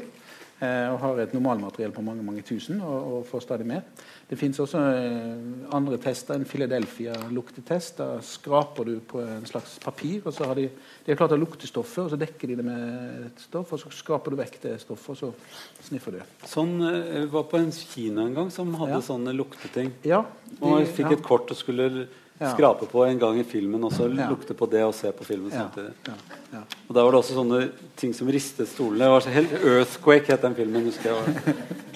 Eh, 0.58 0.88
og 0.90 0.96
har 1.04 1.20
et 1.22 1.34
normalmateriell 1.38 1.92
på 1.94 2.02
mange 2.02 2.24
mange 2.26 2.42
tusen 2.42 2.80
og, 2.82 2.96
og 3.14 3.26
får 3.30 3.44
stadig 3.46 3.66
mer. 3.70 3.84
Det 4.26 4.40
fins 4.40 4.58
også 4.58 4.80
eh, 4.90 5.68
andre 5.78 6.00
tester. 6.02 6.34
En 6.34 6.48
Philadelphia-luktetest. 6.50 8.00
Da 8.00 8.08
skraper 8.26 8.88
du 8.90 8.96
på 9.06 9.22
en 9.22 9.46
slags 9.46 9.76
papir, 9.84 10.24
og 10.26 10.34
så 10.34 10.48
har 10.50 10.58
de, 10.58 10.66
de 11.06 11.14
har 11.14 11.20
klart 11.20 11.36
å 11.36 11.40
lukte 11.40 11.70
stoffet, 11.70 12.08
og 12.08 12.10
så 12.10 12.18
dekker 12.18 12.50
de 12.50 12.58
det 12.58 12.66
med 12.66 13.28
et 13.30 13.46
stoff, 13.46 13.76
og 13.78 13.84
så 13.84 13.94
skraper 13.94 14.34
du 14.34 14.40
vekk 14.42 14.58
det 14.66 14.76
stoffet, 14.82 15.14
og 15.14 15.20
så 15.22 15.88
sniffer 15.92 16.18
du. 16.18 16.22
Sånn 16.50 16.74
eh, 16.90 17.28
var 17.32 17.46
på 17.52 17.62
en 17.62 17.70
kino 17.78 18.26
en 18.26 18.34
gang 18.42 18.50
som 18.54 18.74
hadde 18.82 18.98
Ja. 18.98 19.06
sånne 19.14 19.38
lukteting. 19.38 19.94
Ja, 20.10 20.24
Og 20.62 20.80
jeg 20.82 20.90
fikk 20.96 21.12
ja. 21.12 21.18
et 21.20 21.24
kort 21.28 21.52
og 21.54 21.58
skulle 21.60 22.08
Ja. 22.40 22.52
skrape 22.54 22.86
på 22.86 23.04
en 23.08 23.18
gang 23.20 23.40
i 23.40 23.44
filmen, 23.44 23.84
og 23.84 23.92
så 23.92 24.04
Ja. 24.14 24.30
lukte 24.30 24.54
på 24.54 24.66
det 24.70 24.84
og 24.86 24.94
se 24.94 25.12
på 25.12 25.24
filmen 25.26 25.50
ja, 25.52 25.58
samtidig. 25.64 25.92
ja, 26.08 26.14
ja. 26.54 26.60
Og 26.88 26.96
da 26.96 27.02
var 27.04 27.12
det 27.12 27.18
også 27.24 27.34
sånne 27.34 27.70
ting 27.98 28.14
som 28.14 28.28
ristet 28.28 28.68
stolene. 28.70 29.00
Det 29.00 29.10
var 29.10 29.20
så 29.26 29.30
helt 29.34 29.52
Earthquake 29.66 30.28
het 30.32 30.42
den 30.42 30.56
filmen. 30.56 30.84
husker 30.86 31.10
jeg. 31.16 31.26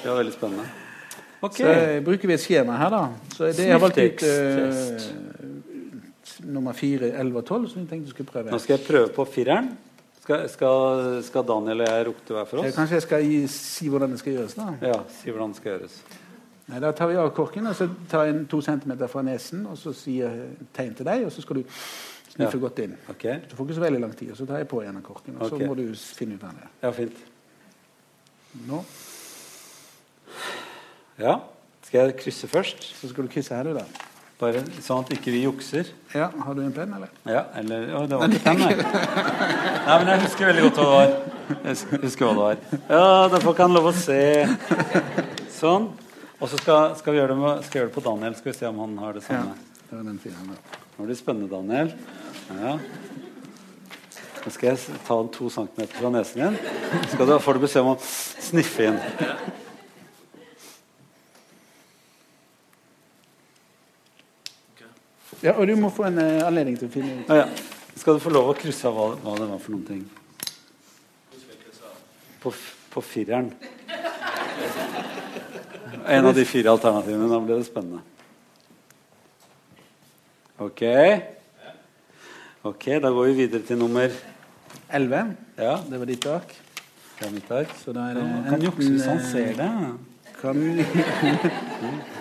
Det 0.02 0.06
var 0.10 0.18
veldig 0.24 0.34
spennende. 0.34 0.66
Ok. 1.42 1.56
Så 1.58 1.66
eh, 1.68 2.00
bruker 2.06 2.28
vi 2.28 2.34
et 2.34 2.40
skjema 2.42 2.78
her, 2.78 2.90
da. 2.90 3.08
Så 3.36 3.44
det 3.52 3.58
jeg 3.68 3.72
har 3.72 3.80
valgt 3.80 3.98
ut 3.98 4.24
eh, 4.24 5.32
nummer 6.46 6.74
4, 6.74 7.12
11 7.20 7.38
og 7.38 7.46
12, 7.46 7.70
som 7.70 7.82
jeg 7.82 7.90
tenkte 7.90 8.06
du 8.06 8.10
skulle 8.16 8.30
prøve. 8.32 8.52
Nå 8.52 8.58
skal 8.62 8.78
jeg 8.78 8.86
prøve 8.88 9.10
på 9.14 9.26
fireren. 9.30 9.72
Skal, 10.22 10.44
skal, 10.50 11.22
skal 11.26 11.46
Daniel 11.50 11.82
og 11.82 11.88
jeg 11.90 12.06
rukte 12.08 12.34
hver 12.36 12.46
for 12.50 12.62
Eh, 12.62 12.70
oss? 12.70 12.76
Kanskje 12.78 12.98
jeg 13.00 13.06
skal 13.08 13.24
gi, 13.26 13.40
si 13.48 13.88
hvordan 13.90 14.12
det 14.14 14.20
skal 14.22 14.34
gjøres, 14.38 14.54
da. 14.58 14.68
Ja, 14.86 15.00
si 15.22 15.32
hvordan 15.34 15.54
det 15.54 15.58
skal 15.62 15.72
gjøres. 15.80 15.96
Nei, 16.72 16.80
Da 16.80 16.92
tar 16.96 17.08
vi 17.12 17.18
av 17.20 17.30
korken, 17.36 17.68
og 17.68 17.76
så 17.76 17.90
tar 18.10 18.26
jeg 18.30 18.46
to 18.52 18.62
centimeter 18.64 19.08
fra 19.12 19.22
nesen, 19.28 19.66
og 19.68 19.78
så 19.80 19.92
sier 19.96 20.32
tegn 20.74 20.94
til 20.96 21.06
deg, 21.06 21.26
og 21.28 21.32
så 21.36 21.44
skal 21.44 21.60
du 21.60 21.64
sniffe 22.32 22.56
Ja. 22.58 22.62
godt 22.64 22.80
inn. 22.80 22.94
Ok? 23.12 23.26
Du 23.50 23.56
får 23.58 23.66
ikke 23.68 23.76
så 23.76 23.84
veldig 23.84 24.02
lang 24.02 24.14
tid, 24.16 24.32
og 24.32 24.38
så 24.38 24.48
tar 24.48 24.58
jeg 24.62 24.68
på 24.72 24.82
igjen 24.82 24.98
av 24.98 25.04
korken, 25.04 25.36
og 25.36 25.48
okay. 25.52 25.60
så 25.60 25.68
må 25.68 25.76
du 25.76 25.96
finne 25.96 26.36
ut 26.40 26.44
av 26.48 26.54
det. 26.56 26.70
Ja, 26.84 26.92
fint. 26.92 27.18
Nå, 28.68 28.84
Ja. 31.20 31.40
Skal 31.84 32.08
jeg 32.08 32.16
krysse 32.18 32.48
først? 32.48 32.96
så 33.02 33.10
skal 33.10 33.24
du 33.28 33.30
krysse 33.30 33.54
her, 33.56 33.64
du, 33.64 33.74
da. 33.76 33.84
Bare 34.40 34.64
sånn 34.82 35.04
at 35.04 35.12
ikke 35.14 35.30
vi 35.32 35.44
jukser. 35.44 35.86
Ja, 36.16 36.30
Har 36.30 36.56
du 36.58 36.62
en 36.64 36.72
penn, 36.74 36.94
eller? 36.94 37.10
Ja, 37.28 37.44
eller 37.60 37.92
Å, 37.94 38.08
det 38.10 38.18
var 38.18 38.32
ikke 38.32 38.44
penn, 38.46 38.58
nei. 38.64 38.76
Nei, 39.86 39.98
men 40.00 40.08
jeg 40.08 40.22
husker 40.24 40.46
veldig 40.50 40.64
godt 40.64 40.80
hva 40.80 40.86
det 40.86 40.96
var. 40.96 41.12
Jeg 41.66 41.76
husker- 42.06 42.26
hva 42.26 42.32
det 42.32 42.42
var. 42.42 42.80
Ja, 42.90 43.28
derfor 43.36 43.54
kan 43.60 43.74
lov 43.76 43.92
å 43.92 43.94
se. 43.94 44.48
Sånn. 45.60 45.92
Og 46.42 46.50
så 46.50 46.58
skal, 46.58 46.96
skal 46.98 47.14
vi 47.14 47.20
gjøre 47.20 47.36
det, 47.36 47.38
med, 47.38 47.66
skal 47.68 47.80
gjøre 47.80 47.90
det 47.92 47.94
på 47.94 48.02
Daniel. 48.02 48.36
Skal 48.36 48.52
vi 48.52 48.58
se 48.58 48.70
om 48.72 48.80
han 48.82 48.98
har 48.98 49.14
det 49.14 49.22
Ja. 49.30 49.44
Det 49.90 49.98
var 49.98 50.04
den 50.08 50.20
fine, 50.20 50.46
da. 50.48 50.78
Nå 50.98 51.04
blir 51.04 51.12
det 51.12 51.20
spennende, 51.20 51.50
Daniel. 51.52 51.92
Ja. 52.50 52.78
Nå 54.42 54.52
skal 54.56 54.70
jeg 54.72 55.00
ta 55.06 55.18
den 55.20 55.30
to 55.36 55.50
centimeter 55.54 56.00
fra 56.00 56.10
nesen 56.10 56.42
igjen. 56.42 56.58
Så 57.12 57.26
du, 57.28 57.34
får 57.40 57.54
du 57.54 57.60
beskjed 57.62 57.86
om 57.86 57.92
å 57.92 57.98
sniffe 58.02 58.88
inn. 58.88 58.98
Ja, 65.42 65.54
og 65.58 65.68
du 65.68 65.76
må 65.78 65.92
få 65.94 66.08
en 66.10 66.18
uh, 66.22 66.48
anledning 66.48 66.80
til 66.80 66.90
å 66.90 66.94
finne 66.94 67.20
ut. 67.20 67.30
Ja, 67.30 67.44
ja. 67.44 67.94
Skal 67.98 68.18
du 68.18 68.24
få 68.24 68.34
lov 68.34 68.50
å 68.50 68.58
krysse 68.58 68.90
av 68.90 68.98
hva, 68.98 69.08
hva 69.22 69.38
det 69.38 69.50
var 69.52 69.62
for 69.62 69.76
noen 69.76 69.86
ting? 69.86 70.02
På, 72.42 72.54
på 72.96 73.06
fireren. 73.06 73.52
En 76.08 76.26
av 76.26 76.34
de 76.36 76.46
fire 76.46 76.72
alternativene. 76.72 77.28
Da 77.30 77.40
blir 77.40 77.58
det 77.62 77.66
spennende. 77.68 78.02
Ok. 80.62 80.82
Ok, 82.64 82.86
Da 83.02 83.10
går 83.10 83.26
vi 83.32 83.34
videre 83.46 83.62
til 83.66 83.78
nummer 83.78 84.10
11. 84.94 85.36
Ja, 85.58 85.78
Det 85.90 86.00
var 86.00 86.06
ditt 86.06 86.26
ark. 86.26 86.56
det 87.20 87.28
er 87.28 87.32
mitt 87.32 87.52
ark. 87.52 87.70
Så 87.84 87.94
da 87.94 88.10
er 88.10 88.14
det 88.14 88.24
Ja, 88.24 88.50
kan 88.50 88.62
jukse 88.62 88.90
hvis 88.92 89.06
han 89.06 89.20
ser 89.20 89.54
det. 89.54 89.72
Kamille, 90.42 90.86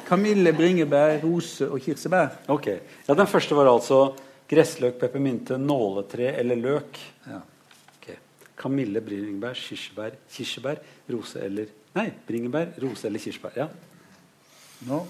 kamille, 0.08 0.52
bringebær, 0.58 1.22
rose 1.24 1.70
og 1.70 1.80
kirsebær. 1.80 2.28
Ok, 2.48 2.66
ja, 3.08 3.14
Den 3.14 3.26
første 3.26 3.54
var 3.56 3.64
altså 3.72 4.14
gressløk, 4.48 4.98
peppermynte, 5.00 5.56
nåletre 5.58 6.34
eller 6.38 6.56
løk. 6.56 6.98
Ja. 7.26 7.38
Ok. 7.96 8.10
Kamille, 8.56 9.00
bringebær, 9.00 9.54
kirsebær, 9.54 10.10
kirsebær, 10.30 10.76
rose 11.10 11.40
eller 11.40 11.66
Nei, 11.96 12.10
bringebær, 12.26 12.70
rose 12.82 13.08
eller 13.08 13.22
kirsebær. 13.22 13.56
Ja. 13.58 13.66
Nå. 14.86 15.00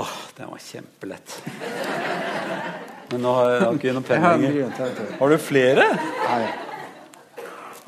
Åh, 0.00 0.16
den 0.36 0.50
var 0.50 0.62
kjempelett. 0.62 1.36
Men 3.10 3.22
nå 3.24 3.34
har 3.34 3.52
jeg 3.52 3.78
ikke 3.78 3.94
noen 3.94 4.06
penninger. 4.06 4.58
har. 4.76 5.00
Har 5.18 5.32
du 5.32 5.38
flere? 5.42 5.86
Nei. 6.26 6.42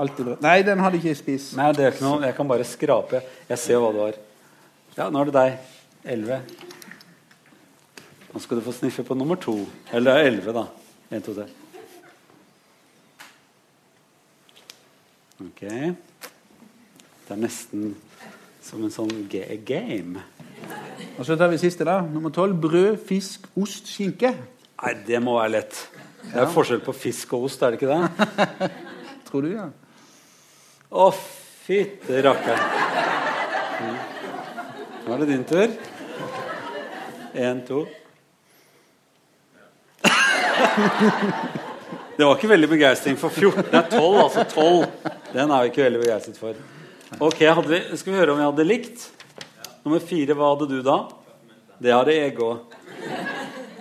Alltid 0.03 0.27
bra. 0.27 0.37
Nei, 0.43 0.57
den 0.67 0.83
hadde 0.83 0.99
ikke 0.99 1.11
jeg 1.13 1.21
spist. 1.21 1.55
Nei, 1.59 1.69
det 1.77 1.85
er 1.87 1.95
ikke 1.95 2.07
noe. 2.07 2.23
Jeg 2.27 2.35
kan 2.39 2.49
bare 2.51 2.67
skrape. 2.67 3.23
Jeg 3.51 3.61
ser 3.61 3.83
hva 3.83 3.91
det 3.95 4.03
var. 4.03 4.21
Ja, 4.97 5.09
nå 5.13 5.21
er 5.21 5.31
det 5.31 5.35
deg. 5.37 5.75
Elleve. 6.15 6.41
Nå 8.33 8.41
skal 8.43 8.59
du 8.59 8.65
få 8.65 8.75
sniffe 8.75 9.05
på 9.07 9.15
nummer 9.19 9.39
to. 9.39 9.59
Eller 9.95 10.19
er 10.19 10.31
elleve, 10.31 10.55
da. 10.57 10.65
En, 11.13 11.23
to, 11.23 11.37
tre. 11.37 11.47
Ok. 15.43 15.63
Det 17.33 17.39
er 17.39 17.47
nesten 17.47 17.95
som 18.61 18.83
en 18.85 18.91
sånn 18.93 19.13
ga- 19.33 19.57
game. 19.65 20.21
Og 21.17 21.25
så 21.25 21.33
tar 21.41 21.49
vi 21.49 21.57
siste, 21.57 21.81
da. 21.89 22.03
Nummer 22.05 22.29
tolv. 22.31 22.59
Brød, 22.61 22.99
fisk, 23.09 23.47
ost, 23.57 23.87
skinke. 23.89 24.35
Nei, 24.83 24.93
det 25.07 25.17
må 25.25 25.39
være 25.39 25.55
lett. 25.55 25.79
Det 26.27 26.37
er 26.43 26.51
forskjell 26.53 26.83
på 26.85 26.93
fisk 26.93 27.33
og 27.33 27.47
ost, 27.49 27.63
er 27.65 27.71
det 27.73 27.81
ikke 27.81 27.89
det? 27.89 28.03
Tror 29.31 29.41
du, 29.47 29.49
ja? 29.55 29.65
Å, 30.93 31.07
fytte 31.65 32.21
rakkeren. 32.29 32.61
Nå 35.07 35.15
er 35.17 35.25
det 35.25 35.31
din 35.33 35.49
tur. 35.49 35.73
Én, 37.33 37.65
to. 37.65 37.87
Det 42.13 42.29
var 42.29 42.37
ikke 42.37 42.53
veldig 42.53 42.69
begeistring 42.69 43.17
for 43.19 43.33
14. 43.33 43.65
Det 43.73 43.79
er 43.81 43.89
12, 43.97 44.21
altså 44.21 44.45
12. 44.53 44.85
Den 45.33 45.49
er 45.51 45.65
vi 45.65 45.73
ikke 45.73 45.87
veldig 45.89 46.05
begeistret 46.05 46.37
for. 46.39 46.61
Ok, 47.21 47.41
vi, 47.67 47.81
Skal 47.97 48.13
vi 48.13 48.19
høre 48.19 48.33
om 48.33 48.39
jeg 48.41 48.49
hadde 48.49 48.65
likt? 48.65 49.03
Nummer 49.85 50.01
fire, 50.01 50.37
hva 50.39 50.53
hadde 50.55 50.69
du 50.71 50.79
da? 50.87 50.97
Det 51.83 51.93
hadde 51.93 52.15
jeg 52.15 52.37
òg. 52.41 52.77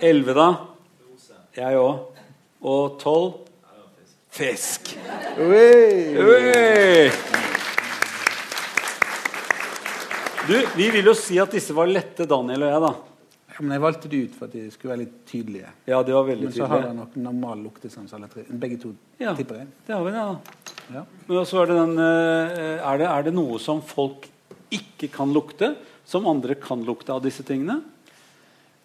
Elleve, 0.02 0.34
da? 0.36 0.48
Jeg 1.56 1.78
òg. 1.78 2.18
Og 2.62 2.98
tolv? 3.00 3.38
Fisk. 4.32 4.94
Ui. 5.38 6.18
Ui. 6.18 7.08
Du, 10.48 10.56
vi 10.74 10.90
vil 10.90 11.06
jo 11.06 11.14
si 11.16 11.38
at 11.40 11.52
disse 11.54 11.76
var 11.76 11.88
lette, 11.88 12.26
Daniel 12.28 12.66
og 12.66 12.72
jeg, 12.72 12.84
da. 12.84 12.92
Ja, 13.52 13.60
men 13.60 13.74
jeg 13.76 13.82
valgte 13.84 14.08
det 14.08 14.18
ut 14.24 14.36
for 14.38 14.48
at 14.48 14.54
de 14.56 14.64
skulle 14.72 14.94
være 14.94 15.02
litt 15.02 15.16
tydelige. 15.28 15.70
Ja, 15.86 16.00
de 16.02 16.14
var 16.16 16.24
veldig 16.24 16.48
Men 16.48 16.54
så 16.56 16.68
har 16.70 16.86
jeg 16.86 16.96
nok 16.96 17.16
normal 17.20 17.64
luktesans, 17.66 18.14
alle 18.16 18.28
tre. 18.32 18.46
Begge 18.48 18.78
to, 18.80 18.94
Ja. 19.20 19.34
tipper 19.36 19.60
jeg. 19.60 19.66
Det 19.86 19.94
har 19.94 20.04
vi, 20.04 20.10
det, 20.10 20.24
da. 20.24 20.94
Ja. 20.94 21.04
Men 21.28 21.36
også 21.42 21.60
er 21.60 21.66
det 21.66 21.76
den 21.76 21.98
eh, 21.98 22.80
er 22.80 22.98
det, 22.98 23.06
er 23.06 23.22
det 23.28 23.34
noe 23.34 23.58
som 23.60 23.82
folk 23.84 24.28
ikke 24.72 25.10
kan 25.12 25.32
lukte, 25.32 25.74
som 26.08 26.26
andre 26.26 26.54
kan 26.54 26.82
lukte 26.84 27.12
av 27.12 27.22
disse 27.22 27.44
tingene? 27.44 27.82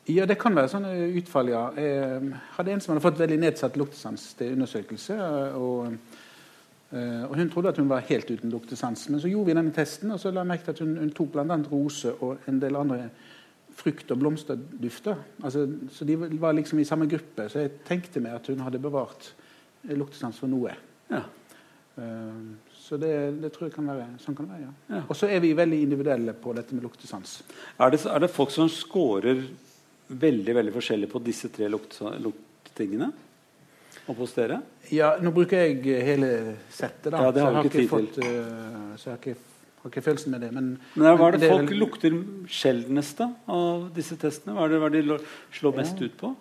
Ja, 0.08 0.26
det 0.26 0.38
kan 0.40 0.56
være 0.56 0.72
sånne 0.72 0.92
utfall, 1.20 1.50
ja. 1.52 1.66
Jeg 1.76 2.36
hadde 2.56 2.72
en 2.72 2.84
som 2.84 2.94
hadde 2.94 3.04
fått 3.04 3.20
veldig 3.20 3.40
nedsatt 3.40 3.76
luktesans 3.80 4.34
til 4.40 4.56
undersøkelse. 4.58 5.20
Og, 5.56 5.98
Uh, 6.88 7.26
og 7.28 7.34
hun 7.36 7.50
trodde 7.52 7.68
at 7.68 7.78
hun 7.82 7.90
var 7.90 8.06
helt 8.08 8.30
uten 8.32 8.48
luktesans. 8.48 9.10
Men 9.10 9.20
så 9.20 9.28
gjorde 9.28 9.50
vi 9.50 9.56
denne 9.58 9.74
testen, 9.76 10.12
og 10.16 10.22
så 10.22 10.32
la 10.32 10.46
jeg 10.46 10.48
merke 10.48 10.64
til 10.64 10.72
at 10.72 10.80
hun, 10.86 10.94
hun 11.02 11.10
tok 11.12 11.34
bl.a. 11.34 11.58
rose 11.68 12.14
og 12.24 12.48
en 12.48 12.62
del 12.62 12.78
andre 12.80 13.10
frukt- 13.78 14.12
og 14.12 14.22
blomsterdufter. 14.22 15.20
Altså, 15.44 15.68
så 15.94 16.06
de 16.08 16.16
var 16.18 16.56
liksom 16.58 16.80
i 16.82 16.88
samme 16.88 17.08
gruppe. 17.10 17.46
Så 17.50 17.62
jeg 17.62 17.76
tenkte 17.88 18.24
meg 18.24 18.40
at 18.40 18.48
hun 18.50 18.64
hadde 18.66 18.82
bevart 18.82 19.32
luktesans 19.88 20.40
for 20.42 20.50
noe. 20.52 20.74
Ja. 21.12 21.24
Eh, 21.98 22.40
Så 22.88 22.96
det, 22.96 23.42
det 23.42 23.50
tror 23.52 23.68
jeg 23.68 23.74
kan 23.76 23.88
være 23.90 24.06
sånn 24.24 24.36
kan 24.38 24.46
det 24.48 24.54
være, 24.56 24.66
ja. 24.70 24.96
Ja. 24.96 25.00
Og 25.12 25.16
så 25.20 25.28
er 25.28 25.42
vi 25.44 25.50
veldig 25.58 25.82
individuelle 25.84 26.32
på 26.40 26.54
dette 26.56 26.72
med 26.72 26.86
luktesans. 26.86 27.42
Er, 27.76 27.90
det, 27.92 28.00
er 28.08 28.22
det 28.24 28.30
folk 28.32 28.54
som 28.54 28.70
scorer 28.72 29.42
veldig 30.08 30.54
veldig 30.56 30.72
forskjellig 30.72 31.10
på 31.12 31.20
disse 31.26 31.50
tre 31.52 31.68
luktingene? 31.68 33.10
Oppe 34.08 34.22
hos 34.22 34.38
dere? 34.38 34.62
Ja, 34.96 35.18
nå 35.20 35.34
bruker 35.36 35.66
jeg 35.66 36.00
hele 36.08 36.30
settet, 36.72 37.12
da. 37.12 37.26
Ja, 37.26 37.34
det 37.36 37.44
har 37.44 37.58
så 37.58 37.66
jeg 37.66 37.74
ikke 37.74 37.92
fått, 37.92 38.22
uh, 38.24 38.96
så 38.96 39.10
jeg 39.10 39.12
har 39.12 39.20
ikke, 39.20 39.36
har 39.82 39.92
ikke 39.92 40.02
følelsen 40.02 40.32
med 40.32 40.42
det. 40.42 40.52
Men, 40.54 40.70
Men 40.96 41.18
Hva 41.18 41.28
er 41.28 41.38
det 41.38 41.42
det 41.42 41.50
folk 41.52 41.70
vel- 41.70 41.80
lukter 41.80 42.18
sjeldnest 42.48 43.22
av 43.22 43.90
disse 43.96 44.18
testene? 44.18 44.56
Hva 44.58 44.66
er 44.66 44.74
det, 44.74 44.80
hva 44.82 44.90
er 44.90 44.96
det 44.98 45.04
de 45.08 45.20
slår 45.60 45.76
mest 45.78 46.02
ut 46.02 46.18
på? 46.18 46.36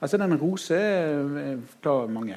Altså, 0.00 0.18
den 0.20 0.36
rose 0.36 0.80
tar 1.82 2.06
mange. 2.12 2.36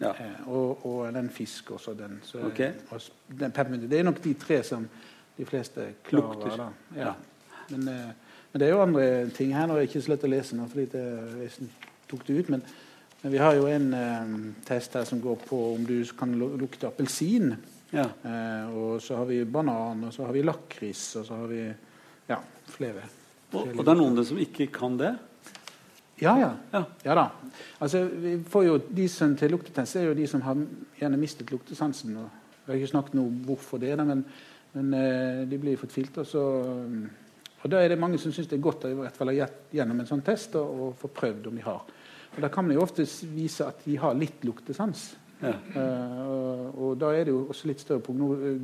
Ja. 0.00 0.12
Eh, 0.12 0.48
og, 0.48 0.86
og 0.86 1.14
den 1.14 1.30
fisk 1.30 1.70
også. 1.74 1.94
Den, 1.98 2.20
så, 2.22 2.38
okay. 2.46 2.72
og 2.90 3.02
den 3.40 3.50
peppermynte. 3.50 3.88
Det 3.90 3.98
er 3.98 4.06
nok 4.06 4.24
de 4.24 4.34
tre 4.34 4.62
som 4.62 4.88
de 5.38 5.44
fleste 5.44 5.92
klarer. 6.06 6.34
Lukter. 6.34 6.72
Ja. 6.96 7.06
Ja. 7.06 7.12
Men, 7.70 7.88
eh, 7.88 8.10
men 8.52 8.60
det 8.60 8.68
er 8.68 8.70
jo 8.72 8.82
andre 8.82 9.30
ting 9.34 9.54
her. 9.56 9.66
Nå 9.66 9.74
er 9.74 9.82
det 9.82 9.88
ikke 9.90 10.04
så 10.06 10.14
lett 10.14 10.24
å 10.24 10.30
lese 10.30 10.56
nå, 10.56 10.68
fordi 10.70 10.86
det, 10.92 11.02
jeg 11.42 11.70
tok 12.08 12.22
det 12.26 12.38
ut. 12.38 12.52
Men, 12.54 12.62
men 13.22 13.34
vi 13.34 13.42
har 13.42 13.58
jo 13.58 13.66
en 13.66 13.88
eh, 13.94 14.36
test 14.68 14.94
her 14.94 15.04
som 15.08 15.20
går 15.20 15.42
på 15.48 15.58
om 15.74 15.84
du 15.88 15.98
kan 16.18 16.32
lukte 16.38 16.86
appelsin. 16.86 17.56
Ja. 17.90 18.04
Eh, 18.22 18.76
og 18.76 19.02
så 19.02 19.16
har 19.16 19.28
vi 19.28 19.44
banan, 19.48 20.04
og 20.08 20.14
så 20.14 20.26
har 20.26 20.36
vi 20.36 20.44
lakris, 20.44 21.04
og 21.20 21.26
så 21.26 21.38
har 21.40 21.48
vi 21.50 21.62
ja, 22.28 22.38
flere. 22.68 23.06
Og, 23.52 23.72
og 23.72 23.80
det 23.80 23.92
er 23.92 24.00
noen 24.00 24.24
som 24.28 24.40
ikke 24.42 24.68
kan 24.72 24.98
det? 25.00 25.14
Ja, 26.20 26.34
ja. 26.40 26.50
Ja. 26.72 26.82
Ja 27.02 27.14
da. 27.14 27.30
Altså, 27.78 28.04
vi 28.04 28.34
får 28.48 28.64
jo, 28.66 28.76
de 28.90 29.06
som 29.08 29.36
til 29.38 29.54
luktetest 29.54 29.96
er 29.96 30.08
jo 30.08 30.18
de 30.18 30.26
som 30.28 30.42
har 30.44 30.58
gjerne 30.98 31.20
mistet 31.20 31.52
luktesansen. 31.54 32.16
Og 32.18 32.26
jeg 32.66 32.72
har 32.72 32.80
ikke 32.80 32.92
snakket 32.92 33.16
noe 33.16 33.30
om 33.30 33.38
hvorfor 33.46 33.80
det, 33.82 33.94
da, 33.96 34.04
men, 34.08 34.24
men 34.74 34.98
eh, 34.98 35.44
de 35.48 35.60
blir 35.62 35.80
fortvilte. 35.80 36.24
Og, 36.24 36.28
så, 36.28 36.42
um, 36.66 37.06
og 37.62 37.70
da 37.72 37.80
er 37.80 37.94
det 37.94 38.00
mange 38.02 38.20
som 38.20 38.34
syns 38.34 38.50
det 38.50 38.58
er 38.58 38.66
godt 38.66 38.84
å 38.84 38.92
i 38.92 38.98
hvert 38.98 39.16
fall 39.16 39.32
ha 39.32 39.48
gjennom 39.72 40.02
en 40.02 40.10
sånn 40.10 40.26
test 40.26 40.58
og, 40.60 40.82
og 40.88 40.98
få 41.00 41.12
prøvd 41.22 41.48
om 41.48 41.56
de 41.56 41.64
har. 41.64 41.86
Og 42.34 42.42
Da 42.44 42.50
kan 42.52 42.66
man 42.66 42.76
jo 42.76 42.84
ofte 42.84 43.06
vise 43.32 43.66
at 43.66 43.80
de 43.86 43.96
har 43.98 44.18
litt 44.18 44.44
luktesans. 44.46 45.08
Ja. 45.40 45.54
Eh, 45.54 46.22
og, 46.24 46.78
og 46.78 46.96
da 46.98 47.12
er 47.14 47.28
det 47.28 47.34
jo 47.34 47.44
også 47.52 47.70
litt 47.70 47.82
større 47.82 48.02
progno 48.02 48.32
eh, 48.34 48.58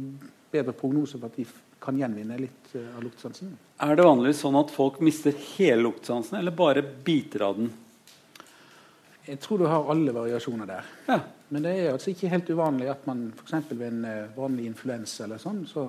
bedre 0.55 0.75
prognose 0.77 1.19
for 1.19 1.31
at 1.31 1.39
de 1.39 1.47
kan 1.83 1.99
gjenvinne 1.99 2.39
litt 2.41 2.75
eh, 2.75 2.91
av 2.97 3.03
luktesansen. 3.05 3.55
Er 3.85 3.97
det 3.99 4.07
vanligvis 4.07 4.43
sånn 4.45 4.59
at 4.59 4.73
folk 4.75 5.01
mister 5.05 5.35
hele 5.55 5.83
luktesansen, 5.85 6.39
eller 6.41 6.55
bare 6.57 6.85
biter 6.85 7.47
av 7.49 7.59
den? 7.59 7.71
Jeg 9.25 9.41
tror 9.41 9.63
du 9.63 9.69
har 9.71 9.89
alle 9.91 10.13
variasjoner 10.13 10.69
der. 10.69 10.91
Ja. 11.09 11.21
Men 11.55 11.65
det 11.65 11.75
er 11.79 11.93
altså 11.93 12.11
ikke 12.13 12.31
helt 12.33 12.51
uvanlig 12.51 12.89
at 12.93 13.05
man 13.09 13.29
f.eks. 13.37 13.71
ved 13.73 13.87
en 13.91 14.05
eh, 14.09 14.35
vanlig 14.37 14.69
influensa 14.71 15.27
eller 15.27 15.41
sånn, 15.43 15.63
så 15.71 15.89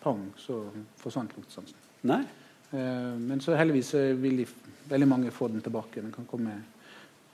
pang, 0.00 0.26
så 0.40 0.62
forsvant 1.00 1.36
luktesansen. 1.36 1.88
Nei? 2.08 2.22
Men 2.70 3.40
så 3.42 3.56
heldigvis 3.58 3.88
vil 4.22 4.36
de, 4.38 4.44
veldig 4.88 5.08
mange 5.10 5.32
få 5.34 5.48
den 5.50 5.60
tilbake. 5.60 5.98
Den 5.98 6.12
kan 6.14 6.28
komme 6.30 6.54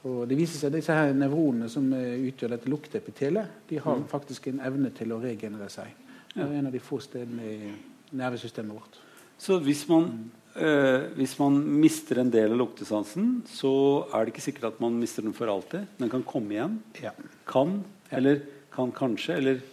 og 0.07 0.23
det 0.29 0.37
viser 0.39 0.59
seg 0.59 0.71
at 0.71 0.77
disse 0.79 0.95
her 0.95 1.13
nevronene 1.17 1.69
som 1.71 1.85
eh, 1.95 2.15
utgjør 2.29 2.55
dette 2.55 2.71
lukteepitelet, 2.71 3.61
de 3.69 3.79
har 3.83 4.01
faktisk 4.09 4.49
en 4.51 4.63
evne 4.67 4.91
til 4.95 5.13
å 5.13 5.21
regenerere 5.21 5.69
seg. 5.73 5.93
Det 6.33 6.43
er 6.43 6.57
en 6.59 6.69
av 6.69 6.73
de 6.75 6.81
få 6.83 6.99
stedene 7.01 7.45
i 7.49 7.69
nervesystemet 8.17 8.75
vårt. 8.77 8.99
Så 9.41 9.59
hvis 9.61 9.83
man, 9.89 10.09
eh, 10.55 11.07
hvis 11.17 11.37
man 11.39 11.57
mister 11.81 12.21
en 12.21 12.33
del 12.33 12.53
av 12.53 12.61
luktesansen, 12.61 13.41
så 13.49 13.71
er 14.11 14.25
det 14.25 14.33
ikke 14.33 14.45
sikkert 14.49 14.69
at 14.73 14.83
man 14.83 14.99
mister 14.99 15.25
den 15.25 15.35
for 15.37 15.49
alltid. 15.51 15.87
Den 15.97 16.13
kan 16.13 16.25
komme 16.25 16.55
igjen. 16.55 16.77
Ja. 17.01 17.13
Kan, 17.49 17.81
eller 18.11 18.41
kan 18.73 18.93
kanskje, 18.93 19.41
eller 19.41 19.65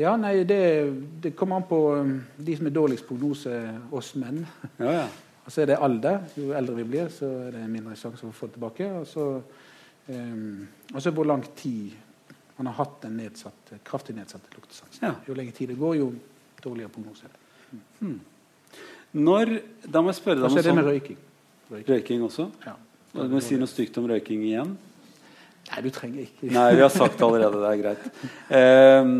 Ja, 0.00 0.14
nei, 0.16 0.44
det, 0.48 0.62
det 1.20 1.34
kommer 1.36 1.58
an 1.58 1.66
på 1.68 1.78
um, 1.92 2.12
de 2.40 2.54
som 2.56 2.68
er 2.70 2.72
dårligst 2.72 3.04
prognose, 3.04 3.50
oss 3.92 4.14
menn. 4.16 4.46
Ja, 4.78 5.02
ja. 5.02 5.10
Og 5.44 5.52
så 5.52 5.64
er 5.64 5.72
det 5.72 5.80
alder. 5.82 6.20
Jo 6.38 6.52
eldre 6.54 6.76
vi 6.76 6.84
blir, 6.86 7.08
så 7.12 7.26
er 7.48 7.56
det 7.56 7.64
mindre 7.66 7.96
sjanse 7.98 8.22
for 8.22 8.30
å 8.30 8.36
få 8.36 8.48
det 8.48 8.54
tilbake. 8.54 8.86
Og 9.00 9.06
så, 9.08 9.24
um, 10.10 10.68
og 10.94 11.02
så 11.02 11.12
hvor 11.14 11.28
lang 11.28 11.44
tid 11.56 11.94
man 12.60 12.68
har 12.68 12.76
hatt 12.82 13.06
en 13.08 13.16
nedsatt, 13.16 13.72
kraftig 13.86 14.14
nedsatt 14.18 14.44
luktesans. 14.52 14.98
Ja. 15.00 15.14
Jo 15.24 15.36
lenger 15.36 15.56
tid 15.56 15.72
det 15.72 15.78
går, 15.80 15.96
jo 15.96 16.10
dårligere 16.60 16.92
prognose 16.92 17.24
er 17.24 17.32
det. 17.32 18.12
Når 19.16 19.56
Da 19.86 20.02
må 20.02 20.12
jeg 20.12 20.18
spørre 20.20 20.42
deg 20.42 20.46
om 20.50 20.54
så 20.54 20.60
er 20.60 20.68
det 20.68 20.74
med 20.76 20.84
sånn 20.84 20.92
røyking. 20.92 21.18
røyking. 21.70 21.88
røyking 21.94 22.24
også. 22.26 22.46
Ja. 22.66 22.76
Du 23.14 23.32
må 23.32 23.40
si 23.42 23.56
noe 23.58 23.70
stygt 23.70 23.96
om 23.98 24.06
røyking 24.10 24.44
igjen. 24.46 24.76
Nei, 25.70 25.80
du 25.84 25.90
trenger 25.94 26.24
ikke 26.24 26.50
Nei, 26.50 26.68
vi 26.74 26.82
har 26.82 26.92
sagt 26.92 27.18
det 27.18 27.26
allerede. 27.26 27.60
Det 27.62 27.70
er 27.70 27.80
greit. 27.80 28.06
Eh, 28.58 29.10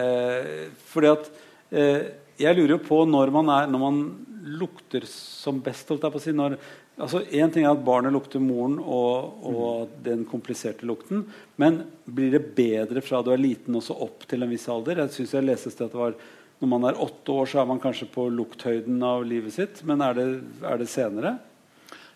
uh, 0.00 0.82
fordi 0.92 1.10
at 1.10 1.30
uh, 1.74 2.02
Jeg 2.40 2.56
lurer 2.56 2.76
jo 2.76 2.80
på 2.84 3.02
når 3.04 3.32
man, 3.34 3.52
er, 3.54 3.70
når 3.70 3.82
man 3.82 4.02
lukter 4.40 5.04
som 5.08 5.60
best. 5.64 5.88
Holdt 5.90 6.06
jeg 6.06 6.14
på 6.14 6.20
å 6.20 6.24
si, 6.24 6.34
når, 6.36 6.56
altså 7.00 7.22
Én 7.28 7.52
ting 7.52 7.66
er 7.66 7.74
at 7.74 7.84
barnet 7.84 8.14
lukter 8.14 8.42
moren 8.42 8.78
og, 8.80 9.46
og 9.46 9.94
den 10.04 10.26
kompliserte 10.28 10.88
lukten. 10.88 11.24
Men 11.60 11.82
blir 12.04 12.34
det 12.34 12.44
bedre 12.56 13.02
fra 13.04 13.22
du 13.24 13.32
er 13.34 13.42
liten 13.42 13.76
også 13.78 13.96
opp 14.06 14.26
til 14.30 14.44
en 14.44 14.52
viss 14.52 14.68
alder? 14.72 15.04
Jeg 15.04 15.16
synes 15.18 15.36
jeg 15.36 15.48
leses 15.48 15.76
det 15.78 15.88
at 15.88 15.96
det 15.96 16.02
var 16.02 16.18
når 16.60 16.68
man 16.68 16.82
er 16.90 16.98
åtte 17.00 17.32
år, 17.32 17.46
så 17.48 17.62
er 17.62 17.68
man 17.70 17.78
kanskje 17.80 18.10
på 18.12 18.26
lukthøyden 18.36 19.00
av 19.04 19.22
livet 19.24 19.54
sitt. 19.54 19.78
Men 19.88 20.02
er 20.04 20.18
det, 20.18 20.26
er 20.68 20.80
det 20.82 20.90
senere? 20.92 21.38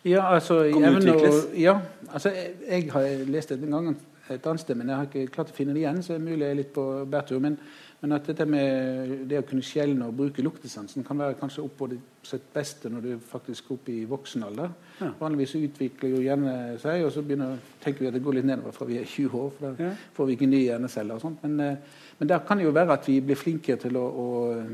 Ja, 0.04 0.26
altså, 0.34 0.66
Kan 0.68 0.82
det 0.84 0.98
utvikles? 0.98 1.46
ja, 1.56 1.78
altså 2.10 2.28
jeg, 2.34 2.50
jeg 2.68 2.90
har 2.92 3.22
lest 3.32 3.54
det 3.54 3.62
en 3.64 3.72
gang 3.72 3.94
et 4.32 4.46
annet 4.48 4.60
sted, 4.60 4.76
men 4.76 4.88
jeg 4.88 4.98
har 5.00 5.08
ikke 5.08 5.32
klart 5.32 5.52
å 5.52 5.56
finne 5.56 5.74
det 5.76 5.82
igjen. 5.82 6.02
så 6.02 6.14
det 6.14 6.20
er 6.20 6.26
mulig 6.26 6.44
jeg 6.44 6.54
er 6.54 6.60
litt 6.60 6.74
på 6.76 6.84
bærtur. 7.12 7.40
Men, 7.44 7.56
men 8.00 8.12
at 8.12 8.26
dette 8.28 8.44
med 8.44 9.28
det 9.30 9.38
å 9.40 9.44
kunne 9.48 9.64
skjelne 9.64 10.07
og 10.09 10.16
bruke 10.18 10.42
luktesansen 10.44 11.04
kan 11.07 11.18
være 11.18 11.38
kanskje 11.40 11.62
opp 11.64 11.76
på 11.78 11.87
det 11.88 11.98
sitt 12.24 12.46
beste 12.52 12.90
når 12.92 13.00
du 13.07 13.12
faktisk 13.30 13.70
er 13.70 13.74
oppe 13.78 13.92
i 13.92 14.04
voksen 14.09 14.44
alder. 14.44 14.70
Ja. 15.00 15.11
Vanligvis 15.20 15.54
utvikler 15.57 16.11
jo 16.12 16.22
hjernen 16.24 16.78
seg, 16.83 17.04
og 17.07 17.12
så 17.14 17.22
begynner, 17.24 17.57
tenker 17.85 18.04
vi 18.04 18.09
at 18.11 18.16
det 18.18 18.22
går 18.24 18.38
litt 18.38 18.48
nedover 18.50 18.72
fra 18.76 18.88
vi 18.88 18.98
er 19.00 19.04
20 19.09 19.38
år. 19.40 19.50
for 19.59 19.66
da 19.70 19.85
Ja. 19.85 19.92
får 20.14 20.26
vi 20.26 20.37
ikke 20.37 20.48
nye 20.50 20.64
hjerneceller 20.68 21.14
og 21.14 21.20
sånt. 21.22 21.42
Men, 21.42 21.61
eh, 21.61 21.76
men 22.18 22.28
der 22.28 22.38
kan 22.46 22.59
det 22.59 22.64
jo 22.66 22.72
være 22.72 22.92
at 22.92 23.07
vi 23.09 23.20
blir 23.20 23.37
flinkere 23.37 23.76
til 23.80 23.96
å, 23.96 24.04
å, 24.04 24.66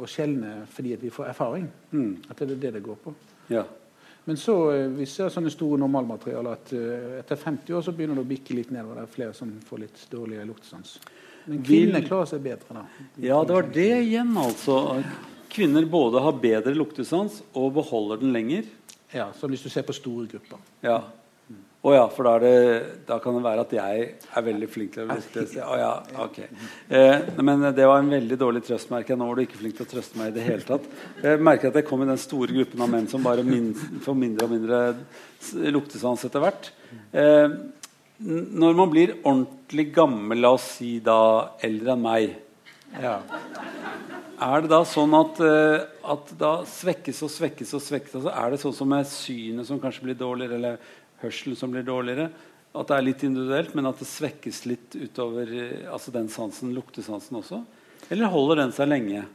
å 0.00 0.06
skjelne 0.06 0.66
fordi 0.66 0.96
vi 0.96 1.10
får 1.10 1.28
erfaring. 1.28 1.68
Mm. 1.92 2.16
At 2.30 2.36
det 2.38 2.50
er 2.50 2.54
det 2.56 2.72
det 2.74 2.82
går 2.82 2.96
på. 3.04 3.14
Ja. 3.50 3.64
Men 4.26 4.36
så, 4.36 4.70
eh, 4.72 4.88
vi 4.88 5.06
ser 5.06 5.28
sånne 5.28 5.50
store 5.50 5.78
normalmaterialer 5.78 6.52
at 6.52 6.72
eh, 6.72 7.18
etter 7.20 7.36
50 7.36 7.72
år 7.74 7.82
så 7.82 7.92
begynner 7.92 8.14
det 8.16 8.24
å 8.24 8.28
bikke 8.28 8.54
litt 8.54 8.70
nedover. 8.70 8.94
Det 8.96 9.02
er 9.02 9.14
flere 9.14 9.34
som 9.34 9.52
får 9.60 9.78
litt 9.78 10.06
dårligere 10.10 10.46
luktesans. 10.46 10.98
Men 11.48 11.62
kvinner 11.64 12.04
klarer 12.06 12.28
seg 12.30 12.42
bedre, 12.44 12.82
da. 12.82 13.06
Ja, 13.24 13.40
det 13.44 13.56
var 13.56 13.70
det 13.74 13.90
igjen, 14.02 14.34
altså. 14.36 14.80
Kvinner 15.52 15.86
både 15.88 16.20
har 16.22 16.42
bedre 16.42 16.74
luktesans 16.76 17.40
og 17.56 17.72
beholder 17.78 18.20
den 18.20 18.34
lenger. 18.36 18.68
Ja, 19.14 19.30
så 19.32 19.48
hvis 19.48 19.64
du 19.64 19.70
ser 19.72 19.86
på 19.88 19.96
store 19.96 20.28
grupper. 20.28 20.60
Ja. 20.84 21.00
Å 21.78 21.92
ja, 21.94 22.06
for 22.10 22.26
da, 22.26 22.32
det, 22.42 22.54
da 23.06 23.16
kan 23.22 23.36
det 23.38 23.44
være 23.44 23.62
at 23.62 23.72
jeg 23.76 24.06
er 24.10 24.44
veldig 24.44 24.66
flink 24.68 24.96
til 24.96 25.04
å 25.04 25.14
lukte. 25.14 25.44
Oh 25.62 25.76
ja, 25.78 25.92
okay. 26.24 26.48
Eh, 26.90 27.28
men 27.38 27.62
det 27.70 27.86
var 27.86 28.02
en 28.02 28.10
veldig 28.10 28.38
dårlig 28.40 28.64
trøst. 28.66 28.90
merker 28.90 29.14
jeg. 29.14 29.20
Nå 29.20 29.28
var 29.28 29.38
du 29.38 29.44
ikke 29.44 29.60
flink 29.60 29.78
til 29.78 29.86
å 29.86 29.92
trøste 29.92 30.18
meg 30.18 30.32
i 30.32 30.36
det 30.36 30.46
hele 30.48 30.66
tatt. 30.66 30.88
Jeg 31.22 31.40
merker 31.46 31.70
at 31.70 31.78
jeg 31.78 31.86
kom 31.86 32.02
i 32.02 32.10
den 32.10 32.20
store 32.20 32.56
gruppen 32.56 32.82
av 32.82 32.90
menn 32.92 33.06
som 33.08 33.22
bare 33.24 33.46
min, 33.46 33.70
får 34.04 34.18
mindre 34.18 34.48
og 34.48 34.56
mindre 34.56 34.82
luktesans 35.78 36.26
etter 36.26 36.42
hvert. 36.42 36.72
Eh, 37.14 37.46
når 38.18 38.74
man 38.74 38.90
blir 38.90 39.14
ordentlig 39.22 39.92
gammel, 39.94 40.40
la 40.42 40.50
oss 40.56 40.66
si 40.78 40.98
da 41.04 41.54
eldre 41.62 41.94
enn 41.94 42.02
meg, 42.02 42.36
Ja. 42.98 43.20
er 44.40 44.60
det 44.62 44.70
da 44.70 44.82
sånn 44.82 45.14
at, 45.14 45.40
eh, 45.40 45.86
at 46.04 46.32
da 46.38 46.64
svekkes 46.64 47.22
og 47.22 47.30
svekkes 47.30 47.74
og 47.74 47.82
svekkes? 47.82 48.14
Altså 48.16 48.34
er 48.34 48.50
det 48.50 48.60
sånn 48.60 48.74
som 48.74 48.88
med 48.88 49.06
synet 49.06 49.66
som 49.66 49.78
kanskje 49.78 50.02
blir 50.02 50.18
dårligere, 50.18 50.54
eller 50.54 50.78
hørselen 51.22 51.56
som 51.56 51.70
blir 51.70 51.84
dårligere? 51.84 52.30
At 52.74 52.88
det 52.88 52.96
er 52.96 53.02
litt 53.02 53.22
individuelt, 53.22 53.74
men 53.74 53.86
at 53.86 53.98
det 53.98 54.08
svekkes 54.08 54.66
litt 54.66 54.90
utover 54.96 55.46
eh, 55.52 55.92
altså 55.92 56.10
den 56.10 56.28
sansen, 56.28 56.74
luktesansen 56.74 57.38
også? 57.38 57.64
Eller 58.10 58.26
holder 58.26 58.56
den 58.56 58.72
seg 58.72 58.88
lenge? 58.88 59.26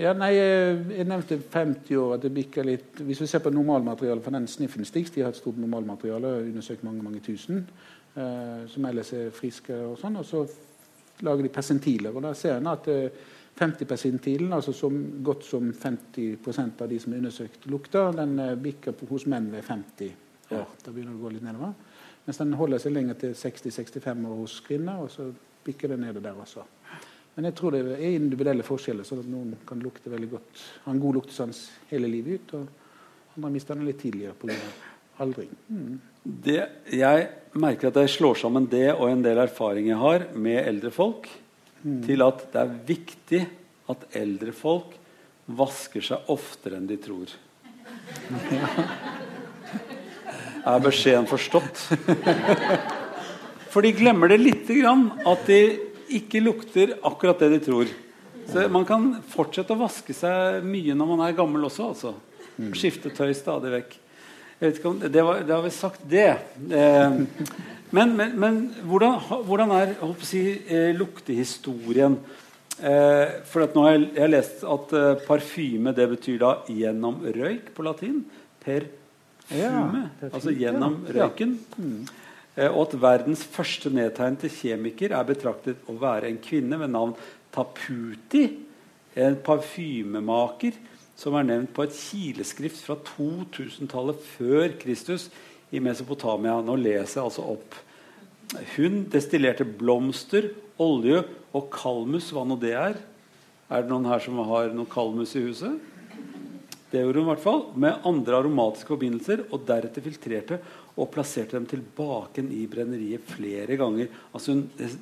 Ja, 0.00 0.14
nei, 0.16 0.30
eh, 0.32 0.96
Jeg 0.96 1.04
nevnte 1.04 1.36
50 1.38 1.96
år. 1.96 2.14
at 2.14 2.22
det 2.22 2.32
bikker 2.32 2.64
litt. 2.64 2.94
Hvis 3.04 3.20
vi 3.20 3.26
ser 3.26 3.38
på 3.38 3.50
normalmaterialet 3.50 4.24
for 4.24 4.30
den 4.30 4.46
sniffen 4.46 4.84
Stix, 4.84 5.10
de 5.10 5.20
har 5.20 5.28
et 5.28 5.36
stort 5.36 5.58
normalmateriale, 5.58 6.48
undersøkt 6.48 6.84
mange 6.84 7.02
mange 7.02 7.20
tusen, 7.20 7.68
eh, 8.16 8.66
som 8.66 8.84
ellers 8.84 9.12
er 9.12 9.30
friske. 9.30 9.74
Og 9.74 9.98
sånn, 9.98 10.16
og 10.16 10.24
så 10.24 10.48
lager 11.20 11.42
de 11.42 11.48
persentiler. 11.48 12.16
og 12.16 12.22
Da 12.22 12.32
ser 12.32 12.56
en 12.56 12.66
at 12.66 12.88
eh, 12.88 13.10
50-persentilen, 13.60 14.52
altså 14.52 14.72
så 14.72 14.88
godt 15.22 15.44
som 15.44 15.72
50% 15.72 16.80
av 16.80 16.88
de 16.88 16.98
som 16.98 17.12
er 17.12 17.18
undersøkt, 17.18 17.66
lukter, 17.66 18.12
den 18.12 18.38
eh, 18.38 18.54
bikker 18.54 18.92
på, 18.92 19.06
hos 19.06 19.26
menn 19.26 19.52
ved 19.52 19.62
50 19.62 20.12
år. 20.52 20.66
Da 20.84 20.90
begynner 20.90 21.12
det 21.12 21.20
å 21.20 21.24
gå 21.26 21.32
litt 21.34 21.42
nedover. 21.42 21.74
Mens 22.24 22.38
den 22.38 22.52
holder 22.52 22.78
seg 22.78 22.92
lenger 22.92 23.14
til 23.14 23.34
60-65 23.34 24.26
år 24.26 24.36
hos 24.36 24.60
kvinner, 24.60 25.02
og 25.04 25.10
så 25.10 25.30
bikker 25.64 25.88
det 25.88 26.00
nedover 26.00 26.20
der 26.20 26.40
også. 26.40 26.64
Men 27.36 27.48
jeg 27.48 27.56
tror 27.56 27.74
det 27.74 27.82
er 27.94 28.14
individuelle 28.16 28.66
forskjeller, 28.66 29.06
sånn 29.06 29.22
at 29.22 29.28
noen 29.30 29.54
kan 29.66 29.80
lukte 29.82 30.12
veldig 30.12 30.30
godt, 30.32 30.62
ha 30.84 30.92
en 30.92 31.02
god 31.02 31.20
luktesans 31.20 31.62
hele 31.92 32.10
livet 32.10 32.40
ut, 32.40 32.54
og 32.58 33.36
andre 33.38 33.52
mister 33.54 33.78
den 33.78 33.86
litt 33.88 34.00
tidligere 34.02 34.34
pga. 34.38 34.56
aldring. 35.20 35.52
Mm. 35.68 36.00
Det, 36.24 36.60
jeg 36.96 37.28
merker 37.60 37.88
at 37.90 38.00
jeg 38.02 38.12
slår 38.16 38.40
sammen 38.42 38.66
det 38.72 38.90
og 38.92 39.06
en 39.08 39.22
del 39.24 39.38
erfaring 39.40 39.88
jeg 39.88 40.00
har 40.00 40.26
med 40.34 40.60
eldre 40.64 40.90
folk, 40.94 41.28
til 41.80 42.20
at 42.20 42.42
det 42.52 42.60
er 42.60 42.74
viktig 42.90 43.40
at 43.88 44.02
eldre 44.20 44.52
folk 44.52 44.92
vasker 45.56 46.04
seg 46.04 46.28
oftere 46.32 46.76
enn 46.76 46.88
de 46.90 46.98
tror. 47.00 47.32
Er 50.60 50.82
beskjeden 50.84 51.24
forstått? 51.24 51.86
For 53.72 53.80
de 53.80 53.94
glemmer 53.96 54.28
det 54.28 54.42
lite 54.42 54.74
grann 54.76 55.06
at 55.24 55.46
de 55.48 55.89
ikke 56.18 56.42
lukter 56.42 56.96
akkurat 57.06 57.42
det 57.42 57.50
de 57.54 57.60
tror. 57.64 57.90
Så 58.50 58.66
Man 58.72 58.86
kan 58.88 59.12
fortsette 59.30 59.74
å 59.76 59.80
vaske 59.80 60.14
seg 60.16 60.64
mye 60.66 60.96
når 60.96 61.10
man 61.12 61.24
er 61.26 61.36
gammel 61.38 61.68
også. 61.68 61.90
altså. 61.94 62.14
Skifte 62.76 63.12
tøy 63.14 63.32
stadig 63.36 63.72
vekk. 63.76 63.98
Om, 64.60 64.98
det, 65.06 65.22
var, 65.24 65.40
det 65.46 65.54
har 65.54 65.62
vi 65.64 65.72
sagt, 65.72 66.02
det. 66.04 66.34
Eh, 66.68 67.20
men, 67.96 68.12
men, 68.16 68.34
men 68.36 68.58
hvordan, 68.84 69.16
hvordan 69.46 69.72
er 69.78 69.94
si, 70.26 70.42
eh, 70.68 70.90
luktehistorien? 70.98 72.18
Eh, 72.80 73.40
for 73.48 73.64
at 73.64 73.74
nå 73.76 73.84
har 73.84 73.96
jeg, 73.96 74.06
jeg 74.14 74.24
har 74.24 74.32
lest 74.32 74.62
at 74.76 74.94
eh, 74.96 75.24
parfyme 75.26 75.92
det 75.96 76.06
betyr 76.14 76.38
da 76.40 76.52
'gjennom 76.64 77.20
røyk' 77.24 77.72
på 77.76 77.84
latin. 77.84 78.22
Per 78.60 78.86
fume. 79.48 80.04
Ja, 80.20 80.30
altså 80.30 80.52
gjennom 80.54 81.00
ja. 81.08 81.16
røyken. 81.18 81.58
Eh, 82.56 82.70
og 82.70 82.88
at 82.88 82.96
verdens 83.02 83.44
første 83.46 83.92
nedtegn 83.94 84.38
til 84.40 84.52
kjemiker 84.54 85.14
er 85.14 85.28
betraktet 85.28 85.84
å 85.90 85.96
være 86.00 86.30
en 86.30 86.40
kvinne 86.42 86.80
ved 86.80 86.90
navn 86.94 87.14
Taputi, 87.54 88.44
en 89.18 89.36
parfymemaker 89.42 90.76
som 91.18 91.34
er 91.36 91.46
nevnt 91.46 91.72
på 91.76 91.84
et 91.84 91.94
kileskrift 91.94 92.80
fra 92.86 92.96
2000-tallet 93.04 94.20
før 94.36 94.74
Kristus 94.80 95.28
i 95.74 95.82
Mesopotamia. 95.82 96.60
Nå 96.64 96.78
leser 96.80 97.18
jeg 97.18 97.26
altså 97.26 97.46
opp. 97.52 97.76
Hun 98.76 99.04
destillerte 99.10 99.66
blomster, 99.66 100.48
olje 100.80 101.20
og 101.54 101.68
kalmus, 101.74 102.30
hva 102.34 102.46
nå 102.46 102.56
det 102.62 102.72
er. 102.78 102.98
Er 103.70 103.84
det 103.84 103.92
noen 103.92 104.08
her 104.10 104.22
som 104.24 104.40
har 104.48 104.72
noe 104.74 104.90
kalmus 104.90 105.36
i 105.38 105.44
huset? 105.44 105.76
Det 106.90 107.04
gjorde 107.04 107.20
hun 107.20 107.28
i 107.28 107.30
hvert 107.30 107.44
fall, 107.44 107.60
med 107.78 108.06
andre 108.08 108.40
aromatiske 108.40 108.90
forbindelser, 108.90 109.44
og 109.54 109.62
deretter 109.68 110.02
filtrerte 110.02 110.58
og 111.00 111.08
plasserte 111.14 111.56
dem 111.56 111.66
tilbake 111.70 112.42
i 112.52 112.64
brenneriet 112.70 113.24
flere 113.30 113.76
ganger. 113.80 114.10
Altså 114.36 114.52
Hun 114.54 114.64
eh, 114.78 114.96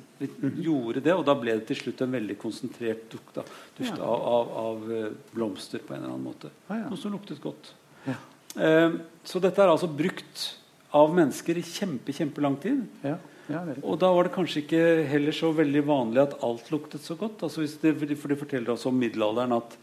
gjorde 0.63 1.03
det, 1.05 1.13
og 1.15 1.25
da 1.27 1.35
ble 1.39 1.57
det 1.59 1.67
til 1.69 1.81
slutt 1.83 2.03
en 2.05 2.13
veldig 2.15 2.37
konsentrert 2.41 3.07
duft, 3.11 3.33
da, 3.35 3.43
duft 3.77 3.97
Ja. 3.97 4.03
av, 4.05 4.21
av, 4.33 4.53
av 4.63 4.91
eh, 4.95 5.09
blomster 5.35 5.83
på 5.83 5.93
en 5.95 6.03
eller 6.03 6.13
annen 6.15 6.29
måte. 6.29 6.51
Ah, 6.69 6.77
ja. 6.83 6.87
Noe 6.91 7.01
som 7.01 7.11
luktet 7.15 7.41
godt. 7.43 7.73
Ja. 8.07 8.15
Eh, 8.55 8.95
så 9.27 9.41
dette 9.43 9.61
er 9.63 9.73
altså 9.73 9.89
brukt 9.91 10.45
av 10.95 11.11
mennesker 11.13 11.59
i 11.59 11.65
kjempe, 11.65 12.15
kjempelang 12.15 12.55
tid. 12.63 12.85
Ja, 13.05 13.17
ja, 13.49 13.61
Og 13.83 13.97
da 14.01 14.11
var 14.13 14.27
det 14.27 14.33
kanskje 14.35 14.61
ikke 14.63 14.81
heller 15.09 15.33
så 15.33 15.51
veldig 15.57 15.81
vanlig 15.85 16.21
at 16.21 16.35
alt 16.45 16.67
luktet 16.73 17.01
så 17.05 17.15
godt. 17.17 17.41
Altså 17.45 17.65
det, 17.65 17.95
for 18.17 18.29
det 18.29 18.37
forteller 18.39 18.75
oss 18.75 18.85
om 18.89 18.97
middelalderen 18.97 19.55
at 19.57 19.75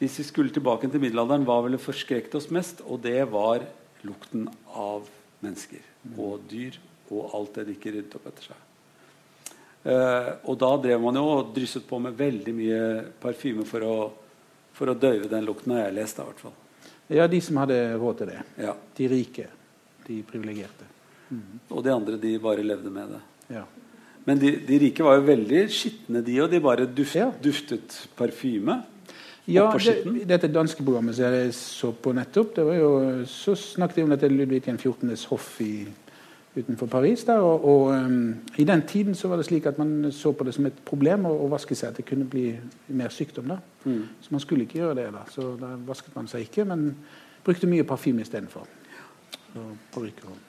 hvis 0.00 0.16
vi 0.18 0.24
skulle 0.24 0.54
tilbake 0.54 0.88
til 0.90 1.02
middelalderen, 1.02 1.44
hva 1.44 1.58
ville 1.66 1.78
forskrekket 1.78 2.34
oss 2.38 2.48
mest? 2.50 2.80
Og 2.88 3.02
det 3.04 3.20
var 3.30 3.66
lukten 4.06 4.46
av 4.72 5.06
mennesker 5.42 6.18
og 6.18 6.40
dyr 6.50 6.76
og 7.10 7.32
alt 7.34 7.54
det 7.58 7.64
de 7.66 7.74
ikke 7.74 7.92
ryddet 7.96 8.14
opp 8.18 8.26
etter 8.30 8.50
seg. 8.50 8.66
Eh, 9.90 10.28
og 10.44 10.58
da 10.60 10.70
drev 10.82 11.00
man 11.02 11.16
jo 11.16 11.24
og 11.38 11.54
drysset 11.56 11.86
på 11.88 11.98
med 12.02 12.16
veldig 12.18 12.52
mye 12.54 12.80
parfyme 13.22 13.64
for 13.66 13.86
å, 13.86 13.94
for 14.76 14.92
å 14.92 14.94
døyve 14.94 15.30
den 15.32 15.46
lukten, 15.48 15.72
har 15.74 15.88
jeg 15.88 15.96
lest. 15.96 16.16
da, 16.20 16.26
i 16.26 16.30
hvert 16.30 16.44
fall. 16.44 16.56
Ja, 17.10 17.26
de 17.26 17.40
som 17.42 17.58
hadde 17.58 17.78
råd 17.98 18.20
til 18.20 18.30
det. 18.30 18.42
Ja. 18.62 18.76
De 18.96 19.08
rike. 19.10 19.48
De 20.06 20.20
privilegerte. 20.28 20.86
Og 21.70 21.82
de 21.86 21.92
andre 21.94 22.18
de 22.18 22.36
bare 22.42 22.62
levde 22.66 22.90
med 22.92 23.10
det. 23.16 23.20
Ja. 23.56 23.64
Men 24.26 24.38
de, 24.38 24.52
de 24.66 24.78
rike 24.82 25.02
var 25.06 25.16
jo 25.18 25.26
veldig 25.26 25.64
skitne, 25.72 26.22
de 26.26 26.36
òg. 26.44 26.50
De 26.52 26.60
bare 26.62 26.86
duft, 26.86 27.16
Ja. 27.18 27.30
duftet 27.42 27.96
parfyme. 28.18 28.82
Ja, 29.48 29.72
det, 29.78 30.28
dette 30.28 30.48
danske 30.52 30.84
programmet 30.84 31.16
som 31.16 31.24
jeg 31.24 31.54
så 31.54 31.90
på 31.92 32.12
nettopp, 32.12 32.54
det 32.56 32.64
var 32.66 32.74
jo, 32.74 32.90
så 33.26 33.54
snakket 33.54 33.96
de 33.96 34.02
om 34.02 34.10
dette 34.12 34.28
Ludvig 34.28 34.62
14.s 34.68 35.24
hoff 35.30 35.60
i, 35.64 35.86
utenfor 36.56 36.86
Paris. 36.86 37.24
Der, 37.24 37.38
og, 37.38 37.64
og 37.64 37.88
um, 37.94 38.36
I 38.58 38.64
den 38.64 38.82
tiden 38.86 39.14
så 39.14 39.28
var 39.28 39.36
det 39.36 39.46
slik 39.46 39.66
at 39.66 39.78
man 39.78 40.12
så 40.12 40.32
på 40.32 40.44
det 40.44 40.54
som 40.54 40.66
et 40.66 40.82
problem 40.84 41.26
å, 41.26 41.32
å 41.46 41.48
vaske 41.50 41.74
seg. 41.74 41.90
At 41.90 41.96
det 41.96 42.06
kunne 42.10 42.28
bli 42.30 42.52
mer 42.88 43.08
sykdom. 43.14 43.48
da. 43.54 43.58
Mm. 43.84 44.04
Så 44.20 44.34
man 44.34 44.40
skulle 44.40 44.66
ikke 44.66 44.78
gjøre 44.82 44.94
det. 45.00 45.08
da. 45.14 45.24
Så 45.30 45.54
da 45.60 45.74
vasket 45.86 46.14
man 46.16 46.28
seg 46.30 46.46
ikke, 46.46 46.64
men 46.68 46.94
brukte 47.44 47.70
mye 47.70 47.86
parfyme 47.88 48.22
istedenfor. 48.26 48.66
Og 49.56 49.74
parykker 49.94 50.30
og- 50.30 50.46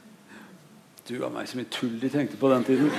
Du 1.09 1.23
av 1.25 1.31
meg 1.33 1.47
så 1.49 1.57
mye 1.57 1.65
tull 1.71 1.95
de 1.99 2.09
tenkte 2.09 2.37
på 2.37 2.49
den 2.53 2.63
tiden. 2.63 2.91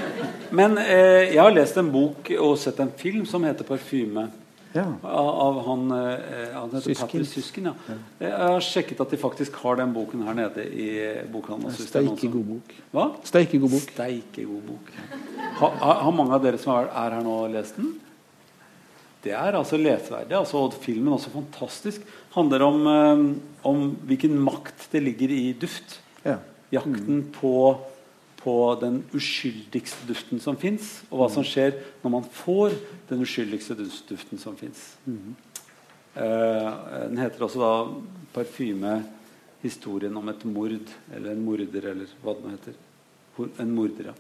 Men 0.50 0.78
eh, 0.78 1.30
jeg 1.34 1.38
har 1.40 1.52
lest 1.54 1.76
en 1.78 1.92
bok 1.92 2.30
og 2.38 2.58
sett 2.58 2.80
en 2.80 2.90
film 2.96 3.26
som 3.26 3.44
heter 3.44 3.64
'Parfyme'. 3.64 4.28
Ja. 4.72 4.84
Av, 5.02 5.28
av 5.28 5.58
han, 5.66 5.90
eh, 5.90 6.52
han 6.54 6.70
heter 6.72 6.94
Syskin. 6.94 7.24
Patrick 7.24 7.58
ja. 7.64 7.72
Ja. 7.88 7.96
Jeg 8.18 8.52
har 8.52 8.64
sjekket 8.64 9.02
at 9.04 9.10
de 9.12 9.18
faktisk 9.20 9.58
har 9.60 9.76
den 9.82 9.92
boken 9.92 10.22
her 10.24 10.38
nede 10.38 10.64
i 10.64 10.86
bokhandelssystemet. 11.32 12.16
Steike 12.16 12.32
god 12.32 12.46
bok. 12.54 12.72
Hva? 12.94 13.04
Steike 13.28 13.60
god 13.60 13.74
bok. 13.74 13.90
Steike 13.92 14.46
god 14.48 14.70
bok. 14.70 14.94
Har, 15.60 16.08
mange 16.16 16.38
av 16.38 16.46
dere 16.46 16.60
som 16.60 16.72
er, 16.78 16.88
er 16.88 17.18
her 17.18 17.26
nå, 17.26 17.36
lest 17.52 17.76
den? 17.80 17.92
Det 19.22 19.34
er 19.38 19.54
altså 19.54 19.78
leseverdig. 19.78 20.34
Altså, 20.40 20.64
og 20.64 20.78
filmen 20.82 21.12
også 21.14 21.34
fantastisk. 21.34 22.06
Handler 22.34 22.64
om, 22.66 22.86
eh, 22.88 23.26
om 23.68 23.84
hvilken 24.08 24.40
makt 24.40 24.88
det 24.94 25.04
ligger 25.04 25.36
i 25.36 25.52
duft. 25.52 26.00
Ja. 26.24 26.38
Jakten 26.72 27.26
på, 27.36 27.76
på 28.42 28.74
den 28.80 29.02
uskyldigste 29.14 30.06
duften 30.08 30.40
som 30.42 30.56
fins, 30.58 31.02
og 31.10 31.20
hva 31.20 31.28
som 31.30 31.46
skjer 31.46 31.76
når 32.02 32.14
man 32.16 32.24
får 32.26 32.74
den 33.10 33.22
uskyldigste 33.22 33.76
duften 33.78 34.38
som 34.38 34.56
fins. 34.58 34.96
den 36.14 37.18
heter 37.18 37.42
også 37.42 37.58
da 37.58 37.74
'Parfyme 38.34 39.02
historien 39.62 40.16
om 40.16 40.28
et 40.28 40.44
mord', 40.44 40.90
eller 41.14 41.30
en 41.32 41.44
morder, 41.44 41.86
eller 41.86 42.06
hva 42.22 42.34
det 42.34 42.44
nå 42.44 42.50
heter. 42.50 42.74
En 43.58 43.74
morder, 43.74 44.04
ja. 44.10 44.14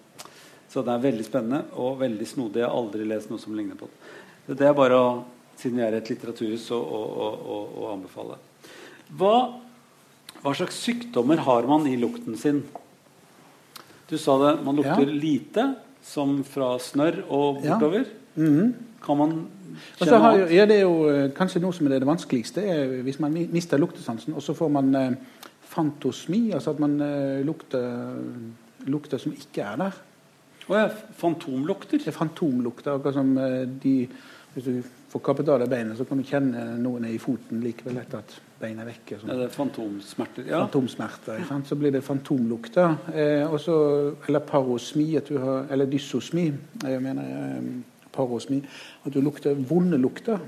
Så 0.68 0.82
det 0.82 0.92
er 0.92 1.04
veldig 1.04 1.24
spennende 1.24 1.64
og 1.76 1.98
veldig 2.00 2.26
snodig. 2.26 2.62
Jeg 2.62 2.68
har 2.68 2.76
aldri 2.76 3.04
lest 3.04 3.28
noe 3.30 3.38
som 3.38 3.54
ligner 3.54 3.76
på 3.76 3.88
det. 3.90 4.56
Det 4.56 4.66
er 4.66 4.72
bare 4.72 4.96
å, 4.96 5.24
siden 5.56 5.76
vi 5.76 5.84
er 5.84 5.92
et 5.98 6.08
litteraturhus, 6.08 6.70
å, 6.70 6.80
å 7.82 7.90
anbefale. 7.92 8.38
Hva, 9.12 9.60
hva 10.40 10.54
slags 10.56 10.80
sykdommer 10.80 11.42
har 11.44 11.68
man 11.68 11.84
i 11.90 11.98
lukten 12.00 12.38
sin? 12.40 12.62
Du 14.12 14.18
sa 14.20 14.36
det, 14.36 14.58
man 14.64 14.76
lukter 14.76 15.06
Ja. 15.08 15.18
lite, 15.24 15.74
som 16.04 16.42
fra 16.44 16.76
snørr 16.78 17.22
og 17.30 17.62
Ja. 17.64 17.78
bortover. 17.78 18.04
-hmm. 18.36 18.72
Kan 19.02 19.16
man 19.16 19.46
kjenne 19.98 20.18
har 20.18 20.38
jo, 20.38 20.46
ja, 20.46 20.66
det 20.66 20.76
er 20.76 20.80
jo 20.82 21.08
eh, 21.08 21.30
kanskje 21.30 21.60
noe 21.60 21.72
som 21.72 21.86
er 21.86 21.98
det 21.98 22.06
vanskeligste, 22.06 22.62
er 22.62 23.02
hvis 23.02 23.20
man 23.20 23.32
mister 23.32 23.78
luktesansen, 23.78 24.34
og 24.34 24.42
så 24.42 24.54
får 24.54 24.70
man 24.70 24.94
eh, 24.94 25.10
fantosmi, 25.62 26.52
altså 26.52 26.70
at 26.70 26.80
man 26.80 27.00
eh, 27.00 27.44
lukter, 27.46 28.14
lukter 28.86 29.18
som 29.18 29.32
ikke 29.32 29.62
er 29.62 29.76
der. 29.76 29.92
Å 30.68 30.78
ja. 30.78 30.88
Fantomlukter? 31.18 31.98
Det 31.98 32.08
er 32.08 32.16
fantomlukter. 32.16 32.94
Akkurat 32.94 33.14
som 33.14 33.36
uh, 33.36 33.66
de 33.82 34.08
Hvis 34.54 34.64
du 34.64 34.82
får 35.08 35.20
kappet 35.24 35.48
av 35.48 35.62
deg 35.62 35.70
beinet, 35.72 35.96
så 35.96 36.04
kan 36.04 36.18
du 36.18 36.24
kjenne 36.28 36.76
noen 36.76 37.06
i 37.08 37.18
foten 37.18 37.62
likevel 37.64 37.96
etter 38.02 38.18
at 38.18 38.34
beinet 38.62 38.84
er 38.84 38.88
vekke. 38.92 39.18
Sånn. 39.20 39.32
Ja, 39.32 39.36
det 39.40 39.48
er 39.48 39.54
fantomsmerter. 39.54 40.46
Ja. 40.48 40.62
Fantomsmerter? 40.64 41.44
Så 41.68 41.78
blir 41.78 41.94
det 41.94 42.02
fantomlukter. 42.06 42.96
Eh, 43.12 43.44
også, 43.50 43.76
eller 44.28 44.44
parosmi, 44.46 45.08
har, 45.18 45.66
eller 45.72 45.90
dysosmi. 45.90 46.48
Jeg 46.84 47.04
mener 47.04 47.30
eh, 47.36 47.70
parosmi. 48.14 48.62
At 49.04 49.14
du 49.14 49.20
lukter 49.24 49.58
vonde 49.68 49.98
lukter. 50.00 50.42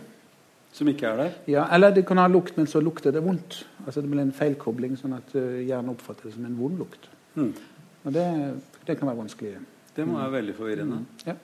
Som 0.74 0.90
ikke 0.90 1.06
er 1.06 1.20
der? 1.20 1.34
Ja, 1.46 1.68
Eller 1.74 1.94
det 1.94 2.02
kan 2.06 2.18
ha 2.18 2.26
lukt, 2.26 2.56
men 2.58 2.66
så 2.66 2.80
lukter 2.82 3.12
det 3.14 3.22
vondt. 3.22 3.60
Altså 3.86 4.02
Det 4.02 4.10
blir 4.10 4.24
en 4.24 4.34
feilkobling, 4.34 4.96
sånn 4.98 5.14
at 5.14 5.34
uh, 5.38 5.60
hjernen 5.62 5.92
oppfatter 5.92 6.26
det 6.26 6.34
som 6.34 6.48
en 6.48 6.56
vond 6.58 6.80
lukt. 6.82 7.06
Mm. 7.38 7.52
Og 8.04 8.14
det, 8.14 8.24
det, 8.86 8.96
kan 8.98 9.06
være 9.06 9.20
vanskelig. 9.20 9.52
Det 9.94 10.06
må 10.06 10.18
være 10.18 10.32
veldig 10.32 10.56
forvirrende. 10.58 10.98
Mm. 11.04 11.28
Ja. 11.28 11.36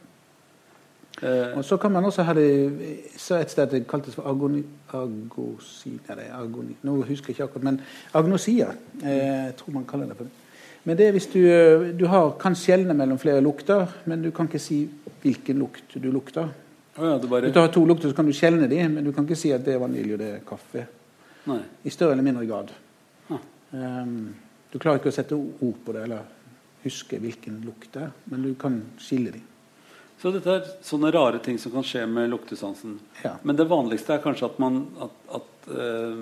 Eh. 1.23 1.59
Og 1.59 1.65
så 1.65 1.77
kan 1.77 1.93
man 1.93 2.05
også 2.05 2.25
ha 2.25 2.33
det 2.33 2.51
så 3.21 3.37
et 3.37 3.51
sted 3.53 3.67
det 3.75 3.87
kaltes 3.89 4.15
for 4.17 4.29
agoni, 4.31 4.63
agosi, 4.97 5.93
nei, 6.09 6.29
agoni, 6.33 6.77
Nå 6.83 6.95
husker 7.03 7.31
jeg 7.31 7.37
ikke 7.37 7.49
akkurat, 7.51 7.67
men 7.69 7.81
agnosia. 8.15 8.71
Eh, 9.03 9.19
jeg 9.51 9.57
tror 9.59 9.75
man 9.75 9.85
kaller 9.89 10.09
det 10.09 10.17
for 10.17 10.25
det. 10.25 10.33
Men 10.85 10.97
det 10.97 11.07
er 11.07 11.13
hvis 11.13 11.29
du, 11.29 11.41
eh, 11.45 11.91
du 11.99 12.07
har, 12.09 12.31
kan 12.41 12.57
skjelne 12.57 12.97
mellom 12.97 13.19
flere 13.21 13.45
lukter, 13.45 13.87
men 14.09 14.23
du 14.23 14.31
kan 14.31 14.49
ikke 14.49 14.63
si 14.63 14.87
hvilken 15.21 15.61
lukt 15.61 15.93
du 15.95 16.11
lukter. 16.11 16.49
Oh 16.97 17.05
ja, 17.05 17.19
bare... 17.19 17.41
Hvis 17.49 17.55
du 17.55 17.61
har 17.61 17.69
to 17.69 17.85
lukter, 17.85 18.09
så 18.09 18.17
kan 18.17 18.27
du 18.27 18.33
skjelne 18.33 18.69
dem, 18.69 18.97
men 18.97 19.05
du 19.05 19.13
kan 19.13 19.29
ikke 19.29 19.39
si 19.39 19.53
at 19.53 19.65
det 19.65 19.75
er 19.75 19.85
vanilje 19.85 20.17
og 20.17 20.23
det 20.23 20.31
er 20.39 20.41
kaffe. 20.49 20.87
Nei. 21.51 21.61
I 21.85 21.93
større 21.93 22.17
eller 22.17 22.25
mindre 22.25 22.47
grad. 22.49 22.73
Ah. 23.31 23.45
Um, 23.73 24.35
du 24.73 24.79
klarer 24.79 25.01
ikke 25.01 25.13
å 25.13 25.15
sette 25.15 25.37
ord 25.37 25.79
på 25.85 25.95
det 25.95 26.03
eller 26.07 26.25
huske 26.85 27.21
hvilken 27.21 27.61
lukt 27.67 27.93
det 27.95 28.07
er, 28.09 28.13
men 28.33 28.45
du 28.49 28.55
kan 28.59 28.81
skille 29.01 29.37
dem. 29.37 29.50
Så 30.21 30.29
dette 30.35 30.53
er 30.53 30.67
sånne 30.85 31.09
rare 31.15 31.39
ting 31.41 31.57
som 31.59 31.73
kan 31.73 31.85
skje 31.87 32.03
med 32.05 32.29
luktesansen. 32.29 32.99
Ja. 33.25 33.39
Men 33.43 33.57
det 33.57 33.65
vanligste 33.71 34.13
er 34.19 34.21
kanskje 34.21 34.51
at 34.51 34.59
man, 34.61 34.83
at, 35.01 35.15
at, 35.39 35.69
uh, 35.73 36.19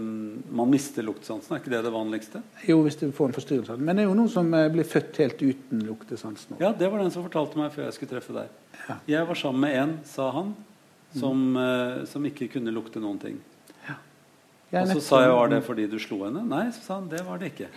man 0.55 0.71
mister 0.71 1.03
luktesansen? 1.03 1.57
Er 1.57 1.63
ikke 1.65 1.73
det 1.73 1.81
det 1.83 1.93
vanligste? 1.95 2.43
Jo, 2.69 2.79
hvis 2.87 2.99
du 3.01 3.09
får 3.15 3.33
en 3.33 3.35
forstyrrelse. 3.41 3.75
Men 3.83 3.99
det 3.99 4.05
er 4.05 4.07
jo 4.07 4.15
noen 4.21 4.31
som 4.31 4.55
uh, 4.55 4.69
blir 4.71 4.87
født 4.87 5.19
helt 5.25 5.43
uten 5.43 5.83
luktesansen. 5.89 6.61
Ja, 6.63 6.71
det 6.79 6.93
var 6.93 7.03
den 7.03 7.11
som 7.15 7.27
fortalte 7.27 7.59
meg 7.59 7.75
før 7.75 7.89
jeg 7.89 7.99
skulle 7.99 8.15
treffe 8.15 8.39
deg. 8.39 8.55
Ja. 8.85 9.01
Jeg 9.17 9.31
var 9.33 9.43
sammen 9.43 9.67
med 9.67 9.79
en, 9.83 9.99
sa 10.07 10.31
han, 10.37 10.55
som, 11.19 11.43
mm. 11.51 11.59
uh, 11.59 12.07
som 12.07 12.31
ikke 12.31 12.53
kunne 12.55 12.75
lukte 12.77 13.03
noen 13.03 13.19
ting. 13.25 13.43
Og 14.68 14.90
så 14.90 15.00
sa 15.00 15.18
jeg 15.22 15.33
var 15.33 15.48
det 15.48 15.59
fordi 15.64 15.87
du 15.88 15.96
slo 16.02 16.18
henne. 16.26 16.42
Nei, 16.44 16.66
så 16.76 16.83
sa 16.85 16.96
han 16.98 17.07
det 17.09 17.22
var 17.24 17.40
det 17.40 17.48
ikke. 17.54 17.68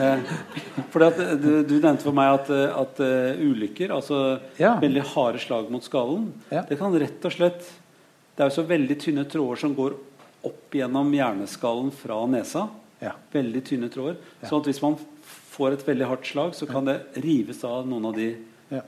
Eh, 0.00 0.30
fordi 0.92 1.08
at 1.10 1.18
du, 1.42 1.50
du, 1.68 1.74
nevnte 1.76 2.06
for 2.06 2.16
meg 2.16 2.32
at, 2.38 2.48
at 2.80 3.00
uh, 3.04 3.42
ulykker, 3.44 3.92
altså 3.92 4.20
ja. 4.56 4.72
veldig 4.80 5.02
harde 5.12 5.42
slag 5.42 5.68
mot 5.72 5.84
skallen, 5.84 6.30
ja. 6.48 6.62
det 6.68 6.78
kan 6.80 6.96
rett 6.96 7.26
og 7.28 7.34
slett 7.34 7.66
Det 7.66 8.46
er 8.46 8.48
jo 8.48 8.56
så 8.56 8.64
veldig 8.64 8.96
tynne 9.02 9.26
tråder 9.28 9.60
som 9.60 9.74
går 9.76 9.98
opp 10.48 10.76
gjennom 10.78 11.10
hjerneskallen 11.12 11.90
fra 11.92 12.22
nesa. 12.32 12.62
Ja. 13.04 13.12
Veldig 13.34 13.62
tynne 13.68 13.90
tråder. 13.92 14.16
sånn 14.40 14.62
at 14.62 14.70
hvis 14.70 14.80
man 14.80 14.96
får 15.50 15.76
et 15.76 15.84
veldig 15.84 16.08
hardt 16.08 16.30
slag, 16.30 16.54
så 16.56 16.68
kan 16.68 16.88
det 16.88 17.02
rives 17.20 17.60
av 17.68 17.84
noen 17.88 18.08
av 18.08 18.16
de 18.16 18.30
uh, 18.72 18.80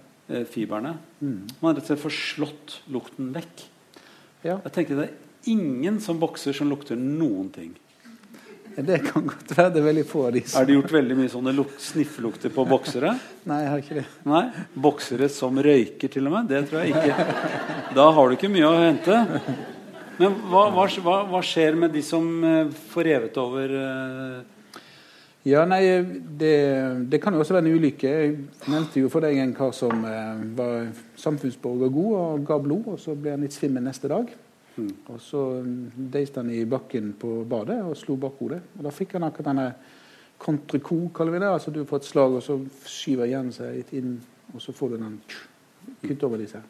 fiberne. 0.48 0.94
Mm. 1.20 1.42
Man 1.60 1.68
har 1.68 1.76
rett 1.76 1.84
og 1.84 1.92
slett 1.92 2.04
får 2.06 2.16
slått 2.16 2.78
lukten 2.96 3.28
vekk. 3.36 3.66
Jeg 4.46 4.72
tenkte 4.72 4.98
det 5.02 5.10
ingen 5.50 6.00
som 6.00 6.20
bokser 6.20 6.56
som 6.56 6.70
lukter 6.70 6.98
noen 6.98 7.48
ting. 7.54 7.72
Det 8.76 8.98
kan 9.04 9.26
godt 9.26 9.52
være. 9.52 9.70
Det 9.72 9.80
er 9.80 9.84
veldig 9.84 10.04
få 10.08 10.22
av 10.28 10.32
de 10.36 10.42
som 10.46 10.60
Er 10.60 10.68
det 10.68 10.76
gjort 10.78 10.94
veldig 10.94 11.16
mye 11.18 11.32
sånne 11.32 11.66
sniffelukter 11.82 12.52
på 12.54 12.64
boksere? 12.68 13.12
Nei, 13.48 13.58
jeg 13.64 13.70
har 13.72 13.82
ikke 13.82 13.98
det. 13.98 14.06
Nei, 14.28 14.42
Boksere 14.86 15.28
som 15.32 15.60
røyker, 15.60 16.08
til 16.12 16.30
og 16.30 16.36
med? 16.36 16.48
Det 16.48 16.62
tror 16.70 16.82
jeg 16.82 16.96
ikke. 16.96 17.26
Da 17.98 18.08
har 18.16 18.28
du 18.28 18.38
ikke 18.38 18.52
mye 18.52 18.70
å 18.70 18.80
hente. 18.80 19.18
Men 20.20 20.40
hva, 20.48 20.66
hva, 20.72 21.18
hva 21.28 21.44
skjer 21.44 21.76
med 21.84 21.92
de 21.92 22.02
som 22.04 22.26
eh, 22.44 22.72
får 22.92 23.08
revet 23.08 23.38
over 23.42 23.76
uh... 23.76 24.42
Ja, 25.42 25.64
nei, 25.66 25.80
det, 26.38 26.52
det, 27.10 27.18
kan 27.18 27.34
jo 27.34 27.40
også 27.42 27.56
være 27.56 27.66
en 27.66 27.80
ulykke. 27.80 28.10
Jeg 28.10 28.70
nevnte 28.70 29.00
jo 29.02 29.08
for 29.10 29.24
deg 29.24 29.40
en 29.42 29.54
kar 29.56 29.72
som 29.74 30.04
uh, 30.06 30.38
var 30.54 30.92
samfunnsborger 31.18 31.90
god 31.90 32.12
og 32.20 32.44
ga 32.46 32.58
blod, 32.62 32.92
og 32.94 33.00
så 33.02 33.16
ble 33.18 33.34
han 33.34 33.42
litt 33.42 33.56
svimmel 33.56 33.82
neste 33.82 34.06
dag. 34.12 34.30
Mm. 34.76 34.92
Og 35.12 35.20
så 35.20 35.40
deiste 36.14 36.40
han 36.40 36.50
i 36.52 36.64
bakken 36.68 37.12
på 37.20 37.42
badet 37.48 37.78
og 37.84 37.96
slo 37.98 38.16
bakhodet. 38.20 38.60
Og 38.78 38.86
da 38.86 38.92
fikk 38.94 39.16
han 39.18 39.26
akkurat 39.28 39.50
denne 39.50 39.66
contreco, 40.42 40.98
kaller 41.14 41.36
vi 41.36 41.42
det. 41.44 41.50
Altså 41.52 41.72
du 41.74 41.84
får 41.88 42.02
et 42.02 42.08
slag, 42.08 42.36
og 42.38 42.44
så 42.44 42.58
skyver 42.88 43.30
hjernen 43.30 43.54
seg 43.54 43.76
litt 43.78 43.92
inn, 43.98 44.16
og 44.52 44.62
så 44.64 44.74
får 44.76 44.94
du 44.94 44.98
den 45.02 45.18
kutt 46.02 46.26
over 46.28 46.42
disse. 46.42 46.62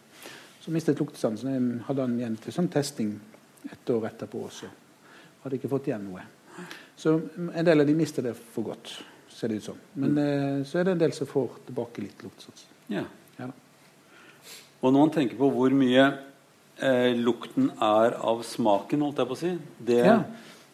Så 0.62 0.74
mistet 0.74 1.00
luktesansen. 1.00 1.80
Hadde 1.86 2.06
han 2.06 2.18
igjen 2.18 2.38
til 2.42 2.54
sånn 2.54 2.70
testing 2.72 3.14
et 3.70 3.94
år 3.94 4.10
etterpå 4.10 4.44
også. 4.48 4.68
Hadde 5.42 5.58
ikke 5.58 5.70
fått 5.72 5.90
igjen 5.90 6.06
noe. 6.10 6.26
Så 6.98 7.16
en 7.32 7.66
del 7.66 7.82
av 7.82 7.88
de 7.88 7.96
mister 7.96 8.26
det 8.26 8.34
for 8.36 8.66
godt, 8.66 8.92
ser 9.32 9.50
det 9.50 9.62
ut 9.62 9.70
som. 9.70 9.78
Men 9.94 10.12
mm. 10.12 10.22
eh, 10.22 10.58
så 10.68 10.78
er 10.78 10.86
det 10.86 10.96
en 10.96 11.02
del 11.06 11.14
som 11.16 11.30
får 11.30 11.62
tilbake 11.70 12.04
litt 12.04 12.22
luktesans. 12.22 12.66
Ja. 12.92 13.02
ja 13.38 13.48
og 14.82 14.90
når 14.90 14.98
man 14.98 15.12
tenker 15.14 15.38
på 15.38 15.48
hvor 15.54 15.74
mye 15.78 16.04
eh, 16.80 17.12
lukten 17.16 17.70
er 17.82 18.16
av 18.18 18.42
smaken, 18.46 19.04
holdt 19.04 19.22
jeg 19.22 19.30
på 19.30 19.37
å 19.37 19.40
si. 19.40 19.52
Det, 19.78 20.00
ja. 20.06 20.18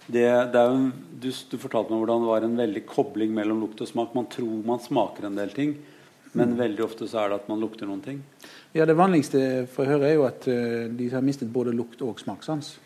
det, 0.06 0.26
det 0.54 0.64
jo, 0.64 0.80
du, 1.18 1.28
du, 1.32 1.56
fortalte 1.58 1.92
meg 1.92 2.02
hvordan 2.02 2.24
det 2.24 2.32
var 2.32 2.46
en 2.46 2.58
veldig 2.62 2.84
kobling 2.88 3.34
mellom 3.36 3.62
lukt 3.64 3.82
og 3.84 3.90
smak. 3.90 4.14
Man 4.16 4.28
tror 4.32 4.64
man 4.66 4.82
smaker 4.84 5.28
en 5.28 5.38
del 5.38 5.54
ting, 5.56 5.76
men 6.32 6.54
mm. 6.54 6.58
veldig 6.62 6.86
ofte 6.86 7.08
så 7.10 7.22
er 7.22 7.32
det 7.32 7.40
at 7.42 7.50
man 7.50 7.62
lukter 7.62 7.88
noen 7.88 8.04
ting. 8.04 8.22
Ja, 8.76 8.86
Det 8.86 8.98
vanligste 8.98 9.40
for 9.72 9.86
å 9.86 9.94
høre 9.94 10.10
er 10.10 10.18
jo 10.18 10.26
at 10.28 10.44
uh, 10.50 10.86
de 10.92 11.08
har 11.12 11.24
mistet 11.24 11.50
både 11.50 11.72
lukt 11.76 12.02
og 12.04 12.20
smakssans. 12.20 12.76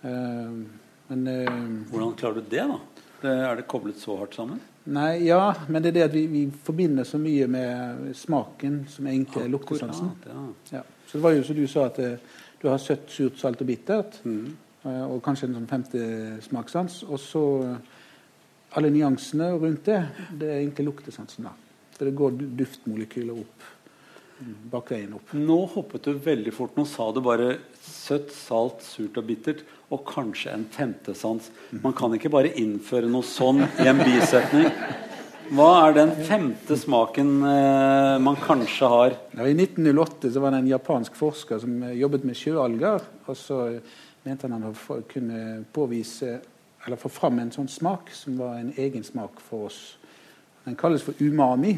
Uh, 0.00 0.64
men 1.10 1.26
uh, 1.28 1.60
Hvordan 1.90 2.16
klarer 2.18 2.40
du 2.40 2.50
det, 2.50 2.64
da? 2.64 3.06
Det, 3.20 3.32
er 3.50 3.58
det 3.58 3.68
koblet 3.68 4.00
så 4.00 4.16
hardt 4.16 4.38
sammen? 4.38 4.62
Nei, 4.90 5.26
ja, 5.26 5.52
men 5.68 5.84
det 5.84 5.90
er 5.90 5.98
det 5.98 6.06
at 6.06 6.14
vi, 6.14 6.22
vi 6.30 6.46
forbinder 6.64 7.04
så 7.04 7.20
mye 7.20 7.44
med 7.52 8.14
smaken, 8.16 8.80
som 8.88 9.10
egentlig 9.10 9.44
er 9.44 9.52
luktesansen. 9.52 10.14
Ja. 10.24 10.46
Ja. 10.78 10.86
Så 11.10 11.18
det 11.18 11.24
var 11.24 11.34
jo 11.34 11.42
som 11.42 11.56
du 11.58 11.64
sa, 11.66 11.88
at 11.90 11.96
du 12.60 12.68
har 12.68 12.78
søtt, 12.78 13.08
surt, 13.10 13.38
salt 13.40 13.62
og 13.64 13.66
bittert. 13.66 14.20
Mm. 14.22 14.52
Og 15.10 15.16
kanskje 15.24 15.48
en 15.48 15.56
sånn 15.58 15.66
femte 15.66 16.04
smakssans. 16.44 17.00
Og 17.10 17.18
så 17.18 17.42
alle 18.78 18.92
nyansene 18.94 19.50
rundt 19.56 19.90
det, 19.90 19.98
det 20.38 20.46
er 20.46 20.60
egentlig 20.60 20.86
luktesansen. 20.86 21.48
da. 21.48 21.56
For 21.96 22.06
det 22.06 22.14
går 22.16 22.38
duftmolekyler 22.60 23.42
opp. 23.42 23.66
Bakveien 24.70 25.18
opp. 25.18 25.34
Nå 25.36 25.58
hoppet 25.74 26.06
du 26.06 26.14
veldig 26.14 26.54
fort. 26.54 26.78
Nå 26.78 26.86
sa 26.88 27.10
du 27.12 27.18
bare 27.26 27.58
søtt, 27.82 28.30
salt, 28.32 28.86
surt 28.86 29.18
og 29.18 29.26
bittert. 29.26 29.66
Og 29.90 30.06
kanskje 30.06 30.54
en 30.54 30.64
femtesans. 30.70 31.50
Man 31.82 31.96
kan 31.98 32.14
ikke 32.14 32.30
bare 32.32 32.54
innføre 32.54 33.10
noe 33.10 33.26
sånn 33.26 33.64
i 33.66 33.90
en 33.90 34.00
bisetning. 34.06 34.70
Hva 35.50 35.70
er 35.82 35.96
den 35.96 36.12
femte 36.22 36.76
smaken 36.78 37.30
eh, 37.42 38.16
man 38.22 38.36
kanskje 38.38 38.90
har? 38.92 39.14
I 39.34 39.54
1908 39.56 40.30
så 40.30 40.42
var 40.44 40.54
det 40.54 40.60
en 40.62 40.68
japansk 40.70 41.16
forsker 41.18 41.58
som 41.58 41.80
eh, 41.88 41.96
jobbet 41.98 42.26
med 42.28 42.38
sjøalger. 42.38 43.02
Og 43.26 43.38
så 43.38 43.56
mente 44.22 44.46
han 44.46 44.62
han 44.62 44.76
kunne 45.10 45.64
påvise, 45.74 46.36
eller 46.86 47.00
få 47.00 47.10
fram 47.10 47.42
en 47.42 47.50
sånn 47.50 47.66
smak 47.72 48.12
som 48.14 48.38
var 48.38 48.60
en 48.60 48.70
egen 48.78 49.02
smak 49.02 49.42
for 49.42 49.66
oss. 49.72 49.80
Den 50.68 50.78
kalles 50.78 51.02
for 51.02 51.18
umami. 51.18 51.74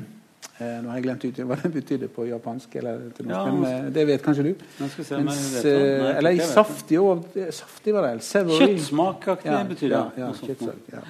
Eh, 0.59 0.77
nå 0.85 0.93
har 0.93 1.01
jeg 1.01 1.09
glemt 1.09 1.25
ut 1.25 1.43
hva 1.49 1.61
det 1.65 1.73
betydde 1.79 2.13
på 2.13 2.29
japansk. 2.29 2.77
Eller 2.83 3.09
til 3.17 3.33
norsk, 3.33 3.41
ja, 3.41 3.57
men 3.57 3.69
eh, 3.73 3.91
det 3.97 4.09
vet 4.13 4.29
kanskje 4.29 4.51
du. 4.51 4.55
Se, 4.85 5.17
Mens, 5.17 5.49
Nei, 5.65 6.15
eller 6.21 6.45
saftig, 6.45 7.01
og, 7.01 7.25
saftig 7.57 7.97
var 7.97 8.11
det. 8.11 8.19
Kjøttsmakaktig 8.29 9.55
ja, 9.55 9.65
betyr 9.73 9.97
det. 9.97 10.07
Ja, 10.27 10.33
ja. 10.93 11.07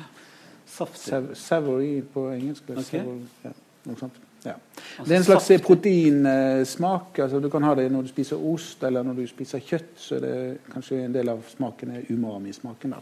Saftig. 0.72 1.36
Savory 1.36 2.02
på 2.14 2.28
engelsk. 2.32 2.70
Okay. 2.72 3.04
Ja, 3.44 3.52
noe 3.88 3.98
sånt. 4.00 4.20
Ja. 4.42 4.54
Altså, 4.54 5.04
det 5.04 5.14
er 5.14 5.20
en 5.20 5.26
slags 5.26 5.44
saftig. 5.44 5.66
proteinsmak. 5.66 7.18
Altså, 7.18 7.40
du 7.40 7.48
kan 7.50 7.62
ha 7.62 7.74
det 7.78 7.86
når 7.92 8.06
du 8.06 8.10
spiser 8.10 8.40
ost 8.52 8.82
eller 8.82 9.04
når 9.06 9.20
du 9.20 9.26
spiser 9.30 9.62
kjøtt. 9.62 9.92
så 9.96 10.16
er 10.16 10.24
det 10.24 10.34
kanskje 10.72 11.04
en 11.04 11.14
del 11.14 11.28
av 11.28 11.44
smaken 11.48 11.96
er 11.96 12.08
umami-smaken. 12.10 12.96
da. 12.96 13.00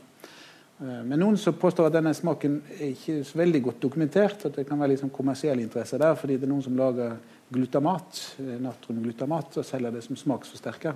men 0.80 1.18
noen 1.20 1.36
som 1.36 1.54
påstår 1.54 1.86
at 1.86 1.92
denne 1.92 2.14
smaken 2.14 2.62
er 2.78 2.86
ikke 2.90 3.24
så 3.24 3.38
veldig 3.38 3.62
godt 3.62 3.82
dokumentert. 3.82 4.44
At 4.46 4.56
det 4.56 4.66
kan 4.68 4.80
være 4.80 4.96
liksom 4.96 5.10
kommersiell 5.10 5.60
interesse 5.60 5.98
der, 5.98 6.14
fordi 6.14 6.36
det 6.36 6.48
er 6.48 6.52
noen 6.52 6.62
som 6.62 6.76
lager 6.76 7.16
glutamat, 7.52 8.36
eh, 8.38 8.58
natriumglutamat 8.60 9.56
og 9.58 9.64
selger 9.64 9.90
det 9.90 10.04
som 10.04 10.16
smaksforsterker. 10.16 10.94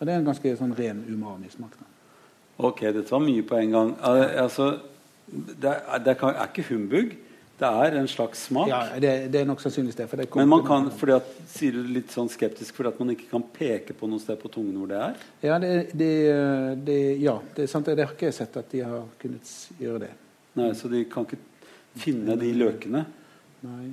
Og 0.00 0.06
det 0.06 0.14
er 0.14 0.18
en 0.18 0.28
ganske 0.28 0.56
sånn 0.56 0.74
ren 0.76 1.04
umami-smak. 1.08 1.78
Ok, 2.58 2.80
dette 2.80 3.10
var 3.10 3.20
mye 3.22 3.42
på 3.42 3.56
en 3.56 3.70
gang. 3.70 3.96
Altså, 4.02 4.78
det, 5.30 5.72
er, 5.72 6.04
det 6.04 6.14
er 6.14 6.44
ikke 6.46 6.68
humbug. 6.72 7.16
Det 7.58 7.66
er 7.66 7.96
en 7.98 8.06
slags 8.08 8.44
smak. 8.46 8.68
Ja, 8.70 8.84
det, 9.02 9.32
det 9.32 9.40
er 9.40 9.46
nok 9.48 9.60
sannsynligvis 9.60 9.96
det. 9.98 10.06
For 10.10 10.20
det 10.20 10.28
Men 10.38 10.48
man 10.48 10.62
kan, 10.66 10.90
fordi 10.94 11.16
at, 11.16 11.32
sier 11.50 11.74
du 11.74 11.88
litt 11.90 12.12
sånn 12.14 12.30
skeptisk 12.30 12.76
fordi 12.76 12.92
at 12.92 13.00
man 13.02 13.10
ikke 13.16 13.26
kan 13.32 13.42
peke 13.42 13.96
på 13.98 14.06
noe 14.10 14.22
sted 14.22 14.38
på 14.38 14.50
tungen 14.52 14.76
hvor 14.78 14.90
det 14.90 15.00
er? 15.02 15.24
Ja, 15.42 15.58
det, 15.58 15.72
det, 15.90 16.12
det 16.86 16.98
ja, 17.18 17.34
det 17.56 17.66
er 17.66 17.72
sant. 17.72 17.90
Det 17.90 18.06
har 18.06 18.14
ikke 18.14 18.30
jeg 18.30 18.38
sett 18.38 18.60
at 18.62 18.70
de 18.70 18.84
har 18.86 19.08
kunnet 19.18 19.54
gjøre 19.82 20.04
det. 20.06 20.12
Nei, 20.58 20.70
så 20.78 20.90
de 20.92 21.02
kan 21.10 21.26
ikke 21.26 21.40
finne 21.98 22.38
de 22.38 22.52
løkene. 22.54 23.02
Nei. 23.66 23.88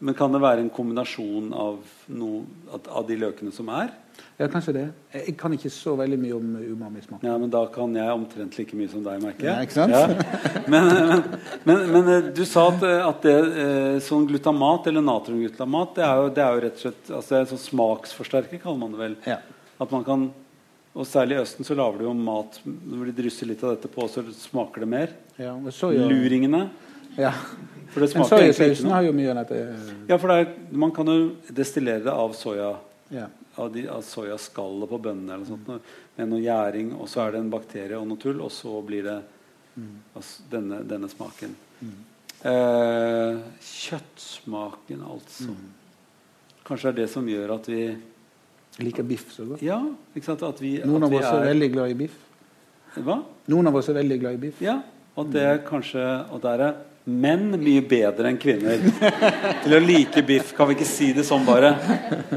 Men 0.00 0.16
kan 0.16 0.32
det 0.34 0.40
være 0.42 0.64
en 0.64 0.72
kombinasjon 0.74 1.52
av, 1.54 1.78
noe, 2.16 2.42
av, 2.80 3.02
de 3.06 3.18
løkene 3.20 3.52
som 3.54 3.68
er? 3.76 3.92
Ja, 4.40 4.46
kanskje 4.48 4.72
det. 4.72 4.82
Jeg 5.12 5.34
kan 5.36 5.52
ikke 5.52 5.68
så 5.72 5.92
veldig 5.98 6.16
mye 6.20 6.36
om 6.38 6.52
umami-smak. 6.56 7.24
Ja, 7.26 7.34
men 7.38 7.50
da 7.52 7.60
kan 7.72 7.92
jeg 7.96 8.14
omtrent 8.14 8.54
like 8.56 8.76
mye 8.78 8.88
som 8.88 9.02
deg, 9.04 9.20
merker 9.20 9.44
jeg. 9.44 9.52
Ja, 9.52 9.66
ikke 9.66 9.76
sant? 9.76 9.92
Ja. 9.92 10.62
Men, 10.72 10.88
men, 10.96 11.24
men, 11.68 11.82
men 11.92 12.10
eh, 12.14 12.28
du 12.36 12.42
sa 12.48 12.68
at, 12.70 12.84
eh, 12.88 13.02
at 13.04 13.26
det 13.26 13.34
eh, 13.36 13.96
sånn 14.06 14.24
glutamat, 14.30 14.88
eller 14.88 15.04
natriumglutamat, 15.04 15.92
det 15.98 16.06
er 16.06 16.22
jo, 16.22 16.30
det 16.36 16.44
er 16.44 16.56
jo 16.56 16.62
rett 16.64 16.78
og 16.78 16.84
slett 16.86 17.10
altså 17.18 17.34
det 17.36 17.42
sånn 17.52 17.62
smaksforsterker, 17.66 18.62
kaller 18.62 18.80
man 18.80 18.94
det 18.96 19.02
vel. 19.02 19.18
Ja. 19.28 19.40
At 19.80 19.92
man 19.92 20.06
kan, 20.08 20.30
og 20.90 21.06
Særlig 21.06 21.36
i 21.36 21.42
Østen 21.44 21.68
så 21.68 21.76
lager 21.78 22.00
du 22.00 22.08
jo 22.08 22.14
mat 22.18 22.56
hvor 22.64 23.04
de 23.06 23.12
drysser 23.14 23.46
litt 23.50 23.60
av 23.62 23.76
dette 23.76 23.90
på, 23.92 24.08
så 24.10 24.24
smaker 24.34 24.82
det 24.86 24.88
mer. 24.90 25.12
Ja, 25.36 25.52
og 25.52 25.68
soya, 25.76 26.08
Luringene. 26.08 26.64
Ja. 27.18 27.34
For 27.90 28.02
det 28.02 28.10
smaker 28.12 28.38
egentlig 28.38 28.50
ikke 28.50 28.58
soyasausen 28.58 28.88
noe. 28.88 28.96
har 28.96 29.06
jo 29.06 29.12
mye 29.16 29.30
av 29.32 29.38
dette. 29.42 29.60
Ja, 30.08 30.16
for 30.16 30.30
det 30.30 30.36
er, 30.40 30.50
Man 30.82 30.92
kan 30.94 31.10
jo 31.10 31.18
destillere 31.54 32.04
det 32.04 32.14
av 32.14 32.34
soya 32.38 32.72
Ja. 33.10 33.26
Av, 33.60 33.72
de, 33.74 33.86
av 33.92 34.04
soyaskallet 34.06 34.90
på 34.90 35.00
bønnene 35.06 35.34
eller 35.36 35.44
noe 35.44 35.50
sånt, 35.50 35.90
med 36.16 36.30
noe 36.30 36.42
gjæring, 36.42 36.94
og 36.96 37.08
så 37.10 37.24
er 37.24 37.34
det 37.34 37.42
en 37.44 37.52
bakterie 37.52 37.98
og 37.98 38.06
noe 38.08 38.20
tull, 38.20 38.40
og 38.44 38.52
så 38.54 38.76
blir 38.86 39.06
det 39.06 39.18
altså, 40.16 40.46
denne, 40.52 40.80
denne 40.88 41.10
smaken. 41.12 41.56
Eh, 42.40 43.40
kjøttsmaken, 43.60 45.04
altså. 45.04 45.54
Kanskje 46.66 46.90
det 46.90 46.92
er 46.92 46.98
det 47.02 47.10
som 47.12 47.28
gjør 47.28 47.54
at 47.56 47.68
vi 47.68 47.82
liker 48.80 49.06
biff 49.06 49.32
så 49.34 49.44
godt. 49.48 49.64
Ja? 49.64 49.80
At 50.16 50.62
vi, 50.62 50.78
Noen 50.86 51.02
at 51.02 51.08
av 51.08 51.12
vi 51.12 51.20
oss 51.20 51.28
er 51.28 51.40
er 51.40 51.50
veldig 51.52 51.70
glad 51.74 51.92
i 51.92 51.98
biff. 52.04 52.16
Hva? 52.96 53.20
Noen 53.50 53.70
av 53.70 53.76
oss 53.80 53.90
er 53.90 53.98
veldig 54.00 54.18
glad 54.22 54.38
i 54.38 54.42
biff. 54.46 54.62
Ja. 54.64 54.80
Og 55.18 55.32
det 55.34 55.42
er 55.42 55.58
kanskje 55.66 56.00
Og 56.30 56.38
der 56.42 56.62
er 56.62 56.76
menn 57.10 57.50
mye 57.60 57.82
bedre 57.86 58.30
enn 58.30 58.38
kvinner 58.40 58.82
til 59.64 59.74
å 59.76 59.82
like 59.82 60.22
biff. 60.26 60.54
Kan 60.56 60.70
vi 60.70 60.78
ikke 60.78 60.88
si 60.88 61.10
det 61.16 61.26
sånn, 61.28 61.46
bare? 61.48 61.74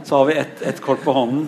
Så 0.01 0.17
har 0.17 0.25
vi 0.29 0.39
ett 0.41 0.63
et 0.73 0.81
kort 0.83 1.03
på 1.05 1.13
hånden. 1.15 1.47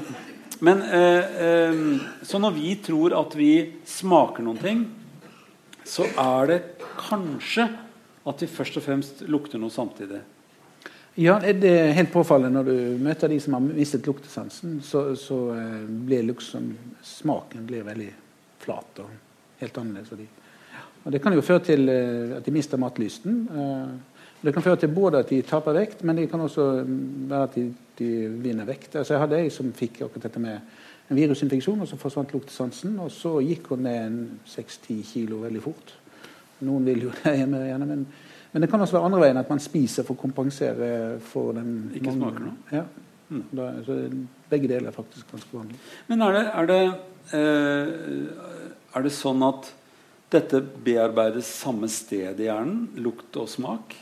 Men 0.65 0.81
eh, 0.81 1.41
eh, 1.47 1.81
Så 2.23 2.39
når 2.39 2.55
vi 2.55 2.75
tror 2.85 3.15
at 3.17 3.35
vi 3.37 3.51
smaker 3.85 4.45
noen 4.45 4.61
ting, 4.61 4.85
så 5.85 6.07
er 6.17 6.47
det 6.49 6.61
kanskje 6.97 7.67
at 8.25 8.41
vi 8.41 8.49
først 8.49 8.79
og 8.79 8.85
fremst 8.85 9.21
lukter 9.29 9.61
noe 9.61 9.73
samtidig. 9.73 10.21
Ja, 11.15 11.37
det 11.39 11.69
er 11.69 11.93
helt 11.95 12.11
påfallende 12.11 12.59
når 12.59 12.71
du 12.71 13.03
møter 13.05 13.31
de 13.31 13.37
som 13.39 13.55
har 13.55 13.63
mistet 13.63 14.07
luktesansen. 14.07 14.79
Så, 14.83 15.07
så 15.19 15.37
eh, 15.55 15.83
blir 16.07 16.25
liksom 16.31 16.73
smaken 17.05 17.67
blir 17.69 17.85
veldig 17.87 18.09
flat 18.65 19.03
og 19.03 19.13
helt 19.61 19.77
annerledes 19.79 20.11
for 20.11 20.19
de. 20.19 20.27
Og 21.05 21.11
Det 21.13 21.21
kan 21.21 21.33
jo 21.33 21.41
føre 21.45 21.61
til 21.61 21.89
eh, 21.89 22.37
at 22.37 22.45
de 22.45 22.51
mister 22.51 22.81
matlysten. 22.81 23.41
Eh, 23.45 24.15
det 24.45 24.53
kan 24.53 24.63
føre 24.65 24.79
til 24.81 24.93
både 24.93 25.21
at 25.21 25.29
de 25.29 25.41
taper 25.45 25.73
vekt, 25.77 26.03
men 26.03 26.17
det 26.17 26.29
kan 26.29 26.41
også 26.41 26.83
mm, 26.85 27.29
være 27.29 27.43
at 27.43 27.55
de, 27.55 27.65
de 27.99 28.09
vinner 28.29 28.65
vekt. 28.65 28.95
Altså 28.95 29.13
Jeg 29.13 29.21
hadde 29.21 29.39
ei 29.39 29.51
som 29.53 29.69
fikk 29.73 30.01
akkurat 30.01 30.25
dette 30.27 30.41
med 30.41 30.57
en 31.09 31.17
virusinfeksjon, 31.17 31.81
og 31.81 31.87
så 31.87 31.97
forsvant 32.01 32.33
luktesansen. 32.33 32.97
Og 32.99 33.13
så 33.13 33.37
gikk 33.45 33.69
hun 33.73 33.85
ned 33.85 34.01
en 34.01 34.19
6-10 34.49 34.99
kilo 35.13 35.43
veldig 35.45 35.61
fort. 35.61 35.93
Noen 36.65 36.89
vil 36.89 37.07
jo 37.07 37.13
det 37.21 37.37
hjemme 37.37 37.61
gjerne, 37.67 37.89
men, 37.93 38.05
men 38.51 38.65
det 38.65 38.71
kan 38.71 38.81
også 38.81 38.97
være 38.97 39.11
andre 39.11 39.23
veien, 39.27 39.41
at 39.41 39.53
man 39.53 39.61
spiser 39.61 40.07
for 40.07 40.17
å 40.17 40.23
kompensere 40.25 40.91
for 41.21 41.53
den 41.53 41.73
Ikke 41.93 42.09
mange, 42.09 42.21
smaker 42.21 42.49
noe. 42.49 42.57
Ja. 42.73 42.85
Da, 43.53 43.71
så 43.85 44.01
begge 44.49 44.69
deler 44.69 44.89
er 44.89 44.95
faktisk 44.95 45.29
ganske 45.31 45.53
vanlig. 45.53 45.77
Men 46.09 46.21
er 46.21 46.35
det, 46.35 46.45
er 46.49 46.69
det, 46.69 46.83
eh, 47.33 48.93
er 48.95 49.05
det 49.05 49.13
sånn 49.13 49.41
at 49.45 49.73
dette 50.33 50.61
bearbeides 50.61 51.47
samme 51.61 51.87
sted 51.91 52.39
i 52.41 52.47
hjernen? 52.49 52.87
Lukt 52.97 53.35
og 53.39 53.49
smak? 53.51 53.95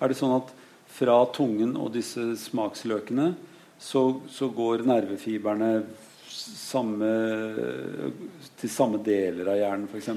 Er 0.00 0.10
det 0.10 0.18
sånn 0.18 0.36
at 0.40 0.50
fra 0.94 1.20
tungen 1.34 1.76
og 1.80 1.92
disse 1.94 2.34
smaksløkene 2.38 3.32
så, 3.80 4.20
så 4.30 4.48
går 4.54 4.84
nervefiberne 4.86 5.70
samme, 6.28 7.08
til 8.60 8.70
samme 8.70 9.00
deler 9.04 9.48
av 9.54 9.58
hjernen, 9.60 9.88
f.eks.? 9.90 10.10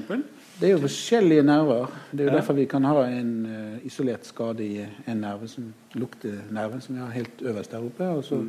Det 0.58 0.66
er 0.66 0.74
jo 0.74 0.82
forskjellige 0.82 1.44
nerver. 1.46 1.92
Det 2.10 2.24
er 2.24 2.28
jo 2.28 2.32
Ja. 2.32 2.38
derfor 2.40 2.54
vi 2.58 2.66
kan 2.66 2.84
ha 2.84 3.04
en 3.06 3.32
uh, 3.46 3.86
isolert 3.86 4.26
skade 4.26 4.64
i 4.64 4.86
en 5.06 5.20
nerve, 5.22 5.46
som 5.48 5.72
luktenerven, 5.94 6.80
som 6.82 6.96
vi 6.96 7.00
har 7.00 7.14
helt 7.14 7.42
øverst 7.42 7.70
der 7.70 7.84
oppe. 7.86 8.08
Og 8.10 8.24
så 8.26 8.40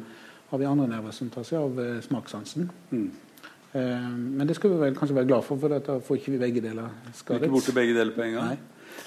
har 0.49 0.57
vi 0.57 0.65
andre 0.65 0.87
nerver 0.89 1.11
som 1.13 1.29
tar 1.29 1.45
seg 1.45 1.59
av 1.61 1.77
uh, 1.77 1.99
smakssansen. 2.01 2.69
Mm. 2.91 3.11
Eh, 3.73 4.09
men 4.09 4.47
det 4.49 4.55
skal 4.57 4.71
vi 4.73 4.77
vel 4.81 4.95
kanskje 4.97 5.15
være 5.19 5.27
glad 5.29 5.43
for, 5.45 5.59
for 5.61 5.69
da 5.77 5.99
får 6.01 6.17
ikke 6.17 6.31
vi 6.35 6.41
begge 6.41 6.61
deler 6.65 6.87
er 6.89 7.13
skadet. 7.13 7.43
ikke 7.45 7.53
borte 7.53 7.75
begge 7.75 7.93
deler 7.97 8.15
på 8.15 8.23
en 8.25 8.33
gang? 8.39 8.53
Nei. 8.55 8.57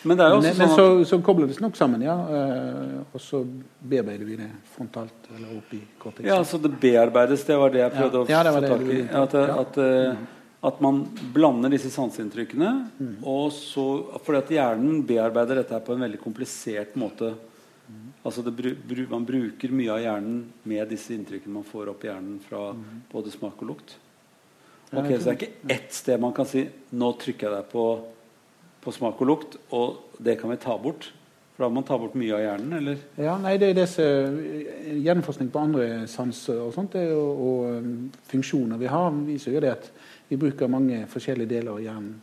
Men 0.05 0.17
det 0.19 0.25
er 0.25 0.31
jo 0.33 0.41
Men, 0.41 0.51
også 0.51 0.59
men 0.59 0.69
sånn 0.69 0.77
så, 0.79 1.01
at 1.03 1.09
så 1.11 1.19
kobler 1.23 1.47
det 1.51 1.61
nok 1.63 1.77
sammen, 1.79 2.03
ja. 2.03 2.15
Eh, 2.27 3.01
og 3.15 3.21
så 3.23 3.43
bearbeider 3.91 4.27
vi 4.27 4.37
det 4.39 4.51
frontalt 4.75 5.29
eller 5.37 5.57
opp 5.59 5.75
i 5.75 5.81
cortex. 5.99 6.27
Ja, 6.27 6.39
så 6.47 6.59
det 6.63 6.73
bearbeides, 6.83 7.45
det 7.47 7.59
var 7.59 7.71
det 7.75 7.83
jeg 7.85 7.93
prøvde 7.97 8.23
Ja. 8.31 8.43
Å 8.43 8.55
få 8.55 8.63
tak 8.67 8.87
i. 8.89 9.01
At, 9.23 9.35
at, 9.35 9.79
eh, 9.79 10.17
at 10.71 10.81
man 10.81 11.03
blander 11.35 11.71
disse 11.75 11.91
sanseinntrykkene, 11.91 12.73
Mm. 12.99 13.17
og 13.27 13.51
så 13.53 13.87
Fordi 14.23 14.39
at 14.39 14.49
hjernen 14.49 15.03
bearbeider 15.07 15.57
dette 15.63 15.81
på 15.85 15.93
en 15.95 16.01
veldig 16.07 16.21
komplisert 16.23 16.95
måte. 16.97 17.35
Mm. 17.91 18.13
Altså 18.25 18.43
det, 18.45 19.09
Man 19.11 19.27
bruker 19.27 19.69
mye 19.71 19.91
av 19.91 20.01
hjernen 20.01 20.45
med 20.65 20.89
disse 20.89 21.11
inntrykkene 21.11 21.53
man 21.53 21.65
får 21.65 21.89
opp 21.91 22.05
i 22.05 22.09
hjernen 22.09 22.41
fra 22.41 22.73
både 23.13 23.31
smak 23.31 23.61
og 23.63 23.69
lukt. 23.69 23.97
Ok, 24.93 25.09
Så 25.09 25.25
det 25.25 25.27
er 25.27 25.39
ikke 25.39 25.73
ett 25.73 25.95
sted 25.95 26.21
man 26.21 26.35
kan 26.37 26.47
si 26.47 26.67
'nå 26.93 27.13
trykker 27.19 27.49
jeg 27.49 27.57
deg 27.57 27.69
på, 27.73 27.85
på 28.83 28.93
smak 28.93 29.21
og 29.21 29.27
lukt', 29.27 29.57
og 29.71 29.97
det 30.19 30.39
kan 30.41 30.51
vi 30.51 30.57
ta 30.57 30.77
bort. 30.77 31.13
For 31.57 31.65
da 31.65 31.69
må 31.69 31.81
man 31.81 31.85
ta 31.85 31.99
bort 31.99 32.15
mye 32.15 32.33
av 32.35 32.41
hjernen, 32.41 32.73
eller? 32.73 32.99
Ja, 33.17 33.39
nei, 33.39 33.57
det 33.57 33.71
er 33.71 33.75
disse 33.75 34.05
Gjennomforskning 35.05 35.51
på 35.53 35.61
andre 35.61 36.07
sanser 36.09 36.61
og 36.61 36.73
sånt, 36.73 36.93
det 36.93 37.09
er 37.09 37.17
og 37.17 37.67
um, 37.77 38.11
funksjoner 38.29 38.81
vi 38.81 38.87
har, 38.87 39.11
viser 39.27 39.53
jo 39.53 39.61
det 39.61 39.71
at 39.71 39.91
vi 40.29 40.37
bruker 40.41 40.71
mange 40.73 41.07
forskjellige 41.13 41.49
deler 41.49 41.73
av 41.73 41.83
hjernen 41.85 42.15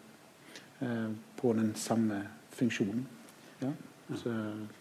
eh, 0.81 1.09
på 1.37 1.53
den 1.53 1.75
samme 1.77 2.23
funksjonen. 2.57 3.05
Ja. 3.61 3.69
Så 4.17 4.31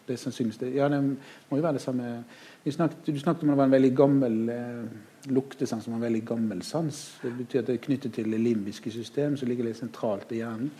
det 0.07 0.13
er 0.13 0.17
sannsynligvis 0.17 0.57
det. 0.57 0.71
Ja, 0.75 0.87
det 0.89 1.03
må 1.03 1.57
jo 1.57 1.61
være 1.61 1.77
det 1.77 1.81
samme 1.83 2.23
vi 2.63 2.71
snakket, 2.71 3.05
Du 3.05 3.19
snakket 3.19 3.43
om 3.43 3.49
det 3.49 3.57
var 3.57 3.69
en 3.69 3.71
veldig 3.71 3.95
gammel 3.95 4.49
eh, 4.49 4.85
luktesans, 5.29 5.83
som 5.83 5.93
var 5.93 5.99
en 6.01 6.07
veldig 6.07 6.25
gammel 6.25 6.61
sans. 6.65 7.01
Det 7.21 7.33
betyr 7.37 7.59
at 7.61 7.67
det 7.67 7.75
er 7.77 7.85
knyttet 7.85 8.13
til 8.13 8.31
det 8.31 8.39
limbiske 8.39 8.91
system, 8.91 9.37
som 9.37 9.47
ligger 9.47 9.69
litt 9.69 9.77
sentralt 9.77 10.31
i 10.31 10.41
hjernen. 10.41 10.71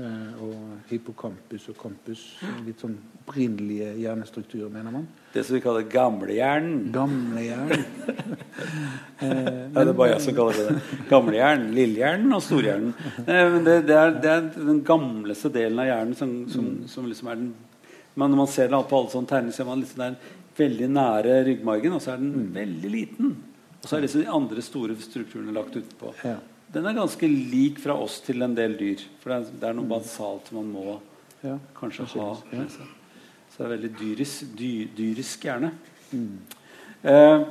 Eh, 0.00 0.42
og 0.42 0.54
hippocampus 0.88 1.66
og 1.68 1.76
campus. 1.76 2.20
Litt 2.64 2.80
sånn 2.80 2.94
opprinnelige 3.20 3.90
hjernestrukturer, 4.00 4.70
mener 4.72 4.94
man. 4.94 5.04
Det 5.34 5.42
som 5.44 5.58
vi 5.58 5.60
kaller 5.60 5.84
gamlehjernen. 5.92 6.86
Gamle 6.94 7.44
hjernen. 7.48 7.84
Eh, 9.22 9.28
Ja, 9.28 9.84
det 9.84 9.92
er 9.92 9.94
bare 9.94 10.10
jeg 10.10 10.22
som 10.24 10.34
kaller 10.34 10.56
det 10.58 10.64
det. 10.74 10.96
Gamlehjernen, 11.08 11.68
lillehjernen 11.76 12.34
og 12.34 12.40
storhjernen. 12.42 12.90
Nei, 13.28 13.36
men 13.54 13.64
Det, 13.64 13.76
det, 13.86 13.94
er, 13.96 14.16
det 14.24 14.30
er 14.32 14.48
den 14.56 14.80
gamleste 14.84 15.50
delen 15.54 15.78
av 15.78 15.86
hjernen 15.86 16.16
som, 16.18 16.32
som, 16.50 16.66
som 16.90 17.06
liksom 17.06 17.30
er 17.30 17.38
den 17.38 17.52
men 18.14 18.30
Når 18.30 18.36
man 18.42 18.46
ser 18.50 18.68
det 18.68 18.80
på 18.88 18.98
alle 18.98 19.10
sånne 19.12 19.30
tegninger, 19.30 19.56
ser 19.56 19.68
man 19.68 19.80
liksom 19.80 20.02
den 20.04 20.16
veldig 20.58 20.88
nære 20.92 21.36
ryggmargen, 21.46 21.94
og 21.96 22.02
så 22.04 22.12
er 22.12 22.20
den 22.20 22.50
veldig 22.54 22.90
liten. 22.92 23.30
Og 23.82 23.88
så 23.88 23.96
er 23.96 24.04
disse 24.04 24.24
andre 24.28 24.62
store 24.62 24.96
strukturene 25.00 25.54
lagt 25.56 25.76
utenpå. 25.78 26.12
Ja. 26.24 26.36
Den 26.72 26.86
er 26.88 26.96
ganske 26.96 27.28
lik 27.28 27.80
fra 27.82 27.96
oss 28.00 28.20
til 28.24 28.44
en 28.44 28.54
del 28.56 28.76
dyr. 28.78 29.00
For 29.20 29.32
det 29.32 29.38
er, 29.38 29.56
det 29.60 29.68
er 29.70 29.78
noe 29.78 29.88
basalt 29.90 30.52
man 30.56 30.68
må 30.72 31.00
Ja. 31.42 31.56
kanskje 31.74 32.06
ha. 32.14 32.28
ja. 32.52 32.66
Så 32.68 33.58
det 33.58 33.64
er 33.66 33.72
veldig 33.74 33.90
dyrisk, 33.98 34.52
dy, 34.56 34.70
dyrisk 34.96 35.42
hjerne. 35.44 35.72
Eh, 37.02 37.42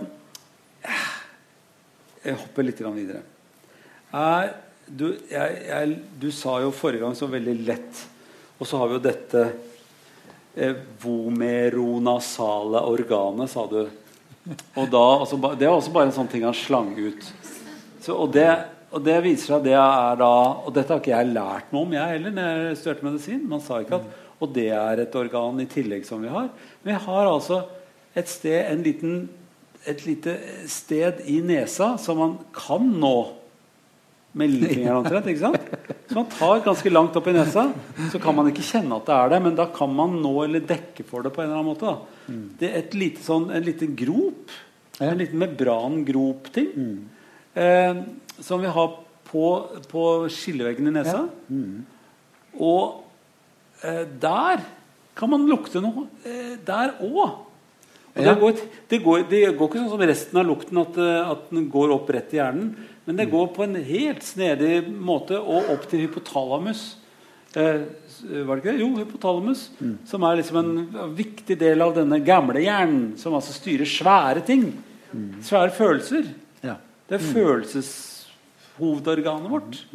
jeg 2.24 2.38
hopper 2.38 2.66
litt 2.66 2.80
videre. 2.82 3.22
Er, 4.14 4.54
du, 4.88 5.12
jeg, 5.30 5.60
jeg, 5.68 5.98
du 6.22 6.30
sa 6.36 6.60
jo 6.64 6.72
forrige 6.76 7.02
gang 7.04 7.14
så 7.16 7.30
veldig 7.32 7.54
lett 7.64 8.02
Og 8.60 8.68
så 8.68 8.76
har 8.82 8.90
vi 8.92 8.98
jo 8.98 9.04
dette 9.06 9.44
vomeronasale 11.02 12.82
organet, 12.84 13.50
sa 13.52 13.66
du. 13.72 13.86
Og 14.76 14.90
da, 14.90 15.04
altså, 15.22 15.38
det 15.56 15.68
er 15.68 15.72
også 15.72 15.94
bare 15.94 16.10
en 16.10 16.16
sånn 16.16 16.30
ting 16.32 16.44
han 16.48 16.58
slang 16.58 16.92
ut. 16.98 17.28
Så, 18.02 18.16
og, 18.16 18.32
det, 18.34 18.48
og 18.92 19.04
det 19.06 19.20
viser 19.24 19.54
seg 19.54 19.68
det 19.68 19.76
er 19.78 20.16
da 20.18 20.32
Og 20.66 20.72
dette 20.74 20.90
har 20.90 21.02
ikke 21.04 21.12
jeg 21.14 21.34
lært 21.36 21.68
noe 21.70 21.86
om, 21.86 21.92
jeg 21.94 22.16
heller, 22.16 22.34
når 22.34 22.64
jeg 22.66 22.80
studerte 22.80 23.06
medisin. 23.06 23.44
Man 23.50 23.62
sa 23.62 23.78
ikke 23.84 24.00
at 24.02 24.08
Og 24.42 24.50
det 24.56 24.72
er 24.74 25.04
et 25.04 25.20
organ 25.20 25.62
i 25.62 25.70
tillegg 25.70 26.08
som 26.08 26.24
vi 26.24 26.32
har. 26.34 26.50
Men 26.82 26.96
vi 26.96 27.04
har 27.06 27.30
altså 27.30 27.62
et 28.18 28.28
sted, 28.28 28.66
en 28.66 28.82
liten, 28.84 29.30
et 29.88 30.02
lite 30.04 30.34
sted 30.68 31.22
i 31.30 31.38
nesa 31.46 31.94
som 32.02 32.18
man 32.20 32.34
kan 32.56 32.90
nå 33.00 33.41
med 34.38 34.52
lillefingeren 34.54 35.02
omtrent. 35.02 35.28
ikke 35.28 35.44
sant? 35.44 35.72
Så 36.08 36.16
man 36.18 36.30
tar 36.32 36.64
ganske 36.66 36.92
langt 36.92 37.16
opp 37.20 37.28
i 37.28 37.36
nesa, 37.36 37.66
så 38.12 38.20
kan 38.24 38.36
man 38.36 38.50
ikke 38.52 38.64
kjenne 38.68 38.98
at 38.98 39.08
det 39.08 39.16
er 39.18 39.32
det, 39.34 39.40
men 39.46 39.56
da 39.60 39.66
kan 39.76 39.92
man 39.96 40.18
nå 40.24 40.34
eller 40.46 40.64
dekke 40.68 41.06
for 41.08 41.24
det 41.26 41.34
på 41.36 41.44
en 41.44 41.50
eller 41.50 41.60
annen 41.60 41.72
måte. 41.72 41.94
da. 41.94 42.36
Det 42.60 42.70
er 42.70 42.80
et 42.82 42.98
lite 43.00 43.24
sånn, 43.26 43.50
en 43.52 43.64
liten 43.68 43.96
grop, 44.00 44.52
en 45.02 45.18
liten 45.20 45.40
membrangrop-ting, 45.42 46.74
eh, 47.56 48.02
som 48.40 48.62
vi 48.64 48.72
har 48.72 48.92
på, 49.32 49.46
på 49.92 50.04
skilleveggen 50.32 50.92
i 50.92 50.96
nesa. 50.96 51.24
Og 52.60 53.04
eh, 53.88 54.04
der 54.22 54.64
kan 55.16 55.32
man 55.32 55.48
lukte 55.48 55.82
noe. 55.84 56.08
Eh, 56.28 56.58
der 56.68 56.96
òg. 57.04 57.40
Og 58.12 58.26
det, 58.26 58.34
går, 58.42 58.58
det, 58.92 58.98
går, 59.06 59.22
det 59.30 59.42
går 59.56 59.70
ikke 59.70 59.80
sånn 59.80 59.94
som 59.94 60.02
resten 60.04 60.40
av 60.42 60.50
lukten, 60.50 60.80
at, 60.82 60.98
eh, 61.00 61.30
at 61.32 61.46
den 61.54 61.70
går 61.72 61.94
opp 61.96 62.10
rett 62.12 62.34
i 62.36 62.42
hjernen. 62.42 62.74
Men 63.08 63.18
det 63.18 63.32
går 63.32 63.48
på 63.56 63.64
en 63.64 63.78
helt 63.88 64.24
snedig 64.26 64.84
måte 64.92 65.40
og 65.40 65.70
opp 65.74 65.84
til 65.90 66.00
hypotalamus. 66.06 66.82
Eh, 67.56 67.82
var 68.46 68.56
det 68.56 68.62
ikke 68.62 68.74
det? 68.74 68.84
Jo, 68.84 68.90
hypotalamus. 69.00 69.62
Som 70.08 70.24
er 70.28 70.36
liksom 70.40 70.58
en 70.60 70.72
viktig 71.18 71.56
del 71.60 71.82
av 71.84 71.92
denne 71.96 72.20
gamle 72.24 72.60
hjernen, 72.64 73.18
som 73.20 73.36
altså 73.38 73.54
styrer 73.56 73.88
svære 73.90 74.42
ting. 74.48 74.64
Svære 75.44 75.72
følelser. 75.76 76.24
Ja. 76.64 76.76
Det 77.08 77.16
er 77.18 77.30
følelseshovedorganet 77.32 79.52
vårt. 79.52 79.86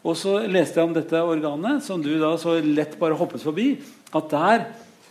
Og 0.00 0.16
så 0.16 0.48
leste 0.48 0.80
jeg 0.80 0.88
om 0.88 0.94
dette 0.96 1.20
organet, 1.20 1.84
som 1.84 2.00
du 2.00 2.18
da 2.20 2.36
så 2.40 2.60
lett 2.64 2.98
bare 3.00 3.18
hoppet 3.18 3.42
forbi. 3.44 3.78
At 4.16 4.30
der 4.32 4.58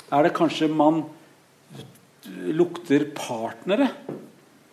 er 0.09 0.23
det 0.25 0.37
kanskje 0.37 0.67
man 0.71 1.03
lukter 2.55 3.07
partnere. 3.15 3.89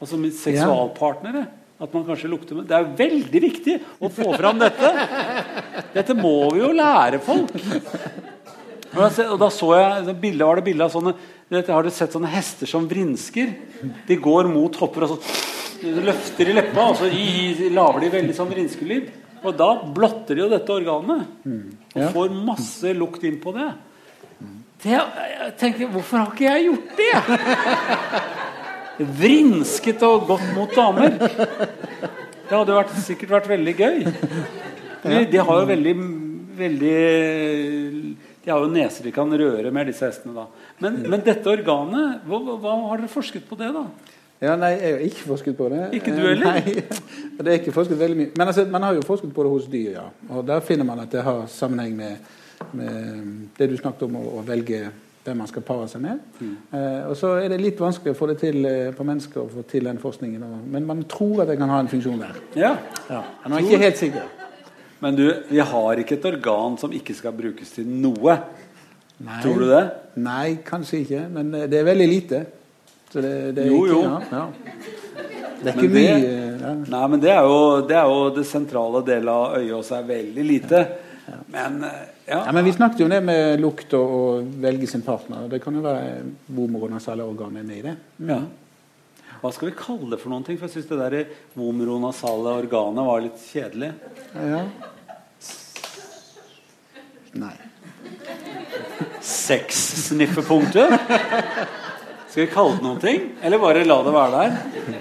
Altså 0.00 0.18
seksualpartnere. 0.20 1.46
At 1.76 1.92
man 1.92 2.06
kanskje 2.06 2.30
lukter 2.32 2.62
Det 2.64 2.72
er 2.72 2.86
veldig 2.96 3.40
viktig 3.42 3.74
å 4.00 4.08
få 4.12 4.30
fram 4.36 4.60
dette. 4.62 4.92
Dette 5.92 6.16
må 6.16 6.38
vi 6.54 6.62
jo 6.62 6.70
lære 6.76 7.20
folk. 7.24 7.52
Og 8.96 9.02
da, 9.02 9.08
og 9.26 9.40
da 9.42 9.48
så 9.52 9.72
jeg 9.76 10.06
det 10.06 10.14
bildet, 10.22 10.46
var 10.46 10.56
det 10.56 10.64
bilde 10.70 10.86
av 10.86 10.94
sånne 10.94 11.12
dette, 11.52 11.72
Har 11.72 11.84
du 11.84 11.92
sett 11.92 12.14
sånne 12.16 12.30
hester 12.32 12.70
som 12.70 12.88
vrinsker? 12.88 13.52
De 14.08 14.16
går 14.16 14.48
mot 14.48 14.80
hopper 14.80 15.04
og 15.04 15.18
så 15.18 15.92
løfter 16.06 16.48
i 16.48 16.54
leppa, 16.56 16.88
og 16.90 16.96
så 16.96 17.10
lager 17.76 18.00
de 18.02 18.12
veldig 18.14 18.36
sånn 18.36 18.48
vrinskelyd. 18.50 19.10
Og 19.44 19.52
da 19.58 19.68
blotter 19.94 20.38
de 20.38 20.42
jo 20.42 20.48
dette 20.50 20.72
organet. 20.72 21.28
Og 21.92 22.14
får 22.16 22.38
masse 22.48 22.94
lukt 22.96 23.26
inn 23.28 23.36
på 23.42 23.52
det. 23.56 23.68
Det 24.84 24.92
jeg 24.96 25.52
tenker, 25.60 25.88
Hvorfor 25.92 26.20
har 26.20 26.32
ikke 26.32 26.44
jeg 26.44 26.66
gjort 26.68 26.90
det? 26.98 27.14
Vrinsket 29.20 30.04
og 30.08 30.26
gått 30.28 30.46
mot 30.56 30.72
damer. 30.76 31.16
Det 32.46 32.54
hadde 32.54 32.76
vært, 32.76 32.94
sikkert 33.04 33.34
vært 33.38 33.50
veldig 33.50 33.74
gøy. 33.76 34.04
De, 35.06 35.18
de 35.30 35.38
har 35.38 35.60
jo 35.60 35.66
veldig, 35.68 35.94
veldig 36.58 36.94
De 38.42 38.52
har 38.52 38.62
jo 38.62 38.70
neser 38.72 39.06
de 39.06 39.12
kan 39.14 39.30
røre 39.30 39.72
med, 39.74 39.90
disse 39.90 40.06
hestene. 40.06 40.34
da 40.34 40.46
Men, 40.82 41.00
men 41.10 41.24
dette 41.26 41.50
organet, 41.50 42.22
hva, 42.26 42.40
hva 42.54 42.76
har 42.88 43.02
dere 43.02 43.12
forsket 43.12 43.48
på 43.48 43.58
det, 43.60 43.72
da? 43.74 43.86
Ja, 44.36 44.52
nei, 44.60 44.74
jeg 44.76 44.92
har 44.92 45.02
ikke 45.06 45.28
forsket 45.30 45.54
på 45.56 45.68
det. 45.72 45.82
Ikke 45.96 46.12
du 46.12 46.20
heller? 46.20 46.58
Nei, 46.58 46.74
det 47.40 47.52
er 47.52 47.54
ikke 47.56 47.72
forsket 47.72 47.96
veldig 47.96 48.18
mye. 48.18 48.32
Men 48.36 48.50
altså, 48.50 48.66
man 48.68 48.84
har 48.84 48.96
jo 48.98 49.04
forsket 49.06 49.30
på 49.32 49.46
det 49.46 49.52
hos 49.54 49.68
dyr, 49.72 49.94
ja. 49.94 50.08
Og 50.28 50.42
der 50.44 50.60
finner 50.64 50.84
man 50.84 51.00
at 51.06 51.12
det 51.14 51.22
har 51.24 51.46
sammenheng 51.48 51.94
med, 51.96 52.34
med 52.72 53.50
det 53.58 53.68
du 53.70 53.76
snakket 53.76 54.06
om, 54.08 54.16
å, 54.20 54.42
velge 54.46 54.86
hvem 55.26 55.40
man 55.42 55.50
skal 55.50 55.64
pare 55.66 55.88
seg 55.90 56.02
med. 56.04 56.22
Mm. 56.38 56.54
Eh, 56.78 57.00
og 57.10 57.16
så 57.18 57.32
er 57.40 57.50
det 57.50 57.60
litt 57.60 57.80
vanskelig 57.82 58.14
å 58.14 58.18
få 58.18 58.28
det 58.30 58.38
til 58.44 58.60
eh, 58.68 58.92
på 58.94 59.06
mennesker, 59.06 59.42
å 59.42 59.50
få 59.50 59.64
til 59.70 59.88
den 59.88 59.98
forskningen. 60.02 60.44
Og, 60.46 60.66
men 60.74 60.86
man 60.86 61.02
tror 61.10 61.42
at 61.42 61.50
det 61.50 61.58
kan 61.60 61.72
ha 61.72 61.80
en 61.82 61.90
funksjon 61.90 62.20
der. 62.22 62.38
Ja. 62.58 62.76
Ja. 63.10 63.22
Man 63.44 63.58
er 63.58 63.66
ikke 63.66 63.82
helt 63.82 64.02
sikker. 64.02 64.28
Men 65.02 65.18
du, 65.18 65.26
vi 65.50 65.58
har 65.60 66.00
ikke 66.00 66.16
et 66.16 66.28
organ 66.30 66.78
som 66.80 66.94
ikke 66.94 67.14
skal 67.16 67.34
brukes 67.36 67.74
til 67.74 67.88
noe. 67.88 68.38
Nei. 69.26 69.40
Tror 69.42 69.60
du 69.60 69.66
det? 69.70 69.82
Nei, 70.20 70.58
kanskje 70.64 71.02
ikke. 71.02 71.24
Men 71.32 71.54
eh, 71.54 71.66
det 71.72 71.80
er 71.80 71.90
veldig 71.90 72.08
lite. 72.10 72.44
Så 73.10 73.22
det, 73.24 73.34
det 73.56 73.66
er 73.66 73.72
Jo, 73.72 73.82
ikke, 73.84 73.92
jo. 73.92 74.02
Ja, 74.04 74.20
ja. 74.32 74.46
Det 75.56 75.72
er 75.72 75.76
Men 75.76 75.84
ikke 75.84 75.94
det- 75.94 76.02
mye 76.02 76.16
eh, 76.20 76.46
ja. 76.66 76.72
Nei, 76.74 77.06
men 77.12 77.20
det 77.22 77.30
er 77.30 77.42
jo 77.46 77.58
det, 77.86 77.96
er 77.96 78.08
jo 78.10 78.30
det 78.34 78.46
sentrale 78.48 79.02
delen 79.06 79.28
av 79.30 79.58
øyet 79.58 79.74
også 79.76 79.98
er 80.00 80.08
veldig 80.08 80.44
lite. 80.44 80.80
Men 81.52 81.80
eh, 81.84 82.04
ja. 82.26 82.42
Ja, 82.46 82.52
men 82.52 82.64
Vi 82.64 82.72
snakket 82.76 83.00
jo 83.00 83.06
om 83.08 83.14
det 83.14 83.22
med 83.24 83.60
lukt 83.60 83.94
og 83.98 84.12
å 84.18 84.22
velge 84.62 84.86
sin 84.90 85.02
partner. 85.06 85.48
Det 85.50 85.60
kan 85.64 85.74
jo 85.74 85.82
være 85.84 86.22
vomer 86.46 86.86
og 86.86 86.94
nasale 86.96 87.26
organer 87.26 87.66
med 87.66 87.76
i 87.78 87.82
det. 87.88 87.96
ja. 88.30 88.40
Hva 89.36 89.50
skal 89.52 89.68
vi 89.68 89.74
kalle 89.76 90.08
det 90.14 90.18
for 90.22 90.32
noen 90.32 90.44
ting? 90.46 90.56
For 90.58 90.64
jeg 90.66 90.78
syns 90.78 90.88
det 90.88 90.96
der 90.98 91.34
vomeronasale 91.54 92.54
organet 92.62 93.04
var 93.06 93.20
litt 93.20 93.42
kjedelig. 93.50 93.90
Ja. 94.32 94.62
Nei. 97.36 97.52
Sexsnifferpunktet? 99.20 100.96
Skal 102.30 102.40
vi 102.42 102.48
kalle 102.52 102.78
det 102.78 102.86
noen 102.88 103.02
ting? 103.02 103.28
Eller 103.44 103.60
bare 103.60 103.84
la 103.86 104.00
det 104.06 104.16
være 104.16 104.40
der? 104.40 104.96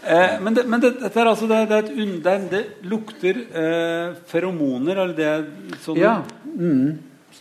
Eh, 0.00 0.38
men 0.40 0.54
det, 0.56 0.64
men 0.66 0.80
det, 0.80 0.94
dette 1.02 1.20
er 1.20 1.28
altså 1.28 1.46
det, 1.50 1.58
det, 1.68 1.76
er 1.76 1.84
et 1.84 1.92
un, 2.00 2.12
det, 2.24 2.32
er, 2.32 2.44
det 2.48 2.88
lukter 2.88 3.40
eh, 3.52 4.14
feromoner, 4.30 4.96
eller 5.04 5.14
det 5.18 5.26
er 5.28 5.46
sånn 5.84 6.00
Ja. 6.00 6.14
Mm. 6.46 6.98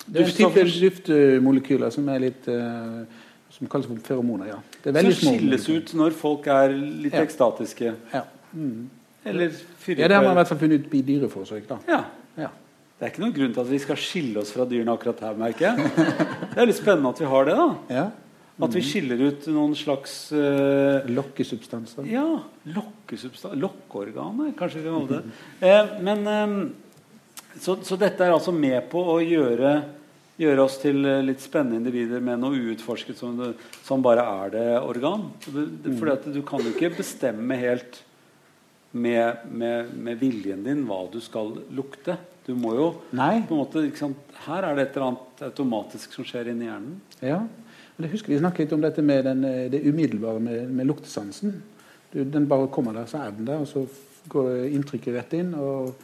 Det 0.10 0.22
er 0.22 0.28
en 0.28 0.36
type 0.38 0.64
duftmolekyler 0.84 1.94
som 1.94 2.08
er 2.14 2.20
litt 2.28 2.48
eh, 2.52 3.00
Som 3.56 3.68
kalles 3.72 3.88
for 3.90 3.98
feromoner. 4.06 4.52
ja. 4.54 4.60
Det 4.84 4.92
er 4.92 4.98
veldig 5.00 5.16
som 5.16 5.28
små. 5.30 5.36
skilles 5.38 5.70
ut 5.70 5.94
når 5.98 6.16
folk 6.20 6.48
er 6.48 6.72
litt 6.76 7.14
Ja. 7.16 7.24
ekstatiske. 7.26 7.94
Ja. 8.14 8.24
Mm. 8.54 8.90
Eller 9.26 9.52
fyrer 9.82 10.00
ja, 10.04 10.08
Det 10.08 10.16
har 10.16 10.24
man 10.24 10.32
i 10.32 10.40
hvert 10.42 10.48
fall 10.54 10.62
funnet 10.62 10.86
ut 10.86 10.94
i 10.96 11.02
dyreforsøk. 11.02 11.68
da. 11.70 11.78
ja. 11.88 12.04
Ja. 12.40 12.50
Det 13.00 13.06
er 13.08 13.12
ikke 13.14 13.22
noen 13.24 13.34
grunn 13.36 13.54
til 13.56 13.62
at 13.64 13.70
vi 13.72 13.78
skal 13.80 13.96
skille 13.96 14.40
oss 14.42 14.50
fra 14.52 14.66
dyrene 14.68 14.92
akkurat 14.92 15.20
her, 15.24 15.36
merker 15.40 15.70
jeg. 15.70 15.92
Det 16.52 16.58
er 16.60 16.68
litt 16.68 16.76
spennende 16.80 17.10
at 17.14 17.20
vi 17.24 17.28
har 17.32 17.46
det, 17.48 17.56
da. 17.56 17.68
ja. 17.96 18.10
At 18.60 18.76
vi 18.76 18.82
skiller 18.84 19.22
ut 19.24 19.46
noen 19.54 19.76
slags 19.78 20.14
uh, 20.36 21.06
Lokkesubstanser. 21.08 22.08
Ja, 22.12 22.26
Lokkeorganet, 22.68 24.52
kanskje 24.60 24.82
vi 24.82 24.90
kan 24.90 25.06
kalle 25.08 25.22
det. 25.22 25.38
Eh, 25.64 25.94
men 26.04 26.28
eh, 26.28 26.56
så, 27.56 27.78
så 27.84 27.96
dette 28.00 28.26
er 28.26 28.36
altså 28.36 28.52
med 28.56 28.90
på 28.92 29.00
å 29.14 29.16
gjøre, 29.24 29.72
gjøre 30.40 30.66
oss 30.66 30.76
til 30.84 31.00
eh, 31.08 31.22
litt 31.24 31.44
spennende 31.44 31.80
individer 31.80 32.20
med 32.24 32.44
noe 32.44 32.60
uutforsket 32.60 33.20
som, 33.20 33.40
det, 33.40 33.54
som 33.88 34.04
bare 34.04 34.28
er 34.44 34.54
det 34.58 34.68
organ. 34.82 35.30
At 35.48 36.28
du 36.28 36.42
kan 36.48 36.64
jo 36.66 36.76
ikke 36.76 36.92
bestemme 37.00 37.58
helt 37.64 38.02
med, 38.92 39.48
med, 39.50 39.96
med 39.96 40.20
viljen 40.20 40.68
din 40.68 40.84
hva 40.90 41.06
du 41.12 41.20
skal 41.24 41.56
lukte. 41.76 42.18
Du 42.44 42.56
må 42.58 42.74
jo 42.76 42.92
Nei. 43.16 43.40
på 43.48 43.56
en 43.56 43.64
måte? 43.64 44.12
Her 44.48 44.66
er 44.66 44.76
det 44.76 44.88
et 44.88 44.96
eller 44.98 45.12
annet 45.12 45.44
automatisk 45.52 46.16
som 46.18 46.28
skjer 46.28 46.50
inni 46.52 46.68
hjernen. 46.68 46.96
Ja. 47.22 47.44
Jeg 48.00 48.14
husker 48.14 48.32
Vi 48.32 48.40
snakket 48.40 48.64
litt 48.64 48.74
om 48.78 48.84
dette 48.84 49.04
med 49.04 49.26
den, 49.28 49.44
eh, 49.44 49.72
det 49.72 49.84
umiddelbare 49.84 50.40
med, 50.40 50.70
med 50.72 50.88
luktesansen. 50.88 51.62
Du, 52.14 52.24
den 52.24 52.48
bare 52.48 52.70
kommer 52.72 52.94
der, 52.94 53.06
så 53.06 53.18
er 53.18 53.32
den 53.32 53.48
der, 53.48 53.60
og 53.60 53.68
så 53.68 53.84
går 54.30 54.70
inntrykket 54.72 55.16
rett 55.18 55.34
inn. 55.36 55.54
og 55.54 55.96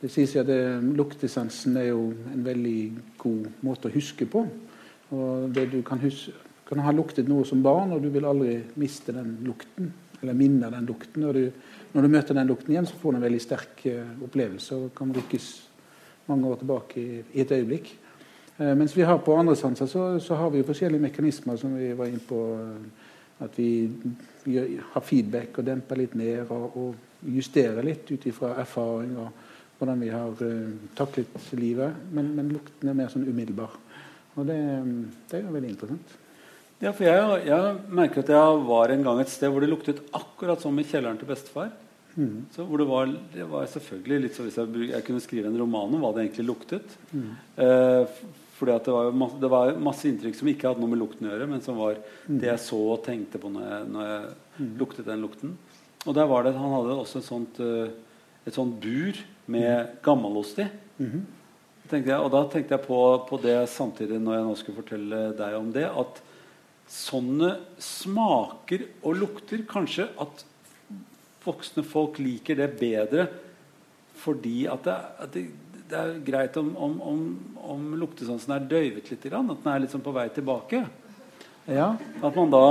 Det 0.00 0.10
sies 0.10 0.34
jo 0.34 0.40
at 0.40 0.46
det, 0.46 0.60
luktesansen 0.96 1.76
er 1.76 1.88
jo 1.90 2.12
en 2.32 2.44
veldig 2.44 2.92
god 3.18 3.48
måte 3.66 3.90
å 3.90 3.94
huske 3.94 4.28
på. 4.30 4.44
Og 5.10 5.50
det 5.54 5.66
du 5.72 5.82
kan, 5.82 5.98
huske, 5.98 6.32
kan 6.68 6.84
ha 6.86 6.92
luktet 6.94 7.28
noe 7.28 7.44
som 7.44 7.62
barn, 7.62 7.96
og 7.96 8.02
du 8.02 8.08
vil 8.14 8.24
aldri 8.24 8.60
miste 8.78 9.12
den 9.12 9.40
lukten. 9.42 9.90
Eller 10.22 10.38
minne 10.38 10.70
den 10.70 10.86
lukten. 10.86 11.24
Og 11.26 11.34
du, 11.34 11.50
når 11.92 12.06
du 12.06 12.12
møter 12.14 12.38
den 12.38 12.46
lukten 12.46 12.76
igjen, 12.76 12.86
så 12.86 12.94
får 13.00 13.12
du 13.12 13.18
en 13.18 13.26
veldig 13.26 13.42
sterk 13.42 13.82
eh, 13.90 14.14
opplevelse 14.22 14.78
og 14.78 14.94
kan 14.94 15.10
rykkes 15.18 15.50
mange 16.30 16.46
år 16.46 16.62
tilbake 16.62 17.00
i, 17.02 17.24
i 17.34 17.42
et 17.42 17.58
øyeblikk. 17.58 17.90
Eh, 18.60 18.74
mens 18.76 18.92
vi 18.96 19.02
har 19.08 19.18
på 19.24 19.34
andre 19.40 19.56
sanser 19.56 19.88
så, 19.88 20.06
så 20.20 20.36
har 20.36 20.50
vi 20.52 20.60
jo 20.60 20.68
forskjellige 20.68 21.00
mekanismer 21.08 21.56
som 21.60 21.72
vi 21.78 21.92
var 21.96 22.10
inne 22.12 22.22
på. 22.28 22.40
eh, 22.60 23.06
At 23.40 23.54
vi 23.56 23.88
har 24.92 25.00
feedback 25.00 25.56
og 25.58 25.64
demper 25.64 25.96
litt 25.96 26.14
ned 26.14 26.50
og, 26.52 26.74
og 26.76 27.28
justerer 27.32 27.80
litt 27.86 28.10
ut 28.12 28.26
ifra 28.28 28.50
erfaring 28.60 29.14
og 29.16 29.30
hvordan 29.78 30.00
vi 30.04 30.10
har 30.12 30.42
eh, 30.44 30.74
taklet 30.98 31.46
livet. 31.56 31.94
Men, 32.12 32.34
men 32.36 32.50
lukten 32.52 32.90
er 32.92 32.98
mer 32.98 33.08
sånn 33.08 33.24
umiddelbar. 33.30 33.78
Og 34.36 34.44
det, 34.46 34.58
det 35.30 35.38
er 35.40 35.46
jo 35.46 35.54
veldig 35.56 35.70
interessant. 35.72 36.12
Ja, 36.80 36.92
for 36.96 37.04
jeg, 37.08 37.46
jeg 37.48 37.72
merker 37.96 38.22
at 38.22 38.30
jeg 38.32 38.60
var 38.68 38.92
en 38.92 39.02
gang 39.08 39.18
et 39.24 39.32
sted 39.32 39.50
hvor 39.52 39.60
det 39.64 39.68
luktet 39.72 39.98
akkurat 40.16 40.60
som 40.62 40.76
i 40.80 40.84
kjelleren 40.88 41.18
til 41.20 41.28
bestefar. 41.32 41.72
Så 42.52 42.64
hvor 42.68 42.80
det 42.80 42.86
var, 42.90 43.08
det 43.32 43.44
var 43.48 43.68
selvfølgelig 43.70 44.20
litt 44.26 44.36
så 44.36 44.42
Hvis 44.44 44.56
jeg, 44.60 44.86
jeg 44.90 45.04
kunne 45.06 45.20
skrive 45.24 45.48
en 45.48 45.56
roman 45.60 45.92
om 45.96 46.00
hva 46.04 46.10
det 46.16 46.24
egentlig 46.26 46.46
luktet 46.48 46.96
eh, 47.14 48.02
f- 48.04 48.39
fordi 48.60 48.74
at 48.76 48.84
det 48.84 48.92
var, 48.92 49.10
masse, 49.16 49.40
det 49.40 49.48
var 49.48 49.70
masse 49.80 50.08
inntrykk 50.10 50.36
som 50.36 50.48
ikke 50.52 50.68
hadde 50.68 50.82
noe 50.82 50.92
med 50.92 51.00
lukten 51.00 51.24
å 51.24 51.32
gjøre, 51.32 51.48
men 51.48 51.62
som 51.64 51.78
var 51.80 51.96
det 52.28 52.50
jeg 52.50 52.60
så 52.66 52.80
og 52.92 53.02
tenkte 53.06 53.40
på 53.40 53.48
når 53.48 53.64
jeg, 53.64 53.86
når 53.94 54.08
jeg 54.10 54.68
luktet 54.82 55.08
den 55.08 55.24
lukten. 55.24 55.54
Og 56.04 56.16
der 56.16 56.28
var 56.28 56.44
det, 56.44 56.52
Han 56.56 56.74
hadde 56.76 56.96
også 57.00 57.22
et 57.22 57.28
sånt, 57.28 57.60
eh, 57.64 57.92
et 58.44 58.56
sånt 58.56 58.76
bur 58.82 59.16
med 59.48 59.96
gammelost 60.04 60.60
i. 60.60 60.68
Tenkte 61.88 62.12
jeg, 62.12 62.20
og 62.20 62.30
da 62.30 62.44
tenkte 62.52 62.76
jeg 62.76 62.84
på, 62.84 63.00
på 63.26 63.40
det 63.42 63.56
samtidig 63.72 64.20
når 64.20 64.36
jeg 64.36 64.46
nå 64.46 64.56
skulle 64.60 64.82
fortelle 64.82 65.22
deg 65.40 65.56
om 65.56 65.72
det, 65.74 65.88
at 65.88 66.20
sånne 66.90 67.54
smaker 67.80 68.84
og 69.06 69.16
lukter 69.22 69.64
Kanskje 69.70 70.08
at 70.20 70.44
voksne 71.44 71.84
folk 71.86 72.18
liker 72.20 72.58
det 72.60 72.68
bedre 72.80 73.28
fordi 74.20 74.66
at 74.68 74.84
det, 74.84 74.96
at 75.24 75.32
det, 75.32 75.44
det 75.90 75.98
er 75.98 76.12
greit 76.24 76.56
om, 76.60 76.70
om, 76.76 76.94
om, 77.12 77.20
om 77.74 77.82
luktesansen 78.00 78.54
er 78.56 78.66
døyvet 78.70 79.10
litt, 79.10 79.26
at 79.26 79.34
den 79.34 79.72
er 79.74 79.82
liksom 79.84 80.02
på 80.04 80.12
vei 80.14 80.28
tilbake. 80.34 80.84
Ja, 81.70 81.92
At 82.22 82.36
man 82.36 82.50
da 82.50 82.64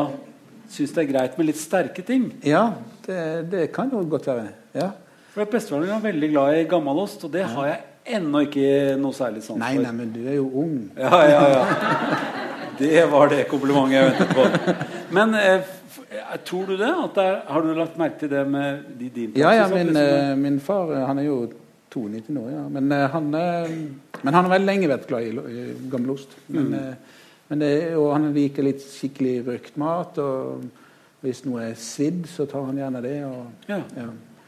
syns 0.69 0.93
det 0.95 1.03
er 1.05 1.11
greit 1.11 1.37
med 1.39 1.49
litt 1.49 1.59
sterke 1.59 2.03
ting. 2.05 2.29
ja 2.45 2.73
det, 3.05 3.21
det 3.51 3.67
kan 3.73 3.89
jo 3.91 4.03
godt 4.09 4.27
være. 4.29 4.49
Ja. 4.75 4.91
For 5.33 5.45
Bestefaren 5.49 5.85
min 5.85 5.93
var 5.93 6.03
veldig 6.03 6.29
glad 6.33 6.57
i 6.59 6.65
gammelost, 6.69 7.23
og 7.25 7.31
det 7.33 7.45
har 7.47 7.69
jeg 7.69 8.17
ennå 8.19 8.43
ikke 8.47 8.67
noe 9.01 9.15
særlig 9.17 9.41
sans 9.45 9.55
for. 9.57 9.61
Nei, 9.63 9.77
nei, 9.81 9.93
men 9.97 10.11
du 10.13 10.21
er 10.27 10.37
jo 10.39 10.47
ung. 10.61 10.75
Ja, 10.97 11.21
ja, 11.29 11.41
ja. 11.53 11.63
Det 12.79 13.03
var 13.11 13.29
det 13.31 13.43
komplimentet 13.49 13.97
jeg 13.97 14.11
ventet 14.11 14.29
på. 14.37 14.75
Men 15.15 15.33
eh, 15.35 15.71
eh, 16.15 16.35
tror 16.47 16.69
du 16.69 16.75
det? 16.79 16.89
At 17.05 17.17
det 17.17 17.25
er, 17.27 17.39
har 17.49 17.65
du 17.65 17.71
lagt 17.75 17.97
merke 17.99 18.21
til 18.21 18.31
det 18.31 18.43
med 18.47 18.85
de 18.99 19.09
din 19.15 19.33
Ja, 19.39 19.51
ja, 19.57 19.65
min, 19.71 19.89
liksom- 19.91 20.29
eh, 20.31 20.35
min 20.45 20.59
far 20.63 20.93
eh, 20.95 21.05
han 21.09 21.19
er 21.19 21.27
jo 21.27 21.39
92 21.93 22.29
nå, 22.35 22.43
ja. 22.51 22.63
Men, 22.69 22.91
uh, 22.91 23.05
han, 23.13 23.29
uh, 23.33 23.69
men 24.21 24.33
han 24.33 24.45
har 24.45 24.51
vel 24.53 24.67
lenge 24.67 24.89
vært 24.91 25.07
glad 25.09 25.25
i, 25.25 25.31
i 25.33 25.63
gammel 25.89 26.15
ost. 26.17 26.35
Men, 26.47 26.69
Mm. 26.69 26.73
eh, 26.79 27.17
men 27.49 27.59
det, 27.63 27.71
og 27.97 28.11
han 28.13 28.27
liker 28.35 28.63
litt 28.67 28.83
skikkelig 28.85 29.35
røkt 29.47 29.77
mat. 29.81 30.17
Og 30.21 30.67
hvis 31.23 31.43
noe 31.47 31.71
er 31.71 31.79
svidd, 31.81 32.27
så 32.29 32.45
tar 32.45 32.67
han 32.67 32.77
gjerne 32.77 33.01
det. 33.01 33.15
Og, 33.25 33.47
ja. 33.71 33.79
ja. 33.97 34.05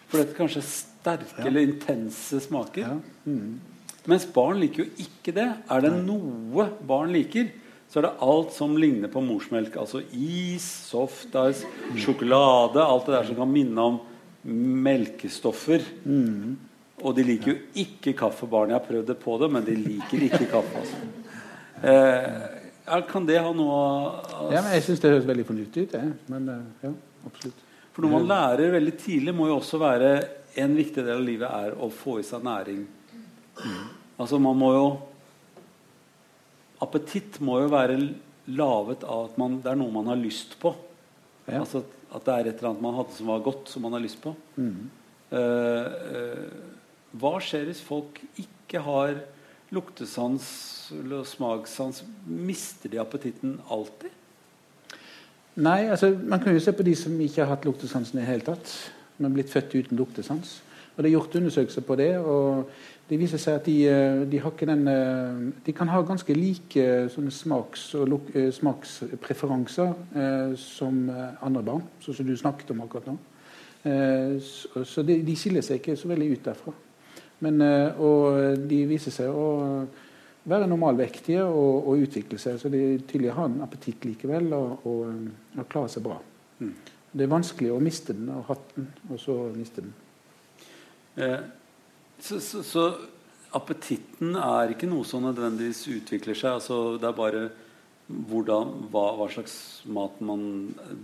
For 0.08 0.20
det 0.22 0.28
er 0.28 0.38
kanskje 0.38 0.62
sterke 0.68 1.48
eller 1.48 1.66
intense 1.66 2.40
smaker. 2.46 2.84
Ja. 2.86 3.00
Mm. 3.26 3.58
Mens 4.12 4.26
barn 4.34 4.60
liker 4.62 4.84
jo 4.84 4.90
ikke 5.02 5.34
det. 5.34 5.48
Er 5.70 5.82
det 5.82 5.92
noe 6.06 6.68
barn 6.88 7.12
liker, 7.14 7.50
så 7.92 8.00
er 8.00 8.08
det 8.08 8.14
alt 8.24 8.54
som 8.56 8.78
ligner 8.80 9.10
på 9.12 9.22
morsmelk. 9.26 9.76
Altså 9.82 10.04
is, 10.14 10.64
softice, 10.92 11.66
sjokolade. 11.98 12.82
Alt 12.86 13.10
det 13.10 13.18
der 13.18 13.28
som 13.32 13.40
kan 13.42 13.52
minne 13.52 13.88
om 13.92 14.00
melkestoffer. 14.86 15.84
Mm. 16.06 16.58
Og 17.02 17.16
de 17.18 17.26
liker 17.26 17.52
jo 17.52 17.58
ikke 17.84 18.14
kaffe, 18.18 18.48
barn. 18.50 18.72
Jeg 18.72 18.80
har 18.80 18.88
prøvd 18.88 19.12
det 19.12 19.18
på 19.22 19.38
det, 19.42 19.50
men 19.52 19.66
de 19.66 19.76
liker 19.78 20.26
ikke 20.28 20.48
kaffe. 20.52 20.84
Altså. 20.84 21.00
Eh, 21.82 23.04
kan 23.10 23.26
det 23.26 23.40
ha 23.42 23.52
noe 23.56 23.78
altså? 23.80 24.50
ja, 24.54 24.62
men 24.62 24.74
Jeg 24.76 24.86
syns 24.86 25.02
det 25.02 25.14
høres 25.14 25.30
veldig 25.30 25.46
fornuftig 25.48 25.86
ut, 25.88 25.96
Ja. 25.98 26.10
Men 26.34 26.50
eh, 26.54 26.88
ja, 26.88 26.92
absolutt. 27.30 27.68
For 27.92 28.06
noe 28.06 28.20
man 28.20 28.28
lærer 28.30 28.76
veldig 28.78 28.94
tidlig, 29.02 29.34
må 29.36 29.50
jo 29.50 29.58
også 29.60 29.80
være 29.82 30.12
en 30.62 30.76
viktig 30.76 31.04
del 31.04 31.18
av 31.18 31.26
livet 31.26 31.48
er 31.48 31.78
å 31.80 31.90
få 31.94 32.20
i 32.22 32.28
seg 32.28 32.44
næring. 32.46 32.84
Altså 34.22 34.40
man 34.42 34.58
må 34.58 34.74
jo 34.76 34.86
Appetitt 36.82 37.38
må 37.46 37.60
jo 37.62 37.68
være 37.70 37.98
laget 38.50 39.04
av 39.06 39.28
at 39.28 39.36
man, 39.38 39.60
det 39.62 39.70
er 39.70 39.78
noe 39.78 39.94
man 39.94 40.08
har 40.10 40.18
lyst 40.18 40.56
på. 40.62 40.72
Ja. 41.46 41.60
Altså 41.60 41.84
at 42.12 42.26
det 42.26 42.34
er 42.34 42.50
et 42.50 42.58
eller 42.58 42.72
annet 42.72 42.84
man 42.84 42.96
hadde 42.98 43.16
som 43.16 43.30
var 43.30 43.44
godt, 43.46 43.70
som 43.70 43.86
man 43.86 43.94
har 43.96 44.02
lyst 44.04 44.18
på. 44.24 44.34
Mm. 44.58 44.90
Uh, 45.32 45.38
eh, 45.38 46.71
hva 47.20 47.36
skjer 47.44 47.68
hvis 47.68 47.82
folk 47.84 48.22
ikke 48.40 48.82
har 48.86 49.18
luktesans 49.72 50.46
eller 50.96 51.26
smakssans? 51.28 52.04
Mister 52.28 52.92
de 52.92 53.00
appetitten 53.02 53.60
alltid? 53.72 54.12
Nei, 55.62 55.90
altså 55.92 56.14
man 56.16 56.40
kan 56.40 56.54
jo 56.56 56.64
se 56.64 56.72
på 56.72 56.84
de 56.88 56.96
som 56.96 57.18
ikke 57.20 57.44
har 57.44 57.56
hatt 57.56 57.66
luktesansen 57.68 58.20
i 58.20 58.22
det 58.22 58.30
hele 58.30 58.46
tatt. 58.48 58.72
De 59.18 59.28
er 59.28 59.34
blitt 59.36 59.52
født 59.52 59.76
uten 59.76 60.00
luktesans. 60.00 60.62
Og 60.96 61.04
Det 61.04 61.10
er 61.10 61.16
gjort 61.18 61.36
undersøkelser 61.36 61.82
på 61.82 61.96
det. 61.96 62.18
og 62.18 62.70
Det 63.10 63.20
viser 63.20 63.38
seg 63.38 63.56
at 63.56 63.66
de, 63.66 63.88
eh, 63.88 64.32
de 64.32 64.66
den 64.66 64.88
eh, 64.88 65.52
De 65.66 65.74
kan 65.74 65.88
ha 65.88 66.02
ganske 66.02 66.34
like 66.34 67.10
sånne 67.10 67.32
smaks- 67.32 67.94
luk, 68.08 68.36
eh, 68.36 68.52
smakspreferanser 68.52 69.94
eh, 70.16 70.56
som 70.56 71.10
eh, 71.10 71.44
andre 71.46 71.64
barn, 71.64 71.84
sånn 72.00 72.16
som 72.16 72.26
du 72.26 72.38
snakket 72.38 72.72
om 72.72 72.82
akkurat 72.82 73.08
nå. 73.08 73.18
Eh, 73.84 74.40
så 74.40 74.86
så 74.86 75.04
de, 75.04 75.22
de 75.22 75.36
skiller 75.36 75.62
seg 75.62 75.80
ikke 75.82 75.98
så 75.98 76.08
veldig 76.08 76.32
ut 76.32 76.44
derfra. 76.46 76.74
Men, 77.42 77.62
eh, 77.66 78.02
og 78.02 78.64
de 78.70 78.80
viser 78.90 79.14
seg 79.16 79.34
å 79.34 79.48
være 80.50 80.70
normalvektige 80.70 81.44
og, 81.46 81.88
og 81.90 82.06
utvikle 82.06 82.40
seg. 82.42 82.60
Så 82.62 82.70
de 82.74 83.00
tydelig 83.06 83.36
har 83.38 83.50
en 83.50 83.62
appetitt 83.66 84.06
likevel 84.08 84.52
og, 84.58 84.86
og, 84.90 85.06
eh, 85.10 85.62
og 85.62 85.70
klarer 85.72 85.94
seg 85.94 86.06
bra. 86.06 86.20
Mm. 86.62 86.76
Det 87.12 87.26
er 87.26 87.34
vanskelig 87.34 87.74
å 87.74 87.82
miste 87.84 88.16
den 88.16 88.30
og 88.32 88.46
hatt 88.48 88.76
den, 88.78 88.88
og 89.12 89.20
så 89.20 89.38
miste 89.56 89.84
den. 89.84 89.96
Eh, 91.20 91.42
så, 92.22 92.40
så, 92.40 92.62
så 92.64 92.86
appetitten 93.58 94.38
er 94.40 94.72
ikke 94.72 94.90
noe 94.90 95.04
som 95.08 95.26
nødvendigvis 95.26 95.84
utvikler 95.92 96.38
seg. 96.38 96.56
Altså, 96.56 96.80
det 97.02 97.10
er 97.10 97.18
bare 97.18 97.44
hvordan, 98.08 98.72
hva, 98.92 99.04
hva 99.20 99.28
slags 99.32 99.56
mat 99.92 100.22
man 100.24 100.46
eh, 100.86 100.96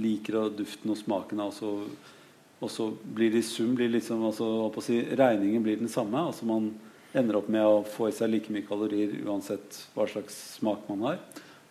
liker, 0.00 0.40
og 0.44 0.56
duften 0.60 0.94
og 0.94 0.98
smaken. 1.00 1.44
av. 1.44 1.52
Altså, 1.52 2.16
og 2.60 2.70
så 2.70 2.90
blir 2.92 3.32
det 3.32 3.40
i 3.40 3.46
sum 3.46 3.74
blir 3.76 3.88
liksom, 3.88 4.24
altså, 4.28 4.46
si, 4.84 5.00
Regningen 5.16 5.62
blir 5.64 5.80
den 5.80 5.88
samme. 5.88 6.26
Altså 6.28 6.46
Man 6.46 6.72
ender 7.16 7.40
opp 7.40 7.48
med 7.50 7.64
å 7.64 7.80
få 7.88 8.10
i 8.10 8.14
seg 8.14 8.30
like 8.30 8.52
mye 8.52 8.66
kalorier 8.68 9.16
uansett 9.24 9.78
hva 9.94 10.06
slags 10.08 10.36
smak 10.58 10.84
man 10.90 11.06
har. 11.08 11.22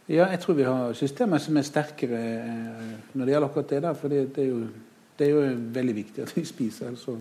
Ja, 0.09 0.25
jeg 0.33 0.41
tror 0.41 0.57
vi 0.57 0.65
har 0.65 0.95
systemer 0.97 1.41
som 1.41 1.57
er 1.59 1.67
sterkere 1.67 2.19
eh, 2.41 2.93
når 3.13 3.25
det 3.25 3.33
gjelder 3.35 3.47
akkurat 3.51 3.69
det 3.69 3.81
der. 3.85 3.97
For 3.99 4.11
det, 4.11 4.23
det, 4.35 4.43
er 4.43 4.49
jo, 4.49 4.63
det 5.19 5.27
er 5.27 5.35
jo 5.35 5.59
veldig 5.77 5.95
viktig 5.99 6.25
at 6.25 6.33
vi 6.33 6.45
spiser, 6.49 6.89
ellers 6.89 7.05
så 7.05 7.15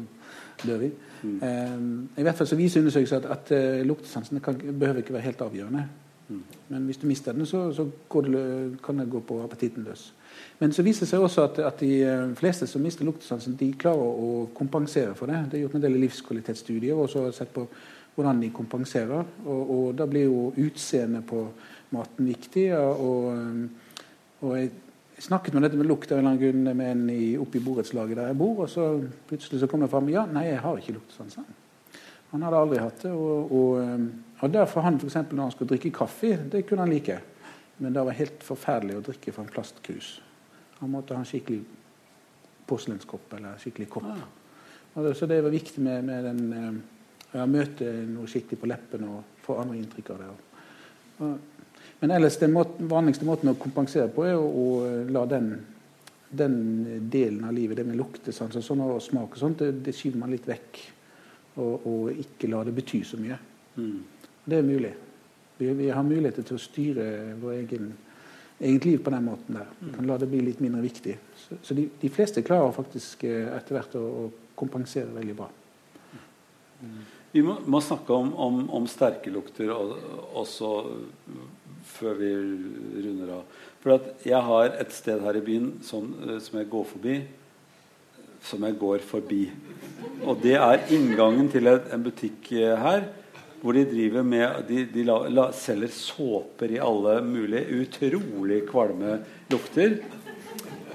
dør 0.65 0.81
vi. 0.87 0.91
Eh, 1.29 1.75
I 2.17 2.25
hvert 2.25 2.41
fall 2.41 2.49
så 2.49 2.59
viser 2.59 2.81
undersøkelser 2.81 3.21
at, 3.21 3.29
at 3.37 3.53
uh, 3.53 3.87
luktesansen 3.87 4.41
kan, 4.41 4.57
behøver 4.57 5.05
ikke 5.05 5.19
være 5.19 5.29
helt 5.29 5.45
avgjørende. 5.45 5.85
Men 6.69 6.85
hvis 6.89 7.01
du 7.01 7.07
mister 7.09 7.33
den, 7.33 7.47
så, 7.49 7.69
så 7.73 7.87
går 8.09 8.27
det, 8.29 8.47
kan 8.85 8.99
det 9.01 9.11
gå 9.11 9.21
på 9.25 9.39
appetitten 9.45 9.85
løs. 9.85 10.11
Men 10.59 10.75
så 10.75 10.83
viser 10.83 11.07
det 11.07 11.11
seg 11.13 11.23
også 11.23 11.45
at, 11.47 11.61
at 11.69 11.85
de 11.85 11.93
eh, 12.03 12.25
fleste 12.39 12.67
som 12.67 12.83
mister 12.83 13.07
luktesansen, 13.07 13.57
de 13.59 13.71
klarer 13.79 14.03
å 14.03 14.49
kompensere 14.57 15.15
for 15.19 15.31
det. 15.31 15.45
Det 15.51 15.59
er 15.59 15.67
gjort 15.67 15.79
en 15.79 15.85
del 15.85 16.01
livskvalitetsstudier 16.03 16.99
og 16.99 17.11
så 17.13 17.29
sett 17.35 17.53
på 17.55 17.67
hvordan 18.17 18.43
de 18.43 18.51
kompenserer. 18.51 19.27
Og, 19.47 19.71
og 19.77 19.87
da 19.99 20.09
blir 20.11 20.27
jo 20.27 20.49
utseendet 20.59 21.27
på 21.29 21.45
maten 21.95 22.27
viktig. 22.27 22.67
Og, 22.75 23.31
og 24.43 24.57
jeg 24.59 24.73
snakket 25.23 25.55
om 25.55 25.63
dette 25.63 25.79
med 25.79 25.87
lukt 25.87 26.11
av 26.11 26.19
en 26.19 26.27
eller 26.27 26.35
annen 26.35 26.43
grunn 26.43 26.77
med 26.81 26.91
en 26.91 27.07
i, 27.15 27.37
oppe 27.39 27.61
i 27.61 27.63
borettslaget 27.63 28.19
der 28.19 28.33
jeg 28.33 28.39
bor, 28.39 28.65
og 28.65 28.71
så 28.71 28.91
plutselig 29.31 29.63
så 29.63 29.71
kom 29.71 29.83
det 29.83 29.91
fram 29.93 30.11
ja, 30.13 30.27
nei, 30.31 30.49
jeg 30.51 30.63
har 30.63 30.83
ikke 30.83 30.99
luktesans. 30.99 31.39
Han 32.33 32.45
hadde 32.45 32.61
aldri 32.61 32.83
hatt 32.83 33.07
det. 33.07 33.15
Og, 33.15 33.53
og, 33.55 34.07
og 34.43 34.55
derfor 34.55 34.85
han 34.85 35.01
for 35.01 35.11
eksempel, 35.11 35.39
når 35.39 35.49
han 35.49 35.57
skulle 35.57 35.75
drikke 35.75 35.95
kaffe, 36.03 36.35
det 36.53 36.67
kunne 36.69 36.85
han 36.85 36.93
like. 36.93 37.21
Men 37.79 37.95
det 37.95 38.05
var 38.05 38.19
helt 38.19 38.43
forferdelig 38.45 38.99
å 38.99 39.05
drikke 39.07 39.35
fra 39.35 39.47
en 39.47 39.53
plastkrus. 39.53 40.17
Han 40.79 40.93
måtte 40.93 41.17
ha 41.17 41.23
en 41.23 41.29
skikkelig 41.29 41.63
porselenskopp 42.69 43.33
eller 43.39 43.59
skikkelig 43.63 43.89
kopp. 43.91 44.11
Ah. 44.13 44.27
Det, 44.99 45.15
så 45.15 45.27
det 45.31 45.41
var 45.45 45.55
viktig 45.55 45.83
med, 45.85 46.05
med 46.05 46.25
den 46.25 46.53
eh, 46.53 47.39
ja, 47.39 47.47
møte 47.47 47.91
noe 48.09 48.29
skikkelig 48.31 48.61
på 48.61 48.71
leppen 48.71 49.07
og 49.09 49.41
få 49.45 49.59
andre 49.63 49.79
inntrykk 49.79 50.13
av 50.15 50.23
det. 50.23 50.29
Men 51.99 52.15
ellers 52.15 52.39
den 52.39 52.55
måten, 52.55 52.89
vanligste 52.91 53.27
måten 53.27 53.51
å 53.51 53.59
kompensere 53.59 54.11
på 54.15 54.27
er 54.29 54.39
å, 54.39 54.45
å 54.47 54.67
la 55.11 55.25
den, 55.31 55.51
den 56.31 56.59
delen 57.11 57.43
av 57.49 57.57
livet, 57.57 57.79
det 57.81 57.87
med 57.89 57.99
luktesans 57.99 58.59
og 58.59 58.65
sånn, 58.65 58.85
og 58.87 59.03
smak 59.03 59.35
og 59.35 59.43
sånt, 59.43 59.65
det, 59.65 59.81
det 59.87 59.97
skyver 59.97 60.23
man 60.23 60.33
litt 60.35 60.47
vekk. 60.49 60.81
Og, 61.59 61.87
og 61.91 62.21
ikke 62.23 62.51
la 62.53 62.63
det 62.67 62.75
bety 62.77 63.01
så 63.03 63.19
mye. 63.19 63.35
Mm. 63.75 63.97
Det 64.47 64.59
er 64.59 64.67
mulig. 64.67 64.93
Vi, 65.59 65.73
vi 65.75 65.89
har 65.91 66.07
muligheter 66.07 66.47
til 66.47 66.55
å 66.55 66.63
styre 66.63 67.07
vår 67.41 67.57
egen, 67.57 67.89
eget 68.61 68.85
liv 68.85 68.99
på 69.05 69.11
den 69.11 69.25
måten 69.25 69.59
der. 69.59 69.71
Du 69.81 69.93
kan 69.95 70.07
la 70.07 70.19
det 70.19 70.29
bli 70.31 70.41
litt 70.43 70.61
mindre 70.63 70.83
viktig. 70.83 71.17
Så, 71.37 71.59
så 71.63 71.77
de, 71.79 71.89
de 72.01 72.11
fleste 72.11 72.43
klarer 72.47 72.75
faktisk 72.75 73.25
eh, 73.29 73.47
etter 73.55 73.79
hvert 73.79 73.97
å, 73.99 74.05
å 74.05 74.55
kompensere 74.59 75.15
veldig 75.15 75.37
bra. 75.39 75.49
Vi 77.33 77.43
må, 77.45 77.59
må 77.67 77.81
snakke 77.85 78.15
om, 78.15 78.33
om, 78.35 78.61
om 78.75 78.87
sterke 78.91 79.31
lukter 79.35 79.71
og, 79.75 79.95
også 80.39 80.73
før 81.89 82.19
vi 82.19 82.31
runder 83.05 83.35
av. 83.39 83.59
For 83.83 84.09
jeg 84.27 84.41
har 84.49 84.73
et 84.75 84.95
sted 84.95 85.23
her 85.23 85.39
i 85.39 85.45
byen 85.45 85.73
som, 85.87 86.11
eh, 86.27 86.39
som 86.43 86.59
jeg 86.59 86.71
går 86.73 86.89
forbi, 86.95 87.19
som 88.49 88.67
jeg 88.67 88.79
går 88.81 89.07
forbi. 89.07 89.45
Og 90.25 90.43
det 90.43 90.57
er 90.59 90.85
inngangen 90.95 91.51
til 91.53 91.71
en 91.71 92.05
butikk 92.05 92.53
eh, 92.59 92.75
her 92.79 93.07
hvor 93.63 93.77
de 93.77 93.85
driver 93.89 94.25
med 94.27 94.65
De, 94.69 94.85
de 94.93 95.05
la, 95.07 95.19
la, 95.33 95.49
selger 95.57 95.93
såper 95.95 96.77
i 96.77 96.81
alle 96.83 97.19
mulige 97.27 97.83
utrolig 97.83 98.63
kvalme 98.69 99.19
lukter. 99.53 99.99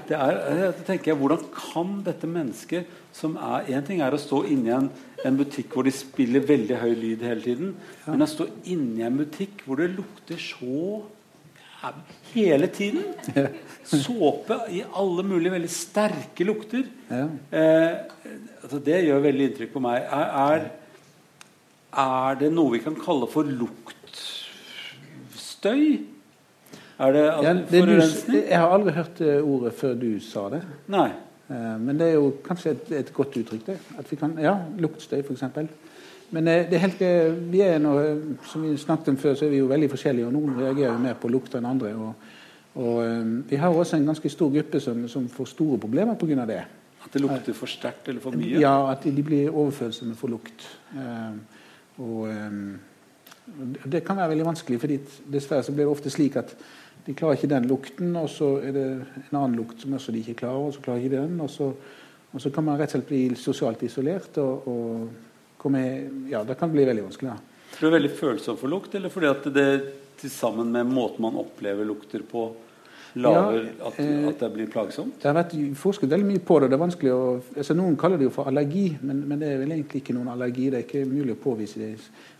Det 0.07 0.18
er, 0.18 0.38
jeg 0.59 0.86
tenker 0.88 1.11
jeg, 1.14 1.20
Hvordan 1.22 1.47
kan 1.55 1.95
dette 2.05 2.30
mennesket 2.30 2.99
som 3.16 3.38
er 3.38 3.70
En 3.78 3.88
ting 3.88 4.01
er 4.03 4.16
å 4.16 4.22
stå 4.22 4.43
inni 4.51 4.74
en, 4.74 4.89
en 5.24 5.39
butikk 5.39 5.76
hvor 5.76 5.88
de 5.88 5.93
spiller 5.95 6.43
veldig 6.47 6.80
høy 6.82 6.93
lyd 6.99 7.26
hele 7.28 7.43
tiden. 7.45 7.76
Men 8.07 8.26
å 8.26 8.30
stå 8.30 8.49
inni 8.72 9.05
en 9.05 9.20
butikk 9.22 9.64
hvor 9.68 9.80
det 9.80 9.93
lukter 9.95 10.39
så 10.41 11.03
hele 12.34 12.68
tiden 12.72 13.03
Såpe 13.84 14.55
i 14.72 14.80
alle 14.95 15.26
mulige 15.28 15.51
veldig 15.51 15.72
sterke 15.72 16.45
lukter. 16.47 16.86
Ja. 17.09 17.26
Eh, 17.51 17.97
altså 18.64 18.80
det 18.84 19.01
gjør 19.03 19.26
veldig 19.26 19.49
inntrykk 19.49 19.74
på 19.74 19.82
meg. 19.84 20.05
Er, 20.07 20.30
er, 20.39 20.70
er 21.98 22.36
det 22.39 22.52
noe 22.54 22.72
vi 22.74 22.80
kan 22.84 22.96
kalle 22.96 23.28
for 23.32 23.44
luktstøy? 23.44 23.74
Er 27.00 27.12
det, 27.16 27.24
Ja, 27.44 27.54
det 27.54 27.64
du, 27.72 27.78
forurensning? 27.80 28.44
jeg 28.50 28.60
har 28.60 28.70
aldri 28.74 28.91
hørt 28.94 29.18
det 29.20 29.41
ordet 29.41 29.74
før 29.74 29.94
du 30.00 30.20
sa 30.22 30.50
det. 30.50 30.62
Nei. 30.88 31.10
Eh, 31.50 31.78
Men 31.80 31.98
det 32.00 32.08
er 32.08 32.14
jo 32.14 32.34
kanskje 32.46 32.72
et, 32.72 32.91
et 32.91 33.14
godt 33.14 33.38
uttrykk, 33.38 33.66
det. 33.66 33.78
At 33.98 34.12
vi 34.12 34.16
kan, 34.16 34.38
ja, 34.39 34.56
Luktstøy, 34.80 35.20
f.eks. 35.24 35.44
Men 36.32 36.48
eh, 36.48 36.66
det 36.70 36.74
er 36.78 36.86
helt, 36.86 37.02
eh, 37.02 37.34
vi 37.52 37.62
er 37.62 37.80
nå, 37.80 37.91
som 38.50 38.62
vi 38.64 38.78
snakket 38.78 39.08
om 39.10 39.18
før, 39.18 39.34
så 39.36 39.46
er 39.46 39.50
vi 39.50 39.58
jo 39.58 39.68
veldig 39.68 39.89
forskjellige. 39.89 40.26
og 40.28 40.34
Noen 40.34 40.56
reagerer 40.62 40.94
jo 40.94 41.00
mer 41.04 41.14
på 41.20 41.28
lukt 41.30 41.56
enn 41.56 41.66
andre. 41.66 41.94
og, 41.96 42.14
og 42.76 43.04
eh, 43.04 43.26
Vi 43.50 43.56
har 43.62 43.70
også 43.70 43.96
en 43.98 44.06
ganske 44.06 44.30
stor 44.30 44.50
gruppe 44.54 44.80
som, 44.80 45.08
som 45.08 45.28
får 45.30 45.46
store 45.56 45.78
problemer 45.80 46.16
pga. 46.16 46.46
det. 46.46 46.62
At 47.04 47.12
det 47.14 47.22
lukter 47.22 47.54
for 47.54 47.68
sterkt 47.68 48.08
eller 48.08 48.22
for 48.24 48.32
mye? 48.32 48.60
Ja, 48.62 48.78
At 48.91 49.04
de, 49.04 49.12
de 49.12 49.24
blir 49.24 49.50
overfølsomme 49.52 50.16
for 50.16 50.28
lukt. 50.32 50.64
Eh, 50.96 51.34
og 52.02 52.30
um, 52.30 52.80
det 53.86 54.04
kan 54.08 54.18
være 54.18 54.32
veldig 54.34 54.48
vanskelig, 54.48 54.80
fordi 54.80 55.00
dessverre 55.34 55.66
så 55.66 55.74
blir 55.76 55.86
det 55.86 55.94
ofte 55.94 56.12
slik 56.14 56.38
at 56.39 56.56
de 57.04 57.16
klarer 57.18 57.36
ikke 57.36 57.52
den 57.52 57.68
lukten, 57.68 58.16
og 58.16 58.30
så 58.32 58.56
er 58.64 58.72
det 58.76 58.86
en 58.94 59.36
annen 59.36 59.58
lukt 59.60 59.82
som 59.84 59.94
også 59.98 60.14
de 60.16 60.22
ikke 60.24 60.38
klarer, 60.46 60.70
og 60.70 60.74
så 60.76 60.84
klarer 60.86 61.04
ikke 61.04 61.18
den. 61.18 61.36
Og 61.44 61.50
så, 61.52 61.68
og 62.32 62.41
så 62.41 62.52
kan 62.54 62.64
man 62.64 62.80
rett 62.80 62.94
og 62.94 63.02
slett 63.02 63.10
bli 63.10 63.24
sosialt 63.36 63.84
isolert. 63.84 64.38
og, 64.39 64.68
og 64.72 65.58
komme, 65.64 65.82
ja, 66.32 66.44
Det 66.44 66.56
kan 66.60 66.72
bli 66.72 66.86
veldig 66.88 67.04
vanskelig. 67.10 67.34
Ja. 67.34 67.66
Er 67.74 67.82
du 67.82 67.96
veldig 67.96 68.14
følsom 68.16 68.60
for 68.60 68.72
lukt, 68.72 68.96
eller 68.96 69.12
fordi 69.12 69.28
at 69.32 69.48
det 69.54 69.68
til 70.20 70.32
sammen 70.32 70.72
med 70.72 70.88
måten 70.88 71.24
man 71.26 71.39
opplever 71.41 71.88
lukter 71.88 72.24
på, 72.28 72.46
lager 73.16 73.57
ja, 73.59 73.88
at, 73.88 73.99
eh, 73.99 74.28
at, 74.28 74.39
det 74.39 74.49
blir 74.53 74.70
plagsomt? 74.72 75.16
Det 75.22 75.30
har 75.30 75.38
vært 75.38 75.55
forsket 75.78 76.09
veldig 76.09 76.28
mye 76.28 76.41
på 76.45 76.59
det. 76.59 76.70
det 76.72 76.78
er 76.78 76.82
vanskelig 76.82 77.14
å, 77.14 77.22
altså 77.55 77.76
Noen 77.78 77.97
kaller 77.99 78.22
det 78.22 78.28
jo 78.28 78.34
for 78.34 78.49
allergi, 78.49 78.88
men, 79.01 79.24
men, 79.28 79.39
det 79.41 79.51
er 79.51 79.61
vel 79.61 79.76
egentlig 79.76 80.03
ikke 80.03 80.16
noen 80.18 80.32
allergi. 80.34 80.70
Det 80.72 80.80
er 80.80 80.86
ikke 80.88 81.05
mulig 81.09 81.36
å 81.36 81.41
påvise 81.43 81.93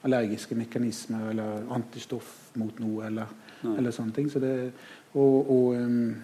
allergiske 0.08 0.58
mekanismer 0.58 1.32
eller 1.32 1.66
antistoff 1.76 2.36
mot 2.60 2.80
noe. 2.84 3.08
eller, 3.08 3.40
eller 3.64 3.96
sånne 3.96 4.16
ting. 4.16 4.30
Så 4.32 4.42
det, 4.44 4.54
og, 5.14 5.52
og 5.54 5.76
um, 5.78 6.16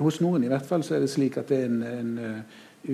hos 0.00 0.20
noen 0.24 0.44
i 0.46 0.50
hvert 0.50 0.66
fall 0.66 0.84
så 0.86 0.96
er 0.96 1.04
det 1.04 1.12
slik 1.12 1.40
at 1.40 1.50
det 1.50 1.64
er 1.64 1.70
en, 1.70 1.82
en, 1.82 2.44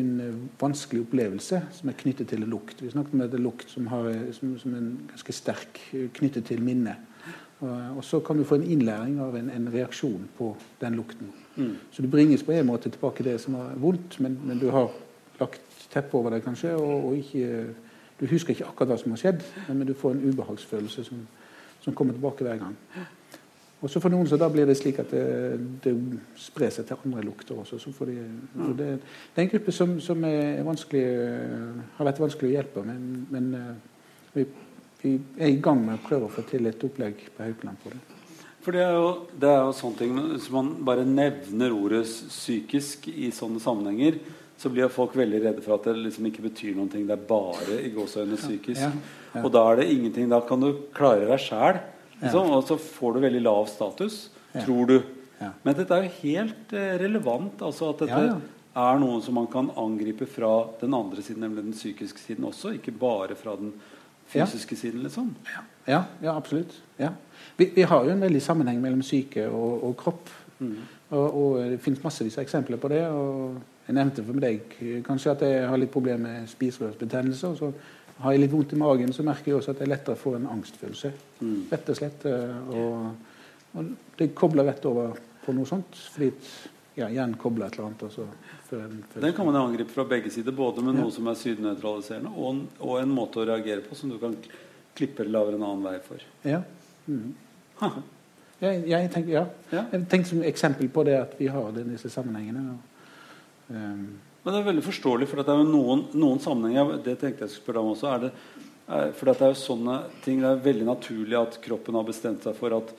en 0.00 0.14
vanskelig 0.58 1.04
opplevelse 1.04 1.60
som 1.76 1.92
er 1.92 1.98
knyttet 2.00 2.32
til 2.32 2.46
lukt. 2.48 2.80
Vi 2.82 2.90
snakket 2.90 3.14
om 3.14 3.26
det 3.30 3.42
lukt 3.42 3.70
som, 3.70 3.86
har, 3.92 4.08
som, 4.36 4.56
som 4.58 4.74
er 4.74 4.88
ganske 5.12 5.36
sterk 5.36 5.82
knyttet 6.16 6.48
til 6.50 6.64
minnet. 6.64 7.12
Og 7.60 8.04
så 8.04 8.20
kan 8.20 8.36
du 8.36 8.44
få 8.44 8.54
en 8.54 8.66
innlæring 8.68 9.20
av 9.20 9.36
en, 9.36 9.50
en 9.50 9.68
reaksjon 9.72 10.28
på 10.38 10.50
den 10.80 10.94
lukten. 10.94 11.30
Mm. 11.56 11.76
Så 11.90 12.02
du 12.02 12.08
bringes 12.08 12.42
på 12.42 12.52
en 12.52 12.66
måte 12.66 12.90
tilbake 12.92 13.24
det 13.24 13.38
som 13.40 13.56
var 13.56 13.72
vondt, 13.80 14.20
men, 14.20 14.38
men 14.44 14.58
du 14.60 14.68
har 14.70 14.90
lagt 15.40 15.62
teppet 15.92 16.14
over 16.14 16.36
deg 16.36 16.44
kanskje, 16.44 16.74
og, 16.76 17.06
og 17.08 17.16
ikke, 17.16 17.66
du 18.20 18.26
husker 18.28 18.52
ikke 18.52 18.68
akkurat 18.68 18.92
hva 18.92 18.98
som 19.00 19.14
har 19.14 19.22
skjedd, 19.22 19.44
men 19.68 19.86
du 19.88 19.94
får 19.96 20.12
en 20.12 20.24
ubehagsfølelse 20.28 21.04
som, 21.04 21.22
som 21.80 21.96
kommer 21.96 22.16
tilbake 22.16 22.44
hver 22.44 22.60
gang. 22.60 22.76
Og 23.80 23.90
så 23.92 24.00
For 24.00 24.12
noen 24.12 24.28
så 24.28 24.38
da 24.40 24.48
blir 24.52 24.68
det 24.68 24.76
slik 24.76 24.98
at 25.00 25.10
det, 25.12 25.24
det 25.84 25.92
sprer 26.40 26.72
seg 26.72 26.88
til 26.88 27.00
andre 27.06 27.24
lukter 27.24 27.56
også. 27.60 27.76
De, 28.08 28.14
mm. 28.54 28.70
det, 28.76 28.86
det, 29.00 29.36
er 29.36 29.44
en 29.44 29.52
gruppe 29.52 29.72
som, 29.72 29.98
som 30.00 30.24
er 30.28 30.62
har 30.64 32.08
vært 32.08 32.20
vanskelig 32.20 32.50
å 32.50 32.54
hjelpe, 32.56 32.84
men, 32.84 33.26
men 33.32 33.52
vi 34.34 34.44
vi 35.06 35.16
er 35.38 35.54
i 35.54 35.60
gang 35.62 35.80
med 35.84 35.98
å 35.98 36.04
prøve 36.04 36.28
å 36.28 36.32
få 36.32 36.44
til 36.48 36.68
et 36.68 36.84
opplegg 36.86 37.26
på 37.36 37.46
Haukeland 37.46 37.82
på 37.82 37.92
det. 37.94 38.02
For 38.66 38.74
det 38.74 38.82
er, 38.82 38.96
jo, 38.98 39.10
det 39.38 39.46
er 39.46 39.60
jo 39.62 39.74
sånne 39.78 39.98
ting 40.00 40.16
Hvis 40.32 40.48
man 40.50 40.72
bare 40.82 41.04
nevner 41.06 41.70
ordet 41.70 42.00
psykisk 42.08 43.04
i 43.12 43.28
sånne 43.34 43.62
sammenhenger, 43.62 44.18
så 44.58 44.72
blir 44.72 44.90
folk 44.90 45.14
veldig 45.14 45.42
redde 45.44 45.62
for 45.62 45.76
at 45.76 45.86
det 45.86 45.94
liksom 46.00 46.26
ikke 46.30 46.46
betyr 46.48 46.72
noen 46.74 46.88
ting. 46.90 47.04
Det 47.06 47.14
er 47.14 47.28
bare 47.28 47.76
i 47.84 47.92
gåseøynene 47.94 48.40
psykisk. 48.40 48.82
Ja, 48.82 48.90
ja. 49.36 49.44
Og 49.44 49.52
da 49.54 49.62
er 49.70 49.82
det 49.82 49.90
ingenting. 49.92 50.30
Da 50.32 50.40
kan 50.48 50.64
du 50.64 50.70
klare 50.96 51.28
deg 51.28 51.42
sjæl, 51.44 51.78
liksom, 52.22 52.50
og 52.56 52.64
så 52.66 52.78
får 52.80 53.14
du 53.14 53.22
veldig 53.26 53.44
lav 53.44 53.68
status, 53.70 54.18
tror 54.56 54.90
du. 54.90 54.96
Men 55.38 55.76
dette 55.76 55.92
er 55.92 56.06
jo 56.06 56.14
helt 56.22 56.72
eh, 56.72 56.94
relevant. 57.04 57.60
altså 57.62 57.92
at 57.92 58.06
dette 58.06 58.22
er 58.76 59.00
noe 59.00 59.20
som 59.24 59.36
man 59.36 59.48
kan 59.52 59.68
angripe 59.78 60.26
fra 60.28 60.54
den 60.80 60.96
andre 60.96 61.22
siden, 61.24 61.44
nemlig 61.44 61.68
den 61.68 61.76
psykiske 61.76 62.20
siden 62.20 62.48
også, 62.48 62.74
ikke 62.76 62.96
bare 62.96 63.36
fra 63.38 63.54
den 63.60 63.74
fysiske 64.28 64.74
ja. 64.74 64.80
siden, 64.80 65.02
liksom. 65.06 65.30
Ja, 65.86 66.02
ja 66.22 66.36
absolutt. 66.36 66.74
Ja. 66.98 67.12
Vi, 67.56 67.70
vi, 67.74 67.82
har 67.82 68.04
jo 68.04 68.10
en 68.10 68.20
veldig 68.20 68.42
sammenheng 68.42 68.80
mellom 68.82 69.02
syke 69.02 69.48
og, 69.48 69.84
og 69.88 69.96
kropp. 69.96 70.30
Mm. 70.58 70.76
Og, 71.10 71.26
og, 71.26 71.58
det 71.70 71.80
finnes 71.80 72.02
massevis 72.02 72.38
av 72.38 72.46
eksempler 72.46 72.80
på 72.82 72.90
det. 72.92 73.04
og 73.08 73.60
Jeg 73.86 73.94
nevnte 73.98 74.24
for 74.26 74.42
deg 74.42 74.78
kanskje 75.06 75.36
at 75.36 75.44
jeg 75.46 75.68
har 75.70 75.78
litt 75.80 75.92
problemer 75.94 76.40
med 76.40 76.50
spiserørsbetennelse. 76.50 77.52
og 77.52 77.56
så 77.60 77.72
har 78.24 78.32
jeg 78.32 78.46
litt 78.46 78.52
vondt 78.52 78.72
i 78.72 78.80
magen, 78.80 79.12
så 79.12 79.24
merker 79.26 79.50
jeg 79.50 79.58
også 79.58 79.74
at 79.74 79.82
er 79.84 79.90
lettere 79.92 80.16
får 80.16 80.38
en 80.38 80.48
angstfølelse. 80.54 81.12
Mm. 81.40 81.58
Rett 81.72 81.90
og 81.92 81.98
slett. 81.98 82.24
Eh, 82.30 82.70
og, 82.72 83.74
og, 83.76 83.90
det 84.18 84.30
kobler 84.34 84.64
rett 84.70 84.88
over 84.88 85.18
på 85.44 85.54
noe 85.54 85.68
sånt. 85.68 85.98
fordi 86.14 86.32
ja, 86.96 87.08
hjernen 87.12 87.36
kobler 87.40 87.68
et 87.68 87.76
eller 87.76 87.90
annet. 87.90 88.02
og 88.06 88.12
så 88.12 88.26
den 89.20 89.32
kan 89.36 89.46
man 89.46 89.56
angripe 89.56 89.92
fra 89.92 90.04
begge 90.04 90.30
sider, 90.30 90.52
både 90.52 90.82
med 90.82 90.96
noe 90.96 91.12
som 91.14 91.28
er 91.30 91.38
sydnøytraliserende, 91.38 92.32
og, 92.32 92.64
og, 92.80 92.96
en 92.98 93.12
måte 93.14 93.42
å 93.42 93.46
reagere 93.46 93.84
på 93.84 93.94
som 93.98 94.10
du 94.10 94.18
kan 94.22 94.34
klippe 94.96 95.22
eller 95.22 95.38
lage 95.38 95.54
en 95.54 95.66
annen 95.66 95.84
vei 95.84 95.96
for. 96.02 96.24
Ja. 96.46 96.62
Mm. 97.06 97.34
Jeg, 98.58 98.86
jeg, 98.88 99.10
tenker, 99.12 99.32
ja. 99.34 99.44
ja. 99.70 99.84
jeg 99.92 100.06
tenkte 100.10 100.32
som 100.32 100.44
eksempel 100.48 100.88
på 100.90 101.04
det 101.06 101.18
at 101.20 101.34
vi 101.38 101.50
har 101.52 101.76
disse 101.76 102.10
sammenhengene. 102.10 102.64
Og, 102.72 103.10
um. 103.68 104.06
Men 104.46 104.54
det 104.54 104.60
er 104.60 104.68
veldig 104.70 104.86
forståelig, 104.86 105.28
for 105.28 105.42
det 105.42 105.52
er 105.52 105.60
jo 105.60 105.66
noen, 105.68 106.04
noen 106.14 106.38
sammenhenger 106.38 107.00
Det 107.02 107.16
tenkte 107.18 107.44
jeg 107.44 107.50
skulle 107.50 107.64
spørre 107.64 107.82
om 107.82 107.92
også. 107.92 108.12
Er 108.12 108.20
det, 108.22 108.28
er, 108.86 109.08
for 109.18 109.28
det 109.28 109.34
er 109.42 109.50
jo 109.50 109.58
sånne 109.58 109.96
ting 110.22 110.38
Det 110.38 110.52
er 110.52 110.64
veldig 110.68 110.86
naturlig 110.86 111.38
at 111.40 111.58
kroppen 111.64 111.98
har 111.98 112.06
bestemt 112.06 112.46
seg 112.46 112.54
for 112.56 112.76
at 112.78 112.92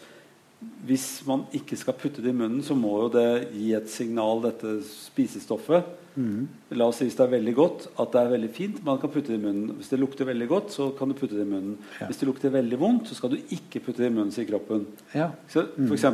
hvis 0.88 1.22
man 1.28 1.44
ikke 1.54 1.78
skal 1.78 1.96
putte 2.00 2.24
det 2.24 2.32
i 2.32 2.38
munnen, 2.38 2.64
så 2.66 2.74
må 2.78 2.96
jo 3.04 3.10
det 3.14 3.52
gi 3.54 3.70
et 3.78 3.90
signal, 3.92 4.42
dette 4.42 4.80
spisestoffet. 4.88 5.86
Mm. 6.18 6.48
La 6.80 6.88
oss 6.90 6.98
si 6.98 7.06
hvis 7.06 7.18
det 7.20 7.28
er 7.28 7.36
veldig 7.36 7.54
godt, 7.60 7.86
at 8.02 8.16
det 8.16 8.22
er 8.24 8.32
veldig 8.32 8.50
fint. 8.56 8.80
Man 8.86 8.98
kan 9.02 9.12
putte 9.14 9.30
det 9.30 9.38
i 9.38 9.44
munnen. 9.44 9.76
Hvis 9.78 9.92
det 9.94 10.00
lukter 10.02 10.30
veldig 10.30 10.48
godt, 10.50 10.74
så 10.74 10.90
kan 10.98 11.12
du 11.12 11.18
putte 11.18 11.38
det 11.38 11.46
i 11.46 11.52
munnen. 11.52 11.76
Ja. 12.00 12.08
Hvis 12.10 12.24
det 12.24 12.30
lukter 12.30 12.56
veldig 12.56 12.80
vondt, 12.82 13.12
så 13.12 13.20
skal 13.20 13.36
du 13.36 13.38
ikke 13.54 13.84
putte 13.86 14.02
det 14.02 14.10
i 14.10 14.16
munnen, 14.16 14.34
sier 14.34 14.50
kroppen. 14.50 14.88
Ja. 15.14 15.30
Så 15.52 15.68
mm. 15.76 15.92
F.eks. 15.92 16.08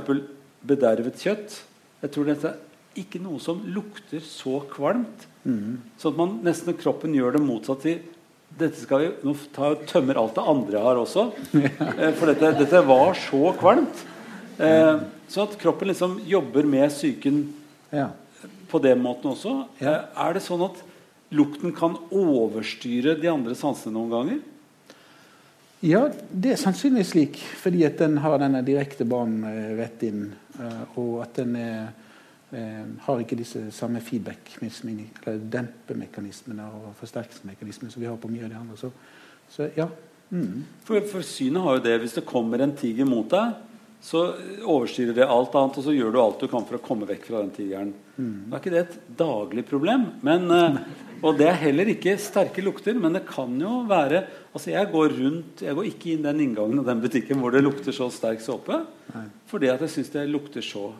bedervet 0.74 1.24
kjøtt. 1.24 1.62
Jeg 2.04 2.16
tror 2.16 2.28
dette 2.28 2.52
er 2.52 3.00
ikke 3.00 3.22
noe 3.24 3.40
som 3.42 3.64
lukter 3.64 4.24
så 4.28 4.60
kvalmt. 4.74 5.30
Mm. 5.48 5.80
Sånn 6.02 6.18
at 6.18 6.20
man 6.20 6.36
nesten 6.44 6.76
kroppen 6.80 7.16
gjør 7.16 7.38
det 7.38 7.46
motsatt 7.48 7.86
til 7.88 8.04
dette 8.54 8.78
skal 8.78 9.02
vi 9.02 9.08
nå 9.26 9.34
tar, 9.54 9.80
tømmer 9.90 10.20
alt 10.22 10.36
det 10.38 10.44
andre 10.52 10.78
jeg 10.78 10.86
har 10.86 11.00
også. 11.02 11.30
Ja. 11.64 12.12
For 12.20 12.30
dette, 12.30 12.52
dette 12.60 12.82
var 12.86 13.16
så 13.18 13.54
kvalmt. 13.58 14.04
Eh, 14.58 14.96
så 15.28 15.46
at 15.48 15.58
kroppen 15.62 15.90
liksom 15.90 16.20
jobber 16.30 16.68
med 16.70 16.92
psyken 16.94 17.44
ja. 17.90 18.10
på 18.70 18.82
den 18.84 19.02
måten 19.02 19.32
også. 19.34 19.64
Ja. 19.82 19.94
Eh, 19.94 20.26
er 20.28 20.36
det 20.36 20.44
sånn 20.46 20.66
at 20.68 20.82
lukten 21.34 21.74
kan 21.76 21.98
overstyre 22.14 23.16
de 23.20 23.32
andre 23.32 23.58
sansene 23.58 23.96
noen 23.98 24.14
ganger? 24.14 24.42
Ja, 25.84 26.06
det 26.32 26.54
er 26.54 26.62
sannsynligvis 26.62 27.12
slik. 27.12 27.42
Fordi 27.60 27.84
at 27.88 28.00
den 28.00 28.22
har 28.24 28.40
denne 28.40 28.62
direkte 28.66 29.08
banen 29.10 29.44
eh, 29.50 29.74
rett 29.82 30.06
inn. 30.08 30.30
Eh, 30.60 30.98
og 31.02 31.18
at 31.26 31.42
den 31.42 31.58
er, 31.60 31.90
eh, 32.56 32.86
har 33.04 33.20
ikke 33.20 33.40
disse 33.40 33.66
samme 33.76 34.00
feedback-mekanismene 34.06 35.10
eller 35.26 35.44
dempemekanismene 35.58 36.70
og 36.78 36.94
forsterkningsmekanismene 37.02 37.92
som 37.92 38.04
vi 38.04 38.08
har 38.08 38.22
på 38.22 38.32
mye 38.32 38.46
av 38.48 38.54
de 38.54 38.62
andre. 38.62 38.80
Så, 38.80 38.94
så 39.52 39.68
ja. 39.76 39.90
Mm. 40.32 40.64
For, 40.88 41.04
for 41.12 41.26
synet 41.28 41.66
har 41.66 41.78
jo 41.78 41.86
det. 41.90 42.00
Hvis 42.06 42.16
det 42.16 42.28
kommer 42.32 42.64
en 42.64 42.78
tiger 42.80 43.10
mot 43.10 43.28
deg, 43.34 43.60
så 44.04 44.22
overstyrer 44.68 45.16
det 45.16 45.26
alt 45.32 45.54
annet, 45.56 45.78
og 45.80 45.86
så 45.86 45.94
gjør 45.96 46.12
du 46.12 46.18
alt 46.20 46.42
du 46.44 46.50
kan 46.52 46.66
for 46.68 46.76
å 46.76 46.84
komme 46.84 47.08
vekk 47.08 47.30
fra 47.30 47.40
den 47.40 47.54
tigeren. 47.56 47.94
Mm. 48.18 48.50
Da 48.50 48.58
er 48.58 48.60
ikke 48.60 48.74
det 48.74 48.82
et 48.82 48.98
daglig 49.22 49.64
problem. 49.70 50.04
Men, 50.28 50.50
eh, 50.52 50.76
og 51.24 51.38
det 51.40 51.48
er 51.48 51.62
heller 51.62 51.92
ikke 51.94 52.18
sterke 52.20 52.66
lukter, 52.66 52.98
men 53.00 53.16
det 53.16 53.24
kan 53.30 53.54
jo 53.62 53.86
være 53.88 54.26
altså 54.54 54.74
Jeg 54.74 54.92
går 54.92 55.16
rundt, 55.22 55.64
jeg 55.64 55.74
går 55.78 55.88
ikke 55.88 56.12
inn 56.12 56.26
den 56.28 56.42
inngangen 56.44 56.82
og 56.82 56.86
den 56.86 57.00
butikken 57.02 57.40
hvor 57.42 57.56
det 57.56 57.64
lukter 57.64 57.96
så 57.96 58.10
sterk 58.12 58.44
såpe, 58.44 58.84
Nei. 59.16 59.24
fordi 59.50 59.72
at 59.72 59.82
jeg 59.82 59.96
syns 59.96 60.12
det 60.14 60.28
lukter 60.30 60.62
så 60.62 60.92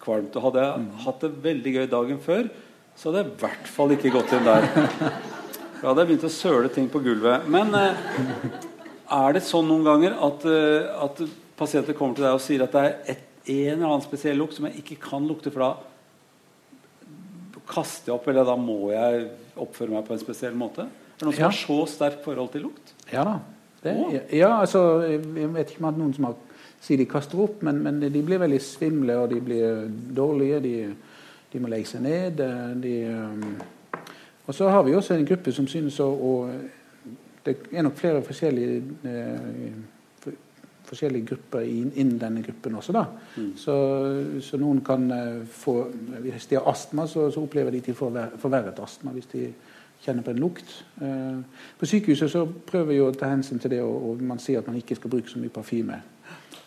kvalmt. 0.00 0.34
Og 0.34 0.48
hadde 0.48 0.64
jeg 0.64 0.80
mm. 0.80 0.88
hatt 1.04 1.20
det 1.26 1.30
veldig 1.44 1.74
gøy 1.76 1.86
dagen 1.92 2.24
før, 2.24 2.48
så 2.96 3.10
hadde 3.10 3.20
jeg 3.20 3.30
i 3.30 3.38
hvert 3.44 3.70
fall 3.76 3.94
ikke 3.94 4.14
gått 4.16 4.32
inn 4.32 4.48
der. 4.48 4.66
Da 5.80 5.86
hadde 5.90 6.02
jeg 6.02 6.10
begynt 6.10 6.26
å 6.28 6.32
søle 6.32 6.72
ting 6.72 6.88
på 6.92 7.00
gulvet. 7.04 7.46
Men 7.52 7.70
eh, 7.76 8.02
er 9.20 9.36
det 9.36 9.44
sånn 9.44 9.68
noen 9.68 9.86
ganger 9.86 10.18
at, 10.26 10.48
eh, 10.48 10.90
at 11.04 11.22
pasienter 11.60 11.96
kommer 11.96 12.16
til 12.16 12.26
deg 12.26 12.38
og 12.38 12.42
sier 12.42 12.64
at 12.64 12.74
det 12.74 12.82
er 12.82 13.14
et, 13.14 13.26
en 13.50 13.76
eller 13.76 13.86
annen 13.86 14.04
spesiell 14.04 14.38
lukt 14.40 14.56
som 14.56 14.66
jeg 14.68 14.82
ikke 14.82 14.98
kan 15.04 15.28
lukte, 15.28 15.52
for 15.52 15.64
da 15.64 15.72
kaster 17.70 18.10
jeg 18.10 18.16
opp, 18.16 18.26
eller 18.30 18.48
da 18.48 18.56
må 18.58 18.90
jeg 18.90 19.28
oppføre 19.60 19.94
meg 19.94 20.04
på 20.06 20.16
en 20.16 20.22
spesiell 20.22 20.56
måte? 20.58 20.86
Er 20.88 21.22
det 21.22 21.28
noen 21.28 21.36
som 21.36 21.44
ja. 21.44 21.50
har 21.50 21.58
så 21.60 21.78
sterkt 21.92 22.22
forhold 22.24 22.52
til 22.54 22.66
lukt? 22.68 22.94
Ja 23.12 23.24
da. 23.28 23.38
Det, 23.80 23.94
ja, 24.36 24.60
altså, 24.60 25.00
jeg 25.08 25.48
vet 25.54 25.70
ikke 25.72 25.86
om 25.88 26.00
noen 26.02 26.12
som 26.12 26.26
har, 26.28 26.34
sier 26.84 27.00
de 27.00 27.06
kaster 27.08 27.40
opp, 27.40 27.62
men, 27.64 27.78
men, 27.80 28.00
de 28.02 28.22
blir 28.24 28.40
veldig 28.42 28.58
svimle, 28.60 29.16
og 29.16 29.30
de 29.32 29.38
blir 29.40 29.86
dårlige. 30.16 30.58
De, 30.64 30.74
de 31.52 31.62
må 31.62 31.70
legge 31.72 31.88
seg 31.88 32.04
ned. 32.04 32.42
De, 32.82 32.92
um, 33.08 33.56
og 34.44 34.56
så 34.56 34.68
har 34.68 34.84
vi 34.84 34.92
også 34.96 35.16
en 35.16 35.24
gruppe 35.28 35.54
som 35.56 35.68
synes 35.70 35.96
å, 36.04 36.10
å 36.12 36.34
Det 37.40 37.54
er 37.72 37.86
nok 37.86 37.96
flere 37.96 38.20
forskjellige 38.20 38.82
uh, 39.08 39.80
forskjellige 40.90 41.30
grupper 41.32 41.66
innen 41.66 42.18
denne 42.20 42.42
gruppen 42.44 42.78
også. 42.80 42.94
da. 42.96 43.04
Mm. 43.36 43.50
Så, 43.56 43.74
så, 44.44 44.60
noen 44.60 44.82
kan 44.86 45.06
uh, 45.10 45.46
få 45.46 45.76
Hvis 46.20 46.48
de 46.50 46.58
har 46.58 46.68
astma, 46.70 47.06
så, 47.06 47.30
så 47.30 47.42
opplever 47.42 47.70
de 47.70 47.82
at 47.82 47.90
de 47.90 47.96
får 47.96 48.18
forverret 48.42 48.82
astma 48.82 49.14
hvis 49.14 49.30
de 49.32 49.46
kjenner 50.00 50.24
på 50.24 50.34
en 50.34 50.42
lukt. 50.42 50.74
Uh, 51.00 51.40
på 51.78 51.86
sykehuset 51.86 52.32
så 52.32 52.44
prøver 52.46 52.92
vi 52.92 53.00
å 53.04 53.12
ta 53.14 53.30
hensyn 53.30 53.60
til 53.62 53.76
det, 53.76 53.82
og, 53.84 54.10
og, 54.10 54.22
man 54.22 54.42
sier 54.42 54.60
at 54.60 54.68
man 54.68 54.78
ikke 54.80 54.98
skal 54.98 55.12
bruke 55.12 55.30
så 55.30 55.40
mye 55.42 55.54
parfyme. 55.54 55.98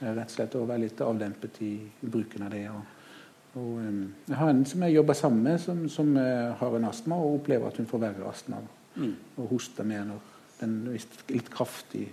Uh, 0.02 0.10
rett 0.10 0.28
og 0.28 0.36
slett, 0.36 0.60
og 0.60 0.68
være 0.70 0.86
litt 0.86 1.02
avdempet 1.04 1.64
i, 1.66 1.76
bruken 2.02 2.48
av 2.48 2.54
det. 2.54 2.68
og 2.74 3.00
og, 3.54 3.74
um, 3.78 4.08
jeg 4.26 4.38
har 4.38 4.50
en 4.50 4.64
som 4.66 4.82
jeg 4.82 4.96
jobber 4.96 5.14
sammen 5.14 5.44
med, 5.46 5.60
som, 5.62 5.84
som 5.90 6.16
uh, 6.18 6.56
har 6.58 6.78
en 6.78 6.88
astma, 6.90 7.20
og 7.22 7.36
opplever 7.36 7.70
at 7.70 7.78
hun 7.78 7.90
får 7.90 8.02
verre 8.02 8.30
astma. 8.30 8.62
Mm. 8.96 9.12
Og 9.38 9.52
hoster 9.52 9.86
mer 9.86 10.08
når 10.10 10.32
den 10.60 10.74
er 10.90 11.06
litt 11.34 11.52
kraftig 11.54 12.08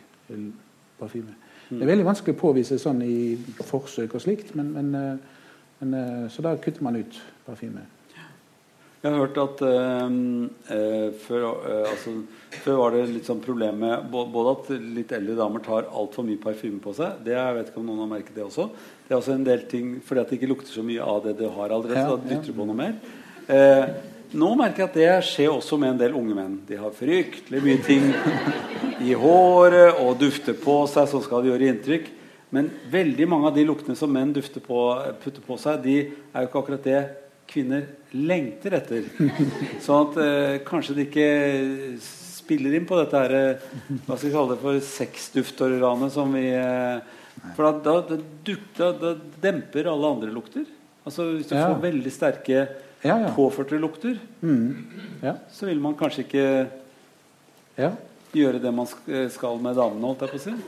parfyme. 0.99 1.33
Det 1.71 1.85
er 1.85 1.93
veldig 1.93 2.09
vanskelig 2.09 2.35
å 2.35 2.41
påvise 2.41 2.81
sånn 2.83 3.01
i 3.07 3.39
forsøk 3.62 4.16
og 4.18 4.23
slikt, 4.25 4.53
men, 4.59 4.73
men, 4.75 4.93
eh, 4.99 5.41
men, 5.81 5.97
eh, 5.97 6.29
så 6.33 6.43
da 6.43 6.57
kutter 6.59 6.83
man 6.83 6.99
ut 6.99 7.18
parfyme. 7.47 7.87
Jeg 9.01 9.14
har 9.14 9.23
hørt 9.23 9.39
at 9.41 9.62
øh, 9.64 11.12
før, 11.23 11.45
øh, 11.47 11.87
altså, 11.89 12.11
før, 12.53 12.75
var 12.83 12.93
det 12.93 13.07
litt 13.09 13.31
sånn 13.31 13.41
problem 13.41 13.79
med 13.81 14.11
både 14.12 14.53
at 14.53 14.66
litt 14.99 15.14
eldre 15.16 15.39
damer 15.39 15.62
tar 15.64 15.89
altfor 15.89 16.27
mye 16.27 16.41
parfyme 16.43 16.83
på 16.85 16.93
seg. 16.99 17.23
Det 17.25 17.33
Jeg 17.33 17.55
vet 17.57 17.71
ikke 17.71 17.81
om 17.81 17.89
noen 17.89 18.03
har 18.05 18.11
merket 18.11 18.37
det 18.37 18.45
også. 18.45 18.66
Det 19.07 19.14
er 19.14 19.16
også 19.23 19.39
en 19.39 19.47
del 19.47 19.64
ting 19.71 19.95
fordi 20.05 20.21
at 20.21 20.29
det 20.29 20.37
ikke 20.37 20.51
lukter 20.51 20.75
så 20.75 20.85
mye 20.85 21.07
av 21.14 21.23
det 21.25 21.39
du 21.39 21.47
har 21.49 21.73
allerede. 21.73 21.97
Ja, 21.97 22.11
så 22.11 22.18
da 22.21 22.29
dytter 22.29 22.53
du 22.53 22.59
på 22.59 22.68
noe 22.68 22.77
mer. 22.83 22.99
Eh, 23.49 23.87
nå 24.33 24.51
merker 24.59 24.85
jeg 24.85 24.91
at 24.91 24.99
det 24.99 25.11
skjer 25.26 25.51
også 25.53 25.78
med 25.81 25.95
en 25.95 26.01
del 26.01 26.16
unge 26.18 26.37
menn. 26.37 26.59
De 26.68 26.78
har 26.78 26.95
fryktelig 26.95 27.62
mye 27.64 27.83
ting 27.87 28.09
i 29.03 29.14
håret 29.16 30.01
og 30.03 30.18
dufter 30.20 30.57
på 30.59 30.83
seg, 30.91 31.09
så 31.11 31.22
skal 31.24 31.43
de 31.43 31.53
gjøre 31.53 31.70
inntrykk. 31.72 32.11
Men 32.55 32.70
veldig 32.91 33.26
mange 33.31 33.51
av 33.51 33.57
de 33.57 33.64
luktene 33.66 33.99
som 33.99 34.11
menn 34.12 34.33
på, 34.35 34.81
putter 35.22 35.43
på 35.47 35.59
seg, 35.61 35.83
de 35.85 35.97
er 36.01 36.43
jo 36.43 36.49
ikke 36.49 36.62
akkurat 36.62 36.87
det 36.87 37.03
kvinner 37.51 37.87
lengter 38.14 38.74
etter. 38.78 39.07
Sånn 39.85 40.09
at 40.09 40.18
eh, 40.22 40.57
kanskje 40.66 40.97
de 40.97 41.07
ikke 41.07 41.28
spiller 42.03 42.74
inn 42.74 42.87
på 42.89 42.99
dette 42.99 43.22
her, 43.22 43.35
eh, 43.39 43.70
hva 44.07 44.16
skal 44.16 44.28
vi 44.28 44.35
kalle 44.35 44.55
det 44.55 44.61
for 44.62 44.83
sexduftorganet 44.91 46.14
som 46.14 46.35
vi 46.35 46.49
eh, 46.55 47.16
For 47.57 47.64
da, 47.64 47.95
da, 48.03 48.18
da, 48.76 48.93
da, 49.01 49.14
demper 49.41 49.89
alle 49.89 50.14
andre 50.16 50.33
lukter. 50.35 50.66
Altså 51.07 51.31
Hvis 51.33 51.49
du 51.49 51.55
ja. 51.57 51.70
får 51.70 51.83
veldig 51.87 52.12
sterke 52.12 52.64
ja, 53.03 53.16
ja. 53.16 53.32
påførte 53.36 53.78
lukter, 53.80 54.18
mm. 54.40 55.26
så 55.53 55.66
vil 55.70 55.80
man 55.80 55.96
kanskje 55.98 56.26
ikke 56.26 56.46
gjøre 58.36 58.61
det 58.62 58.72
man 58.74 58.88
skal 58.88 59.61
med 59.62 59.78
damene, 59.78 60.07
holdt 60.07 60.26
jeg 60.26 60.32
på 60.34 60.40
å 60.40 60.44
si. 60.44 60.55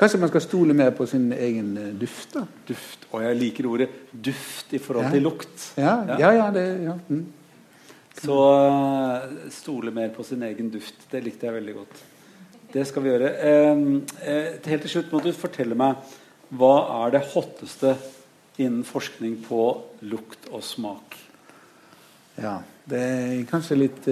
Kanskje 0.00 0.16
man 0.22 0.30
skal 0.30 0.40
stole 0.40 0.72
mer 0.72 0.94
på 0.96 1.04
sin 1.08 1.26
egen 1.36 1.74
eh, 1.76 1.90
duft? 2.00 2.30
da? 2.32 2.46
Duft, 2.68 3.02
Og 3.10 3.20
jeg 3.20 3.36
liker 3.36 3.66
ordet 3.68 3.88
duft 4.12 4.72
i 4.72 4.80
forhold 4.80 5.10
ja. 5.10 5.10
til 5.12 5.26
lukt. 5.26 5.66
Ja, 5.76 5.96
ja, 6.16 6.30
ja, 6.38 6.46
det, 6.54 6.62
ja. 6.86 6.94
Mm. 7.10 7.26
Så 8.20 8.38
uh, 8.38 9.50
stole 9.52 9.92
mer 9.92 10.08
på 10.14 10.24
sin 10.24 10.40
egen 10.48 10.70
duft. 10.72 11.04
Det 11.10 11.20
likte 11.24 11.48
jeg 11.48 11.56
veldig 11.58 11.74
godt. 11.82 12.00
Det 12.72 12.86
skal 12.88 13.04
vi 13.04 13.12
gjøre. 13.12 13.28
Eh, 13.50 13.84
helt 14.70 14.86
til 14.86 14.94
slutt 14.94 15.12
må 15.12 15.20
du 15.20 15.30
fortelle 15.36 15.76
meg 15.76 16.16
hva 16.56 16.74
er 17.02 17.14
det 17.18 17.22
hotteste 17.34 17.92
innen 18.58 18.84
forskning 18.84 19.38
på 19.46 19.64
lukt 20.10 20.48
og 20.50 20.64
smak? 20.66 21.18
Ja, 22.40 22.60
det 22.88 23.00
er 23.00 23.44
kanskje 23.50 23.78
litt 23.78 24.08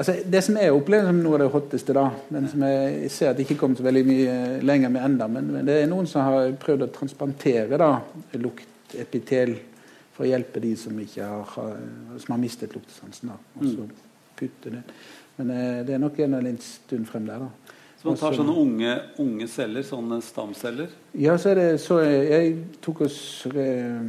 Altså, 0.00 0.14
det 0.32 0.40
som 0.44 0.56
jeg 0.56 0.72
opplever 0.72 1.10
som 1.10 1.18
noe 1.20 1.36
av 1.36 1.42
det 1.42 1.48
hotteste, 1.52 1.92
da, 1.92 2.06
men 2.32 2.46
som 2.48 2.62
jeg 2.64 3.10
ser 3.12 3.30
at 3.30 3.36
det 3.36 3.44
ikke 3.44 3.58
kommet 3.60 3.80
så 3.80 3.84
veldig 3.84 4.02
mye 4.06 4.36
lenger 4.64 4.92
med 4.94 5.04
enda, 5.04 5.26
men, 5.28 5.50
men, 5.52 5.66
det 5.68 5.74
er 5.76 5.90
noen 5.90 6.06
som 6.08 6.24
har 6.24 6.54
prøvd 6.62 6.86
å 6.86 6.88
transplantere 6.94 7.76
da, 7.80 7.90
luktepitel 8.40 9.52
for 10.14 10.24
å 10.24 10.30
hjelpe 10.30 10.62
de 10.64 10.70
som, 10.78 10.96
har, 10.96 11.76
som 12.22 12.32
har 12.32 12.40
mistet 12.40 12.72
luktesansen. 12.78 13.34
Da, 13.34 13.36
og 13.58 13.66
så 13.66 13.84
mm. 13.84 13.92
putte 14.40 14.72
det. 14.78 14.80
Men 15.36 15.52
uh, 15.52 15.82
det 15.84 15.96
er 15.96 16.02
nok 16.06 16.22
en, 16.24 16.38
en 16.38 16.62
stund 16.64 17.10
frem 17.10 17.28
der. 17.28 17.44
da. 17.44 17.76
Så 18.00 18.08
man 18.08 18.16
tar 18.16 18.32
sånne 18.32 18.52
unge, 18.56 18.92
unge, 19.20 19.46
celler, 19.52 19.84
sånne 19.84 20.22
stamceller? 20.24 20.88
Ja, 21.20 21.34
så 21.36 21.50
er 21.50 21.58
det 21.58 21.66
så 21.82 21.98
jeg, 22.00 22.54
tok 22.80 23.02
oss 23.04 23.18
re, 23.52 23.66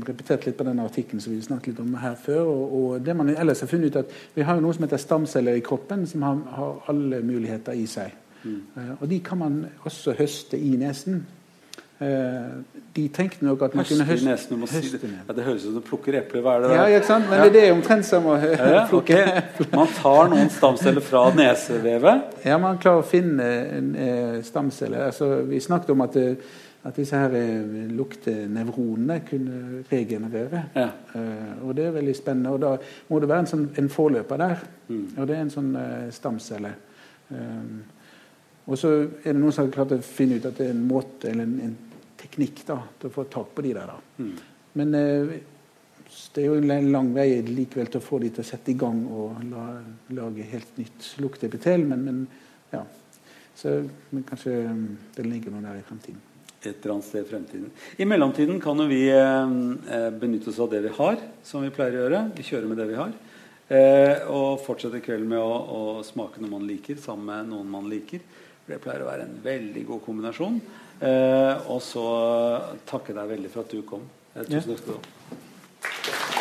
repeterte 0.08 0.48
litt 0.48 0.56
på 0.62 0.64
den 0.64 0.80
artikkelen 0.80 1.20
som 1.20 1.34
vi 1.34 1.42
snakket 1.44 1.74
litt 1.74 1.82
om 1.84 1.98
her 2.00 2.16
før. 2.16 2.46
Og, 2.54 2.78
og, 2.78 2.94
det 3.04 3.18
man 3.20 3.34
ellers 3.34 3.66
har 3.66 3.68
funnet 3.68 3.92
ut 3.92 4.00
at 4.06 4.16
Vi 4.38 4.46
har 4.48 4.56
jo 4.56 4.64
noe 4.64 4.78
som 4.78 4.88
heter 4.88 5.02
stamceller 5.02 5.60
i 5.60 5.66
kroppen, 5.66 6.06
som 6.08 6.24
har, 6.24 6.40
har 6.56 6.80
alle 6.94 7.20
muligheter 7.20 7.76
i 7.76 7.84
seg. 7.92 8.16
Mm. 8.46 8.62
Uh, 8.78 8.94
og 8.96 9.06
de 9.12 9.20
kan 9.28 9.42
man 9.44 9.60
også 9.84 10.16
høste 10.22 10.56
i 10.56 10.72
nesen. 10.80 11.26
Eh, 12.02 12.46
de 12.96 13.04
tenkte 13.14 13.46
nok 13.46 13.62
at 13.62 13.76
man 13.78 13.86
kunne 13.86 14.06
høste 14.08 14.26
nesen, 14.26 14.62
høste 14.64 14.80
si 14.82 14.98
det. 14.98 15.10
Ja, 15.28 15.36
det 15.38 15.44
høres 15.46 15.62
ut 15.62 15.68
som 15.68 15.76
du 15.78 15.84
plukker 15.86 16.16
epler. 16.18 16.42
Hva 16.42 16.56
er 16.58 16.64
det 16.64 16.72
Ja, 16.74 16.86
ikke 16.90 17.10
sant? 17.12 17.28
Men 17.30 17.44
ja. 17.44 17.52
det 17.54 17.62
er 17.62 17.76
omtrent 17.76 18.10
å 18.18 18.38
ja, 18.42 18.80
okay. 18.98 19.44
Man 19.78 19.92
tar 20.00 20.32
noen 20.32 20.50
stamceller 20.50 21.06
fra 21.06 21.28
nesevevet? 21.38 22.42
Ja, 22.48 22.58
man 22.58 22.82
klarer 22.82 23.04
å 23.04 23.06
finne 23.06 23.52
en, 23.78 23.94
stamceller. 24.44 25.12
Altså, 25.12 25.28
vi 25.46 25.60
snakket 25.62 25.94
om 25.94 26.02
at, 26.08 26.18
eh, 26.18 26.58
at 26.90 26.98
disse 26.98 27.22
her 27.22 27.38
luktenevronene 27.94 29.20
kunne 29.28 29.84
regenerere. 29.92 30.64
Ja. 30.74 30.90
Uh, 31.14 31.68
og 31.68 31.78
det 31.78 31.86
er 31.86 31.96
veldig 32.00 32.18
spennende. 32.18 32.56
Og 32.56 32.64
da 32.66 32.74
må 33.12 33.22
det 33.22 33.30
være 33.30 33.46
en, 33.46 33.52
sånn, 33.54 33.70
en 33.78 33.94
forløper 33.94 34.42
der. 34.42 34.66
Mm. 34.90 35.06
Og 35.20 35.30
det 35.30 35.38
er 35.38 35.46
en 35.46 35.54
sånn 35.54 35.70
uh, 35.78 36.10
stamcelle. 36.18 36.74
Um, 37.30 37.84
og 38.66 38.78
så 38.82 38.96
er 39.04 39.32
det 39.32 39.38
noen 39.38 39.54
som 39.54 39.68
har 39.68 39.74
klart 39.78 39.94
å 39.94 40.02
finne 40.06 40.42
ut 40.42 40.50
at 40.50 40.58
det 40.58 40.72
er 40.72 40.76
en 40.76 40.84
måte 40.90 41.30
eller 41.30 41.46
en, 41.46 41.56
en 41.70 41.80
teknikk 42.22 42.64
da, 42.68 42.78
til 43.00 43.10
å 43.10 43.16
få 43.16 43.28
tak 43.32 43.52
på 43.56 43.66
de 43.66 43.74
der. 43.78 43.92
da. 43.92 44.24
Mm. 44.24 44.36
Men 44.80 44.96
eh, 44.98 45.36
det 46.36 46.44
er 46.44 46.50
jo 46.50 46.58
en 46.60 46.92
lang 46.92 47.12
vei 47.16 47.28
likevel 47.48 47.92
til 47.92 48.02
å 48.02 48.06
få 48.06 48.20
de 48.24 48.32
til 48.36 48.44
å 48.44 48.48
sette 48.48 48.74
i 48.74 48.80
gang 48.80 49.04
og 49.08 49.40
la, 49.52 49.68
lage 50.18 50.48
helt 50.52 50.76
nytt 50.80 51.14
luktepitel. 51.24 51.86
Men, 51.88 52.04
men, 52.08 52.26
ja. 52.74 52.84
Så, 53.56 53.78
men 54.10 54.26
kanskje 54.28 54.54
um, 54.68 54.86
det 55.16 55.26
ligger 55.28 55.54
noe 55.54 55.64
der 55.66 55.80
i 55.80 55.88
fremtiden. 55.88 56.20
Et 56.62 56.76
eller 56.76 56.94
annet 56.94 57.08
sted 57.08 57.26
i 57.26 57.30
fremtiden. 57.30 57.72
I 57.98 58.06
mellomtiden 58.06 58.60
kan 58.62 58.78
jo 58.78 58.86
vi 58.90 59.02
eh, 59.10 59.54
eh, 59.96 60.10
benytte 60.14 60.52
oss 60.52 60.60
av 60.62 60.70
det 60.70 60.84
vi 60.84 60.94
har, 60.94 61.18
som 61.48 61.64
vi 61.66 61.72
pleier 61.74 61.98
å 61.98 62.04
gjøre. 62.04 62.22
Vi 62.38 62.46
kjører 62.46 62.70
med 62.70 62.78
det 62.78 62.88
vi 62.92 63.00
har. 63.00 63.16
Eh, 63.72 64.28
og 64.30 64.62
fortsetter 64.66 65.02
kvelden 65.02 65.32
med 65.32 65.42
å, 65.42 65.56
å, 65.58 65.82
smake 66.06 66.44
noe 66.44 66.52
man 66.54 66.68
liker, 66.70 67.00
sammen 67.02 67.32
med 67.32 67.50
noen 67.50 67.72
man 67.72 67.90
liker. 67.90 68.22
For 68.62 68.76
det 68.76 68.82
pleier 68.84 69.02
å 69.02 69.10
være 69.10 69.26
en 69.26 69.40
veldig 69.42 69.88
god 69.90 70.04
kombinasjon. 70.06 70.62
Eh, 71.02 71.72
og 71.72 71.82
så 71.82 72.06
takker 72.86 73.14
jeg 73.14 73.22
deg 73.22 73.34
veldig 73.36 73.54
for 73.54 73.66
at 73.66 73.74
du 73.74 73.82
kom. 73.88 74.06
Tusen 74.38 74.70
takk 74.70 74.84
skal 74.84 74.94
du 74.94 75.00
ha. 75.00 76.41